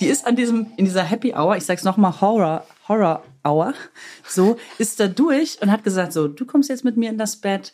die 0.00 0.06
ist 0.06 0.26
an 0.26 0.36
diesem, 0.36 0.66
in 0.76 0.84
dieser 0.84 1.02
Happy 1.04 1.34
Hour, 1.34 1.56
ich 1.56 1.64
sag's 1.64 1.84
nochmal, 1.84 2.20
Horror, 2.20 2.64
Horror 2.88 3.22
Hour, 3.46 3.74
so, 4.28 4.56
ist 4.78 5.00
da 5.00 5.06
durch 5.08 5.58
und 5.60 5.70
hat 5.72 5.84
gesagt, 5.84 6.12
so, 6.12 6.28
du 6.28 6.44
kommst 6.46 6.68
jetzt 6.70 6.84
mit 6.84 6.96
mir 6.96 7.10
in 7.10 7.18
das 7.18 7.36
Bett. 7.36 7.72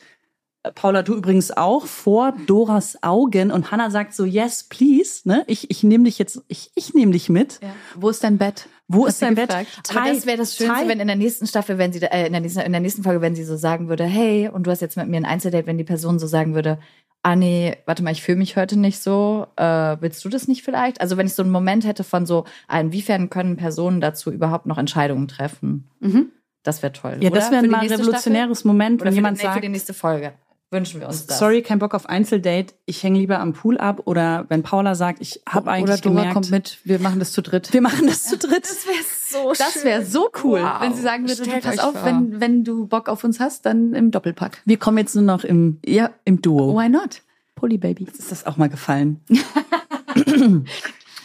Äh, 0.63 0.73
Paula, 0.73 1.03
du 1.03 1.15
übrigens 1.15 1.51
auch, 1.51 1.87
vor 1.87 2.33
Doras 2.47 3.03
Augen. 3.03 3.51
Und 3.51 3.71
Hannah 3.71 3.91
sagt 3.91 4.15
so, 4.15 4.25
yes, 4.25 4.65
please, 4.65 5.21
ne? 5.29 5.45
Ich, 5.47 5.71
ich 5.71 5.83
nehme 5.83 6.05
dich 6.05 6.19
jetzt, 6.19 6.43
ich, 6.49 6.71
ich 6.75 6.95
nehme 6.95 7.13
dich 7.13 7.29
mit. 7.29 7.61
Ja. 7.63 7.69
Wo 7.95 8.09
ist 8.09 8.25
dein 8.25 8.39
Bett? 8.39 8.69
Wo 8.87 9.03
Hat 9.05 9.11
ist 9.11 9.23
dein 9.23 9.35
Bett? 9.35 9.51
Aber 9.51 9.65
Tai- 9.83 10.13
das 10.13 10.27
wäre 10.27 10.37
das 10.39 10.57
Schönste, 10.57 10.75
Tai- 10.83 10.89
wenn 10.89 11.01
in 11.01 11.07
der 11.07 11.17
nächsten 11.17 11.47
Staffel, 11.47 11.79
wenn 11.79 11.93
sie, 11.93 12.01
da- 12.01 12.09
äh, 12.09 12.27
in, 12.27 12.33
der 12.33 12.41
nächsten, 12.43 12.61
in 12.61 12.73
der 12.73 12.81
nächsten 12.83 13.03
Folge, 13.03 13.21
wenn 13.23 13.35
sie 13.35 13.45
so 13.45 13.57
sagen 13.57 13.89
würde, 13.89 14.05
hey, 14.05 14.49
und 14.49 14.67
du 14.67 14.71
hast 14.71 14.81
jetzt 14.81 14.97
mit 14.99 15.09
mir 15.09 15.17
ein 15.17 15.25
Einzeldate, 15.25 15.67
wenn 15.67 15.79
die 15.79 15.85
Person 15.85 16.19
so 16.19 16.27
sagen 16.27 16.55
würde, 16.55 16.79
ah 17.25 17.37
nee, 17.37 17.77
warte 17.87 18.03
mal, 18.03 18.13
ich 18.13 18.23
fühle 18.23 18.39
mich 18.39 18.57
heute 18.57 18.79
nicht 18.79 19.01
so, 19.01 19.47
äh, 19.57 19.97
willst 20.01 20.25
du 20.25 20.29
das 20.29 20.47
nicht 20.47 20.63
vielleicht? 20.63 21.01
Also 21.01 21.17
wenn 21.17 21.27
ich 21.27 21.35
so 21.35 21.43
einen 21.43 21.51
Moment 21.51 21.87
hätte 21.87 22.05
von 22.05 22.27
so, 22.27 22.45
ah, 22.69 22.79
inwiefern 22.79 23.31
können 23.31 23.57
Personen 23.57 24.01
dazu 24.01 24.31
überhaupt 24.31 24.67
noch 24.67 24.77
Entscheidungen 24.77 25.27
treffen? 25.27 25.89
Mhm. 26.01 26.31
Das 26.63 26.83
wäre 26.83 26.93
toll. 26.93 27.17
Ja, 27.21 27.31
das 27.31 27.49
oder? 27.49 27.53
wäre 27.53 27.61
Für 27.63 27.69
die 27.69 27.73
mal 27.73 27.81
ein 27.81 27.89
revolutionäres 27.89 28.65
Moment, 28.65 29.01
Staffel? 29.01 29.03
Oder 29.03 29.05
wenn 29.07 29.13
für, 29.13 29.17
jemand 29.17 29.39
die, 29.39 29.43
nee, 29.43 29.49
für 29.49 29.55
sagt, 29.55 29.65
die 29.65 29.69
nächste 29.71 29.95
Folge. 29.95 30.35
Wünschen 30.75 31.01
wir 31.01 31.07
uns 31.09 31.25
das. 31.27 31.39
sorry, 31.39 31.63
kein 31.63 31.79
Bock 31.79 31.95
auf 31.95 32.07
Einzeldate, 32.09 32.75
ich 32.85 33.03
hänge 33.03 33.19
lieber 33.19 33.39
am 33.41 33.53
Pool 33.55 33.79
ab. 33.79 34.03
Oder 34.05 34.45
wenn 34.49 34.63
Paula 34.63 34.95
sagt, 34.95 35.21
ich 35.23 35.41
habe 35.49 35.71
eigentlich 35.71 35.85
Oder 35.85 35.97
Dora 35.99 36.15
gemerkt, 36.17 36.35
kommt 36.35 36.51
mit, 36.51 36.79
wir 36.85 36.99
machen 36.99 37.19
das 37.21 37.33
zu 37.33 37.41
dritt. 37.43 37.73
wir 37.73 37.81
machen 37.81 38.07
das 38.07 38.25
zu 38.25 38.37
dritt. 38.37 38.65
Das 38.65 38.87
wäre 38.87 39.05
so 39.31 39.53
Das 39.57 39.85
wäre 39.85 40.05
so 40.05 40.31
cool, 40.43 40.61
Wow. 40.63 40.81
wenn 40.81 40.95
sie 40.95 41.03
sagen 41.03 41.29
würde, 41.29 41.43
Stellt 41.45 41.65
pass 41.65 41.79
auf, 41.79 41.93
vor. 41.95 42.05
wenn, 42.05 42.41
wenn 42.41 42.65
du 42.65 42.87
Bock 42.87 43.09
auf 43.09 43.25
uns 43.25 43.41
hast, 43.41 43.65
dann 43.67 43.95
im 43.95 44.11
Doppelpack. 44.11 44.61
Wir 44.65 44.77
kommen 44.77 44.99
jetzt 44.99 45.15
nur 45.15 45.25
noch 45.25 45.45
im, 45.45 45.79
Ja, 45.87 46.11
im 46.25 46.43
Duo. 46.43 46.77
why 46.79 46.89
not? 46.89 47.23
Polly 47.55 47.79
Baby. 47.79 48.07
ist 48.19 48.31
das 48.33 48.45
auch 48.47 48.57
mal 48.57 48.69
gefallen. 48.69 49.21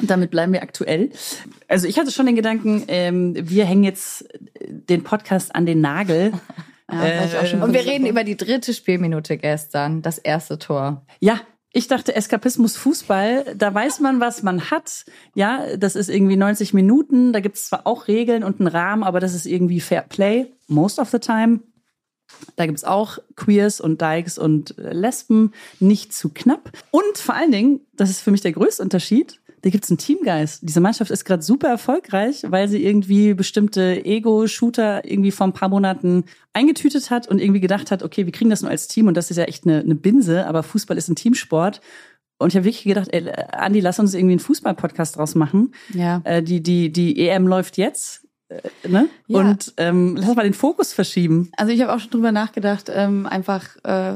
Und 0.02 0.10
damit 0.10 0.32
bleiben 0.32 0.54
wir 0.54 0.62
aktuell. 0.64 1.10
Also 1.68 1.88
ich 1.88 2.00
hatte 2.00 2.12
schon 2.12 2.26
den 2.26 2.36
Gedanken, 2.36 2.84
ähm, 2.88 3.34
wir 3.38 3.66
hängen 3.66 3.84
jetzt 3.84 4.26
den 4.62 5.04
Podcast 5.04 5.54
an 5.54 5.66
den 5.66 5.82
Nagel. 5.82 6.32
Ja, 6.92 7.42
auch 7.42 7.46
schon 7.46 7.62
Und 7.62 7.74
wir 7.74 7.86
reden 7.86 8.06
über 8.06 8.24
die 8.24 8.38
dritte 8.38 8.74
Spielminute 8.74 9.38
gestern, 9.38 10.02
das 10.02 10.18
erste 10.18 10.58
Tor. 10.58 11.06
Ja, 11.20 11.42
ich 11.72 11.88
dachte 11.88 12.16
Eskapismus 12.16 12.76
Fußball, 12.78 13.56
da 13.56 13.74
weiß 13.74 14.00
man, 14.00 14.20
was 14.20 14.42
man 14.42 14.72
hat. 14.72 15.06
Ja, 15.36 15.78
das 15.78 15.96
ist 15.96 16.10
irgendwie 16.10 16.36
90 16.36 16.74
Minuten, 16.74 17.32
da 17.32 17.42
gibt 17.42 17.58
es 17.58 17.68
zwar 17.68 17.86
auch 17.86 18.08
Regeln 18.08 18.44
und 18.44 18.60
einen 18.60 18.68
Rahmen, 18.68 19.04
aber 19.04 19.20
das 19.20 19.36
ist 19.36 19.46
irgendwie 19.46 19.80
Fair 19.80 20.02
Play, 20.02 20.48
most 20.68 20.98
of 20.98 21.10
the 21.10 21.20
time. 21.20 21.60
Da 22.56 22.66
gibt's 22.66 22.84
auch 22.84 23.18
Queers 23.36 23.82
und 23.82 24.02
Dykes 24.02 24.38
und 24.38 24.78
äh, 24.78 24.94
Lesben, 24.94 25.52
nicht 25.80 26.14
zu 26.14 26.30
knapp. 26.30 26.72
Und 26.92 27.18
vor 27.18 27.36
allen 27.36 27.52
Dingen, 27.52 27.82
das 27.94 28.10
ist 28.10 28.22
für 28.22 28.32
mich 28.32 28.42
der 28.42 28.52
größte 28.52 28.84
Unterschied, 28.84 29.40
da 29.62 29.70
gibt's 29.70 29.90
einen 29.90 29.98
Teamgeist. 29.98 30.62
Diese 30.64 30.80
Mannschaft 30.80 31.12
ist 31.12 31.26
gerade 31.26 31.44
super 31.44 31.68
erfolgreich, 31.68 32.44
weil 32.48 32.68
sie 32.68 32.84
irgendwie 32.84 33.34
bestimmte 33.34 34.06
Ego-Shooter 34.06 35.06
irgendwie 35.06 35.32
vor 35.32 35.48
ein 35.48 35.54
paar 35.54 35.70
Monaten 35.70 36.24
eingetütet 36.54 37.10
hat 37.12 37.28
und 37.28 37.40
irgendwie 37.40 37.60
gedacht 37.60 37.92
hat, 37.92 38.04
okay, 38.04 38.26
wir 38.26 38.32
kriegen 38.32 38.50
das 38.50 38.62
nur 38.62 38.72
als 38.72 38.88
Team 38.88 39.08
und 39.08 39.16
das 39.16 39.32
ist 39.32 39.38
ja 39.38 39.44
echt 39.44 39.66
eine, 39.66 39.80
eine 39.80 39.96
Binse, 39.96 40.48
aber 40.48 40.64
Fußball 40.64 40.98
ist 40.98 41.10
ein 41.10 41.16
Teamsport. 41.16 41.82
Und 42.38 42.50
ich 42.50 42.56
habe 42.56 42.66
wirklich 42.66 42.84
gedacht, 42.86 43.10
ey, 43.12 43.30
Andi, 43.52 43.82
lass 43.82 44.00
uns 44.00 44.14
irgendwie 44.14 44.34
einen 44.34 44.40
Fußball-Podcast 44.40 45.18
draus 45.18 45.36
machen. 45.36 45.74
Ja. 45.94 46.22
Äh, 46.24 46.42
die, 46.42 46.64
die, 46.64 46.90
die 46.92 47.28
EM 47.28 47.48
läuft 47.48 47.78
jetzt. 47.78 48.26
Äh, 48.50 48.88
ne? 48.88 49.10
Ja. 49.28 49.40
Und 49.40 49.74
ähm, 49.78 50.16
lass 50.18 50.36
mal 50.36 50.44
den 50.44 50.54
Fokus 50.54 50.92
verschieben. 50.92 51.52
Also 51.56 51.72
ich 51.72 51.82
habe 51.82 51.94
auch 51.94 52.00
schon 52.00 52.10
drüber 52.12 52.32
nachgedacht, 52.32 52.92
ähm, 52.94 53.26
einfach 53.26 53.64
äh, 53.84 54.14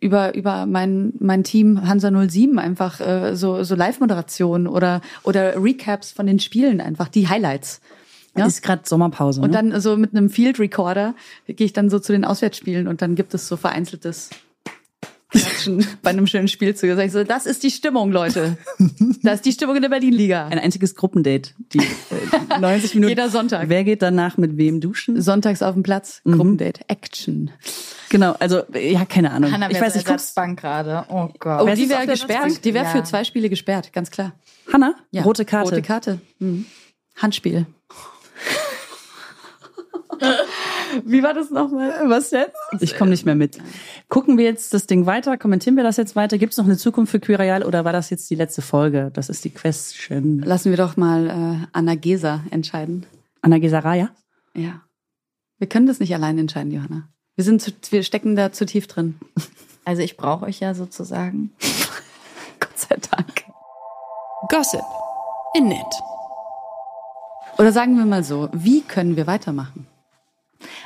über 0.00 0.34
über 0.34 0.66
mein 0.66 1.12
mein 1.18 1.44
Team 1.44 1.86
Hansa 1.86 2.10
07 2.10 2.58
einfach 2.58 3.00
äh, 3.00 3.34
so 3.34 3.64
so 3.64 3.74
Live-Moderation 3.74 4.66
oder 4.66 5.00
oder 5.24 5.62
Recaps 5.62 6.12
von 6.12 6.26
den 6.26 6.38
Spielen 6.38 6.80
einfach 6.80 7.08
die 7.08 7.28
Highlights. 7.28 7.80
Ja? 8.36 8.46
Ist 8.46 8.62
gerade 8.62 8.82
Sommerpause. 8.84 9.40
Und 9.40 9.50
ne? 9.50 9.56
dann 9.56 9.80
so 9.80 9.96
mit 9.96 10.14
einem 10.14 10.30
Field 10.30 10.60
Recorder 10.60 11.14
gehe 11.46 11.64
ich 11.64 11.72
dann 11.72 11.90
so 11.90 11.98
zu 11.98 12.12
den 12.12 12.24
Auswärtsspielen 12.24 12.86
und 12.86 13.02
dann 13.02 13.16
gibt 13.16 13.34
es 13.34 13.48
so 13.48 13.56
vereinzeltes 13.56 14.30
Klatschen 15.30 15.86
bei 16.02 16.10
einem 16.10 16.26
schönen 16.26 16.48
Spielzug. 16.48 16.90
Ich 16.98 17.12
so, 17.12 17.22
das 17.24 17.46
ist 17.46 17.62
die 17.62 17.70
Stimmung, 17.70 18.10
Leute. 18.12 18.56
Das 19.22 19.36
ist 19.36 19.44
die 19.46 19.52
Stimmung 19.52 19.76
in 19.76 19.82
der 19.82 19.88
Berlin-Liga. 19.90 20.46
ein 20.46 20.58
einziges 20.58 20.94
Gruppendate. 20.94 21.50
Die 21.72 21.78
äh, 21.78 22.58
90 22.58 22.94
Minuten. 22.94 23.10
Jeder 23.10 23.28
Sonntag. 23.28 23.68
Wer 23.68 23.84
geht 23.84 24.00
danach 24.02 24.36
mit 24.38 24.56
wem 24.56 24.80
duschen? 24.80 25.20
Sonntags 25.20 25.62
auf 25.62 25.74
dem 25.74 25.82
Platz, 25.82 26.22
Gruppendate, 26.24 26.80
Action. 26.88 27.50
Genau, 28.08 28.32
also 28.38 28.62
ja, 28.74 29.04
keine 29.04 29.30
Ahnung. 29.32 29.52
Hannah 29.52 29.70
ich 29.70 29.80
weiß 29.80 29.94
nicht, 29.96 30.06
Ersatzbank 30.08 30.58
gerade. 30.60 31.04
Oh 31.10 31.28
Gott. 31.38 31.62
Oh, 31.62 31.74
die 31.74 31.88
wäre 31.90 32.06
gesperrt. 32.06 32.64
Die 32.64 32.72
wäre 32.72 32.86
Ja. 32.86 32.90
für 32.90 33.02
zwei 33.04 33.24
Spiele 33.24 33.50
gesperrt, 33.50 33.92
ganz 33.92 34.10
klar. 34.10 34.32
Hanna? 34.72 34.94
Ja. 35.10 35.22
Rote 35.24 35.44
Karte. 35.44 35.70
Rote 35.70 35.82
Karte. 35.82 36.20
Mhm. 36.38 36.64
Handspiel. 37.16 37.66
Wie 41.04 41.22
war 41.22 41.34
das 41.34 41.50
nochmal? 41.50 41.92
Was 42.06 42.30
jetzt? 42.30 42.56
Ich 42.80 42.96
komme 42.96 43.10
nicht 43.10 43.24
mehr 43.24 43.34
mit. 43.34 43.58
Gucken 44.08 44.38
wir 44.38 44.44
jetzt 44.44 44.74
das 44.74 44.86
Ding 44.86 45.06
weiter? 45.06 45.36
Kommentieren 45.36 45.76
wir 45.76 45.84
das 45.84 45.96
jetzt 45.96 46.16
weiter? 46.16 46.38
Gibt 46.38 46.52
es 46.52 46.58
noch 46.58 46.64
eine 46.64 46.76
Zukunft 46.76 47.10
für 47.10 47.20
Queer 47.20 47.40
Royal 47.40 47.62
oder 47.62 47.84
war 47.84 47.92
das 47.92 48.10
jetzt 48.10 48.28
die 48.30 48.34
letzte 48.34 48.62
Folge? 48.62 49.10
Das 49.12 49.28
ist 49.28 49.44
die 49.44 49.50
Question. 49.50 50.40
Lassen 50.40 50.70
wir 50.70 50.76
doch 50.76 50.96
mal 50.96 51.28
äh, 51.28 51.66
Anna 51.72 51.94
Gesa 51.94 52.44
entscheiden. 52.50 53.06
Anna 53.42 53.58
Gesaraya? 53.58 54.10
Ja. 54.54 54.82
Wir 55.58 55.68
können 55.68 55.86
das 55.86 56.00
nicht 56.00 56.14
allein 56.14 56.38
entscheiden, 56.38 56.72
Johanna. 56.72 57.08
Wir, 57.34 57.44
sind 57.44 57.62
zu, 57.62 57.72
wir 57.90 58.02
stecken 58.02 58.36
da 58.36 58.52
zu 58.52 58.66
tief 58.66 58.86
drin. 58.86 59.16
Also 59.84 60.02
ich 60.02 60.16
brauche 60.16 60.44
euch 60.44 60.60
ja 60.60 60.74
sozusagen. 60.74 61.50
Gott 62.60 62.78
sei 62.78 62.96
Dank. 63.10 63.44
Gossip 64.50 64.84
in 65.54 65.68
Net. 65.68 65.78
Oder 67.58 67.72
sagen 67.72 67.96
wir 67.96 68.04
mal 68.04 68.22
so, 68.22 68.48
wie 68.52 68.82
können 68.82 69.16
wir 69.16 69.26
weitermachen? 69.26 69.86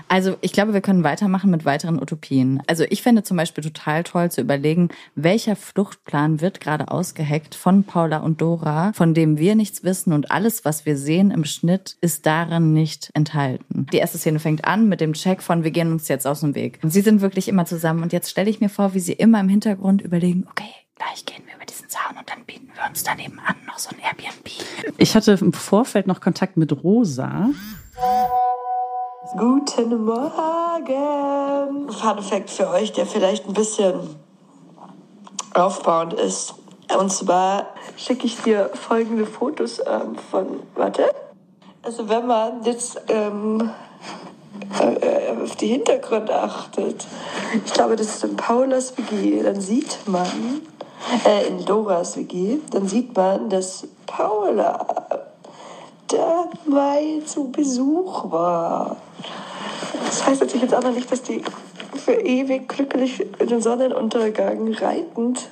Also 0.08 0.36
ich 0.40 0.52
glaube, 0.52 0.74
wir 0.74 0.80
können 0.80 1.04
weitermachen 1.04 1.50
mit 1.50 1.64
weiteren 1.64 2.00
Utopien. 2.00 2.62
Also 2.66 2.84
ich 2.88 3.02
fände 3.02 3.22
zum 3.22 3.36
Beispiel 3.36 3.64
total 3.64 4.02
toll 4.02 4.30
zu 4.30 4.40
überlegen, 4.40 4.88
welcher 5.14 5.56
Fluchtplan 5.56 6.40
wird 6.40 6.60
gerade 6.60 6.90
ausgeheckt 6.90 7.54
von 7.54 7.84
Paula 7.84 8.18
und 8.18 8.40
Dora, 8.40 8.92
von 8.92 9.14
dem 9.14 9.38
wir 9.38 9.54
nichts 9.54 9.84
wissen 9.84 10.12
und 10.12 10.30
alles, 10.30 10.64
was 10.64 10.86
wir 10.86 10.96
sehen 10.96 11.30
im 11.30 11.44
Schnitt, 11.44 11.96
ist 12.00 12.26
darin 12.26 12.72
nicht 12.72 13.10
enthalten. 13.14 13.86
Die 13.92 13.98
erste 13.98 14.18
Szene 14.18 14.38
fängt 14.38 14.64
an 14.64 14.88
mit 14.88 15.00
dem 15.00 15.14
Check 15.14 15.42
von 15.42 15.64
wir 15.64 15.70
gehen 15.70 15.92
uns 15.92 16.08
jetzt 16.08 16.26
aus 16.26 16.40
dem 16.40 16.54
Weg. 16.54 16.78
Und 16.82 16.90
sie 16.90 17.00
sind 17.00 17.20
wirklich 17.20 17.48
immer 17.48 17.64
zusammen 17.64 18.02
und 18.02 18.12
jetzt 18.12 18.30
stelle 18.30 18.50
ich 18.50 18.60
mir 18.60 18.68
vor, 18.68 18.94
wie 18.94 19.00
sie 19.00 19.12
immer 19.12 19.40
im 19.40 19.48
Hintergrund 19.48 20.02
überlegen, 20.02 20.46
okay, 20.50 20.70
gleich 20.96 21.24
gehen 21.24 21.44
wir 21.46 21.56
über 21.56 21.64
diesen 21.64 21.88
Zaun 21.88 22.16
und 22.18 22.28
dann 22.28 22.44
bieten 22.44 22.68
wir 22.74 22.88
uns 22.88 23.02
daneben 23.02 23.38
an 23.40 23.56
noch 23.66 23.78
so 23.78 23.90
ein 23.90 23.98
Airbnb. 24.02 24.50
Ich 24.98 25.14
hatte 25.14 25.32
im 25.32 25.52
Vorfeld 25.52 26.06
noch 26.06 26.20
Kontakt 26.20 26.56
mit 26.56 26.72
Rosa. 26.84 27.50
Guten 29.30 30.04
Morgen. 30.04 31.88
Fun 31.92 32.22
Fact 32.22 32.50
für 32.50 32.68
euch, 32.70 32.90
der 32.90 33.06
vielleicht 33.06 33.46
ein 33.46 33.52
bisschen 33.52 34.16
aufbauend 35.54 36.14
ist. 36.14 36.54
Und 36.98 37.12
zwar 37.12 37.66
schicke 37.96 38.26
ich 38.26 38.42
dir 38.42 38.68
folgende 38.74 39.24
Fotos 39.24 39.78
ähm, 39.78 40.16
von, 40.16 40.60
warte. 40.74 41.04
Also 41.82 42.08
wenn 42.08 42.26
man 42.26 42.64
jetzt 42.64 43.00
ähm, 43.08 43.70
äh, 44.80 45.40
auf 45.40 45.54
die 45.54 45.68
Hintergründe 45.68 46.34
achtet, 46.34 47.06
ich 47.64 47.72
glaube, 47.72 47.94
das 47.94 48.08
ist 48.08 48.24
in 48.24 48.34
Paulas 48.36 48.98
WG, 48.98 49.40
dann 49.44 49.60
sieht 49.60 50.00
man, 50.06 50.26
äh, 51.24 51.46
in 51.46 51.64
Doras 51.64 52.16
WG, 52.16 52.58
dann 52.72 52.88
sieht 52.88 53.16
man, 53.16 53.48
dass 53.48 53.86
Paula 54.04 54.84
da 56.12 56.48
mal 56.66 57.24
zu 57.24 57.50
Besuch 57.50 58.30
war. 58.30 58.96
Das 60.04 60.26
heißt 60.26 60.40
natürlich 60.40 60.62
jetzt 60.62 60.74
auch 60.74 60.82
noch 60.82 60.94
nicht, 60.94 61.10
dass 61.10 61.22
die 61.22 61.42
für 62.04 62.12
ewig 62.12 62.68
glücklich 62.68 63.24
in 63.38 63.48
den 63.48 63.60
Sonnenuntergang 63.60 64.72
reitend 64.74 65.48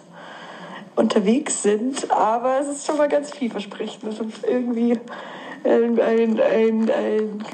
unterwegs 0.96 1.62
sind, 1.62 2.10
aber 2.10 2.60
es 2.60 2.68
ist 2.68 2.86
schon 2.86 2.98
mal 2.98 3.08
ganz 3.08 3.30
vielversprechend 3.30 4.20
und 4.20 4.34
irgendwie 4.46 4.98
ein, 5.64 6.00
ein, 6.00 6.40
ein, 6.40 6.90
ein, 6.90 7.44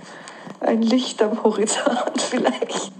ein 0.60 0.82
Licht 0.82 1.22
am 1.22 1.42
Horizont 1.42 2.20
vielleicht. 2.30 2.92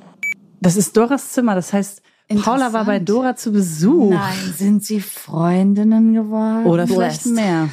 Das 0.61 0.77
ist 0.77 0.97
Doras 0.97 1.31
Zimmer, 1.33 1.55
das 1.55 1.73
heißt, 1.73 2.03
Paula 2.43 2.73
war 2.73 2.85
bei. 2.85 2.99
Dora 2.99 3.37
zu 3.37 3.53
Besuch. 3.53 4.11
Nein, 4.11 4.55
sind 4.57 4.85
sie 4.85 5.01
Freundinnen 5.01 6.13
geworden? 6.13 6.67
Oder 6.67 6.89
vielleicht 6.89 7.27
mehr. 7.27 7.69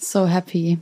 So 0.00 0.26
happy. 0.26 0.78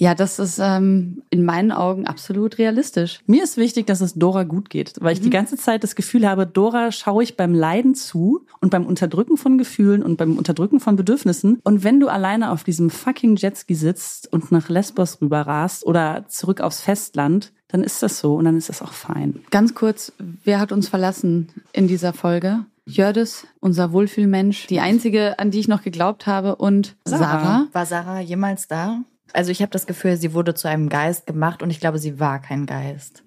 Ja, 0.00 0.14
das 0.14 0.38
ist 0.38 0.60
ähm, 0.62 1.22
in 1.28 1.44
meinen 1.44 1.72
Augen 1.72 2.06
absolut 2.06 2.58
realistisch. 2.58 3.20
Mir 3.26 3.42
ist 3.42 3.56
wichtig, 3.56 3.86
dass 3.88 4.00
es 4.00 4.14
Dora 4.14 4.44
gut 4.44 4.70
geht, 4.70 4.94
weil 5.00 5.14
ich 5.14 5.20
die 5.20 5.28
ganze 5.28 5.56
Zeit 5.56 5.82
das 5.82 5.96
Gefühl 5.96 6.26
habe, 6.26 6.46
Dora 6.46 6.92
schaue 6.92 7.24
ich 7.24 7.36
beim 7.36 7.52
Leiden 7.52 7.96
zu 7.96 8.46
und 8.60 8.70
beim 8.70 8.86
Unterdrücken 8.86 9.36
von 9.36 9.58
Gefühlen 9.58 10.04
und 10.04 10.16
beim 10.16 10.38
Unterdrücken 10.38 10.78
von 10.78 10.94
Bedürfnissen. 10.94 11.60
Und 11.64 11.82
wenn 11.82 11.98
du 11.98 12.06
alleine 12.06 12.52
auf 12.52 12.62
diesem 12.62 12.90
fucking 12.90 13.34
Jetski 13.34 13.74
sitzt 13.74 14.32
und 14.32 14.52
nach 14.52 14.68
Lesbos 14.68 15.20
rüber 15.20 15.40
rast 15.40 15.84
oder 15.84 16.24
zurück 16.28 16.60
aufs 16.60 16.80
Festland, 16.80 17.52
dann 17.66 17.82
ist 17.82 18.00
das 18.00 18.20
so 18.20 18.36
und 18.36 18.44
dann 18.44 18.56
ist 18.56 18.68
das 18.68 18.82
auch 18.82 18.92
fein. 18.92 19.40
Ganz 19.50 19.74
kurz, 19.74 20.12
wer 20.44 20.60
hat 20.60 20.70
uns 20.70 20.88
verlassen 20.88 21.48
in 21.72 21.88
dieser 21.88 22.12
Folge? 22.12 22.64
Jördis, 22.86 23.46
unser 23.60 23.92
Wohlfühlmensch, 23.92 24.68
die 24.68 24.80
einzige, 24.80 25.38
an 25.38 25.50
die 25.50 25.58
ich 25.58 25.68
noch 25.68 25.82
geglaubt 25.82 26.26
habe, 26.26 26.56
und 26.56 26.96
Sarah. 27.04 27.18
Sarah. 27.20 27.68
War 27.72 27.86
Sarah 27.86 28.20
jemals 28.20 28.66
da? 28.66 29.02
Also 29.32 29.50
ich 29.50 29.60
habe 29.60 29.70
das 29.70 29.86
Gefühl, 29.86 30.16
sie 30.16 30.34
wurde 30.34 30.54
zu 30.54 30.68
einem 30.68 30.88
Geist 30.88 31.26
gemacht 31.26 31.62
und 31.62 31.70
ich 31.70 31.80
glaube, 31.80 31.98
sie 31.98 32.18
war 32.18 32.40
kein 32.40 32.66
Geist. 32.66 33.22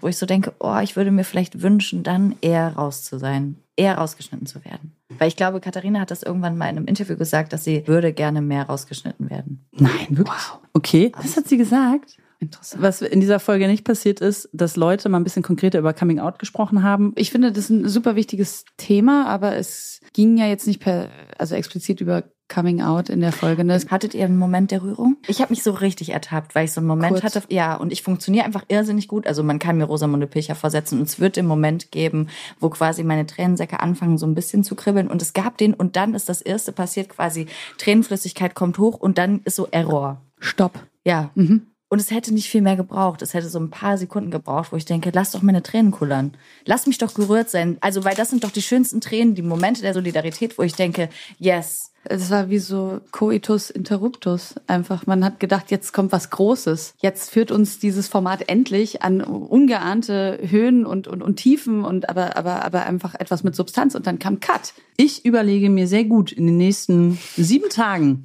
Wo 0.00 0.08
ich 0.08 0.16
so 0.16 0.26
denke, 0.26 0.52
oh, 0.60 0.78
ich 0.82 0.96
würde 0.96 1.10
mir 1.10 1.24
vielleicht 1.24 1.62
wünschen, 1.62 2.02
dann 2.02 2.36
eher 2.40 2.74
raus 2.74 3.04
zu 3.04 3.18
sein, 3.18 3.56
eher 3.76 3.98
rausgeschnitten 3.98 4.46
zu 4.46 4.64
werden. 4.64 4.92
Weil 5.18 5.28
ich 5.28 5.36
glaube, 5.36 5.60
Katharina 5.60 6.00
hat 6.00 6.10
das 6.10 6.22
irgendwann 6.22 6.56
mal 6.56 6.68
in 6.68 6.76
einem 6.76 6.86
Interview 6.86 7.16
gesagt, 7.16 7.52
dass 7.52 7.64
sie 7.64 7.86
würde 7.86 8.12
gerne 8.12 8.40
mehr 8.40 8.64
rausgeschnitten 8.64 9.30
werden. 9.30 9.64
Nein, 9.72 10.06
wirklich? 10.10 10.40
Okay, 10.72 11.12
das 11.20 11.36
hat 11.36 11.48
sie 11.48 11.58
gesagt. 11.58 12.16
Interessant. 12.42 12.82
Was 12.82 13.02
in 13.02 13.20
dieser 13.20 13.38
Folge 13.38 13.68
nicht 13.68 13.84
passiert 13.84 14.20
ist, 14.20 14.48
dass 14.52 14.74
Leute 14.74 15.08
mal 15.08 15.20
ein 15.20 15.24
bisschen 15.24 15.44
konkreter 15.44 15.78
über 15.78 15.94
Coming 15.94 16.18
Out 16.18 16.40
gesprochen 16.40 16.82
haben. 16.82 17.12
Ich 17.14 17.30
finde, 17.30 17.52
das 17.52 17.64
ist 17.64 17.70
ein 17.70 17.88
super 17.88 18.16
wichtiges 18.16 18.64
Thema, 18.76 19.26
aber 19.28 19.56
es 19.56 20.00
ging 20.12 20.36
ja 20.36 20.46
jetzt 20.46 20.66
nicht 20.66 20.80
per, 20.80 21.08
also 21.38 21.54
explizit 21.54 22.00
über 22.00 22.24
Coming 22.52 22.82
Out 22.82 23.10
in 23.10 23.20
der 23.20 23.30
Folge. 23.30 23.62
Ne? 23.62 23.80
Hattet 23.88 24.14
ihr 24.14 24.24
einen 24.24 24.38
Moment 24.38 24.72
der 24.72 24.82
Rührung? 24.82 25.18
Ich 25.28 25.40
habe 25.40 25.52
mich 25.52 25.62
so 25.62 25.70
richtig 25.70 26.10
ertappt, 26.10 26.56
weil 26.56 26.64
ich 26.64 26.72
so 26.72 26.80
einen 26.80 26.88
Moment 26.88 27.12
Kurz. 27.12 27.22
hatte. 27.22 27.42
Ja, 27.48 27.76
und 27.76 27.92
ich 27.92 28.02
funktioniere 28.02 28.44
einfach 28.44 28.64
irrsinnig 28.66 29.06
gut. 29.06 29.28
Also 29.28 29.44
man 29.44 29.60
kann 29.60 29.78
mir 29.78 29.84
Rosamunde 29.84 30.26
Pilcher 30.26 30.56
vorsetzen 30.56 30.98
und 30.98 31.08
es 31.08 31.20
wird 31.20 31.36
den 31.36 31.46
Moment 31.46 31.92
geben, 31.92 32.26
wo 32.58 32.70
quasi 32.70 33.04
meine 33.04 33.24
Tränensäcke 33.24 33.78
anfangen 33.78 34.18
so 34.18 34.26
ein 34.26 34.34
bisschen 34.34 34.64
zu 34.64 34.74
kribbeln. 34.74 35.06
Und 35.06 35.22
es 35.22 35.32
gab 35.32 35.58
den 35.58 35.74
und 35.74 35.94
dann 35.94 36.14
ist 36.14 36.28
das 36.28 36.42
erste 36.42 36.72
passiert 36.72 37.08
quasi, 37.08 37.46
Tränenflüssigkeit 37.78 38.56
kommt 38.56 38.78
hoch 38.78 38.98
und 38.98 39.16
dann 39.16 39.42
ist 39.44 39.54
so 39.54 39.68
Error. 39.70 40.20
Stopp. 40.40 40.78
Ja. 41.04 41.30
Mhm. 41.34 41.68
Und 41.92 42.00
es 42.00 42.10
hätte 42.10 42.32
nicht 42.32 42.48
viel 42.48 42.62
mehr 42.62 42.76
gebraucht. 42.76 43.20
Es 43.20 43.34
hätte 43.34 43.50
so 43.50 43.58
ein 43.58 43.68
paar 43.68 43.98
Sekunden 43.98 44.30
gebraucht, 44.30 44.72
wo 44.72 44.76
ich 44.76 44.86
denke, 44.86 45.10
lass 45.12 45.32
doch 45.32 45.42
meine 45.42 45.62
Tränen 45.62 45.90
kullern. 45.90 46.32
Lass 46.64 46.86
mich 46.86 46.96
doch 46.96 47.12
gerührt 47.12 47.50
sein. 47.50 47.76
Also, 47.82 48.02
weil 48.02 48.14
das 48.14 48.30
sind 48.30 48.44
doch 48.44 48.50
die 48.50 48.62
schönsten 48.62 49.02
Tränen, 49.02 49.34
die 49.34 49.42
Momente 49.42 49.82
der 49.82 49.92
Solidarität, 49.92 50.56
wo 50.56 50.62
ich 50.62 50.72
denke, 50.72 51.10
yes. 51.38 51.92
Es 52.04 52.30
war 52.30 52.48
wie 52.48 52.60
so 52.60 53.02
Coitus 53.10 53.68
interruptus. 53.68 54.54
Einfach, 54.66 55.06
man 55.06 55.22
hat 55.22 55.38
gedacht, 55.38 55.70
jetzt 55.70 55.92
kommt 55.92 56.12
was 56.12 56.30
Großes. 56.30 56.94
Jetzt 56.98 57.30
führt 57.30 57.50
uns 57.50 57.78
dieses 57.78 58.08
Format 58.08 58.48
endlich 58.48 59.02
an 59.02 59.20
ungeahnte 59.20 60.38
Höhen 60.48 60.86
und, 60.86 61.08
und, 61.08 61.22
und 61.22 61.36
Tiefen 61.36 61.84
und 61.84 62.08
aber, 62.08 62.38
aber, 62.38 62.64
aber 62.64 62.86
einfach 62.86 63.14
etwas 63.16 63.44
mit 63.44 63.54
Substanz. 63.54 63.94
Und 63.94 64.06
dann 64.06 64.18
kam 64.18 64.40
Cut. 64.40 64.72
Ich 64.96 65.26
überlege 65.26 65.68
mir 65.68 65.86
sehr 65.86 66.04
gut 66.04 66.32
in 66.32 66.46
den 66.46 66.56
nächsten 66.56 67.18
sieben 67.36 67.68
Tagen, 67.68 68.24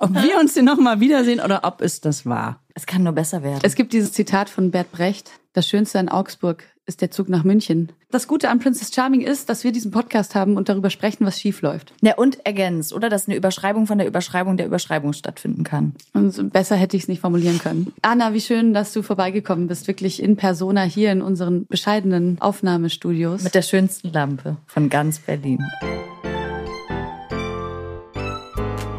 ob 0.00 0.12
wir 0.12 0.38
uns 0.38 0.52
hier 0.52 0.64
nochmal 0.64 1.00
wiedersehen 1.00 1.40
oder 1.40 1.64
ob 1.64 1.80
es 1.80 2.02
das 2.02 2.26
war. 2.26 2.60
Es 2.80 2.86
kann 2.86 3.02
nur 3.02 3.12
besser 3.12 3.42
werden. 3.42 3.60
Es 3.62 3.74
gibt 3.74 3.92
dieses 3.92 4.14
Zitat 4.14 4.48
von 4.48 4.70
Bert 4.70 4.90
Brecht. 4.90 5.32
Das 5.52 5.68
Schönste 5.68 5.98
an 5.98 6.08
Augsburg 6.08 6.64
ist 6.86 7.02
der 7.02 7.10
Zug 7.10 7.28
nach 7.28 7.44
München. 7.44 7.92
Das 8.10 8.26
Gute 8.26 8.48
an 8.48 8.58
Princess 8.58 8.90
Charming 8.94 9.20
ist, 9.20 9.50
dass 9.50 9.64
wir 9.64 9.70
diesen 9.70 9.90
Podcast 9.90 10.34
haben 10.34 10.56
und 10.56 10.70
darüber 10.70 10.88
sprechen, 10.88 11.26
was 11.26 11.38
schief 11.38 11.60
läuft. 11.60 11.92
Ja, 12.00 12.14
und 12.16 12.46
ergänzt, 12.46 12.94
oder? 12.94 13.10
Dass 13.10 13.28
eine 13.28 13.36
Überschreibung 13.36 13.86
von 13.86 13.98
der 13.98 14.06
Überschreibung 14.06 14.56
der 14.56 14.64
Überschreibung 14.64 15.12
stattfinden 15.12 15.62
kann. 15.62 15.94
Und 16.14 16.54
besser 16.54 16.74
hätte 16.74 16.96
ich 16.96 17.02
es 17.02 17.08
nicht 17.08 17.20
formulieren 17.20 17.58
können. 17.58 17.92
Anna, 18.00 18.32
wie 18.32 18.40
schön, 18.40 18.72
dass 18.72 18.94
du 18.94 19.02
vorbeigekommen 19.02 19.68
bist, 19.68 19.86
wirklich 19.86 20.22
in 20.22 20.36
Persona 20.36 20.82
hier 20.84 21.12
in 21.12 21.20
unseren 21.20 21.66
bescheidenen 21.66 22.40
Aufnahmestudios. 22.40 23.42
Mit 23.42 23.54
der 23.54 23.60
schönsten 23.60 24.10
Lampe 24.10 24.56
von 24.64 24.88
ganz 24.88 25.18
Berlin. 25.18 25.62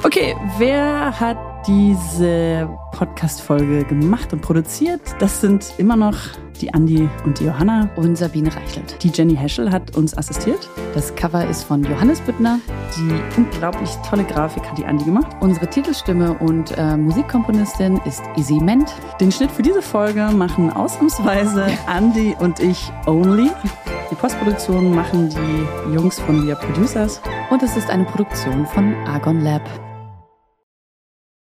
Okay, 0.04 0.36
wer 0.60 1.20
hat 1.20 1.38
diese 1.66 2.70
Podcast-Folge 3.02 3.84
gemacht 3.86 4.32
und 4.32 4.44
produziert? 4.44 5.02
Das 5.18 5.42
sind 5.42 5.74
immer 5.80 5.96
noch 5.96 6.16
die 6.62 6.72
Andi 6.72 7.10
und 7.26 7.40
die 7.40 7.46
Johanna. 7.46 7.90
und 7.96 8.16
Sabine 8.16 8.56
Reichelt. 8.56 9.04
Die 9.04 9.10
Jenny 9.10 9.36
Heschel 9.36 9.72
hat 9.72 9.98
uns 9.98 10.16
assistiert. 10.16 10.70
Das 10.94 11.16
Cover 11.16 11.50
ist 11.50 11.64
von 11.64 11.84
Johannes 11.84 12.22
Büttner. 12.22 12.60
Die 12.96 13.40
unglaublich 13.42 13.90
tolle 14.08 14.24
Grafik 14.24 14.70
hat 14.70 14.78
die 14.78 14.86
Andi 14.86 15.06
gemacht. 15.06 15.36
Unsere 15.40 15.68
Titelstimme 15.68 16.38
und 16.38 16.78
äh, 16.78 16.96
Musikkomponistin 16.96 18.00
ist 18.06 18.22
Izzy 18.36 18.60
Ment. 18.60 18.94
Den 19.20 19.32
Schnitt 19.32 19.50
für 19.50 19.64
diese 19.64 19.82
Folge 19.82 20.30
machen 20.32 20.72
ausnahmsweise 20.72 21.66
Andi 21.88 22.36
und 22.40 22.60
ich 22.60 22.92
only. 23.08 23.50
Die 24.12 24.16
Postproduktion 24.16 24.94
machen 24.94 25.30
die 25.30 25.96
Jungs 25.96 26.20
von 26.20 26.46
Wir 26.46 26.54
Producers. 26.54 27.20
Und 27.50 27.64
es 27.64 27.76
ist 27.76 27.90
eine 27.90 28.04
Produktion 28.04 28.68
von 28.68 28.94
Argon 29.08 29.42
Lab. 29.42 29.64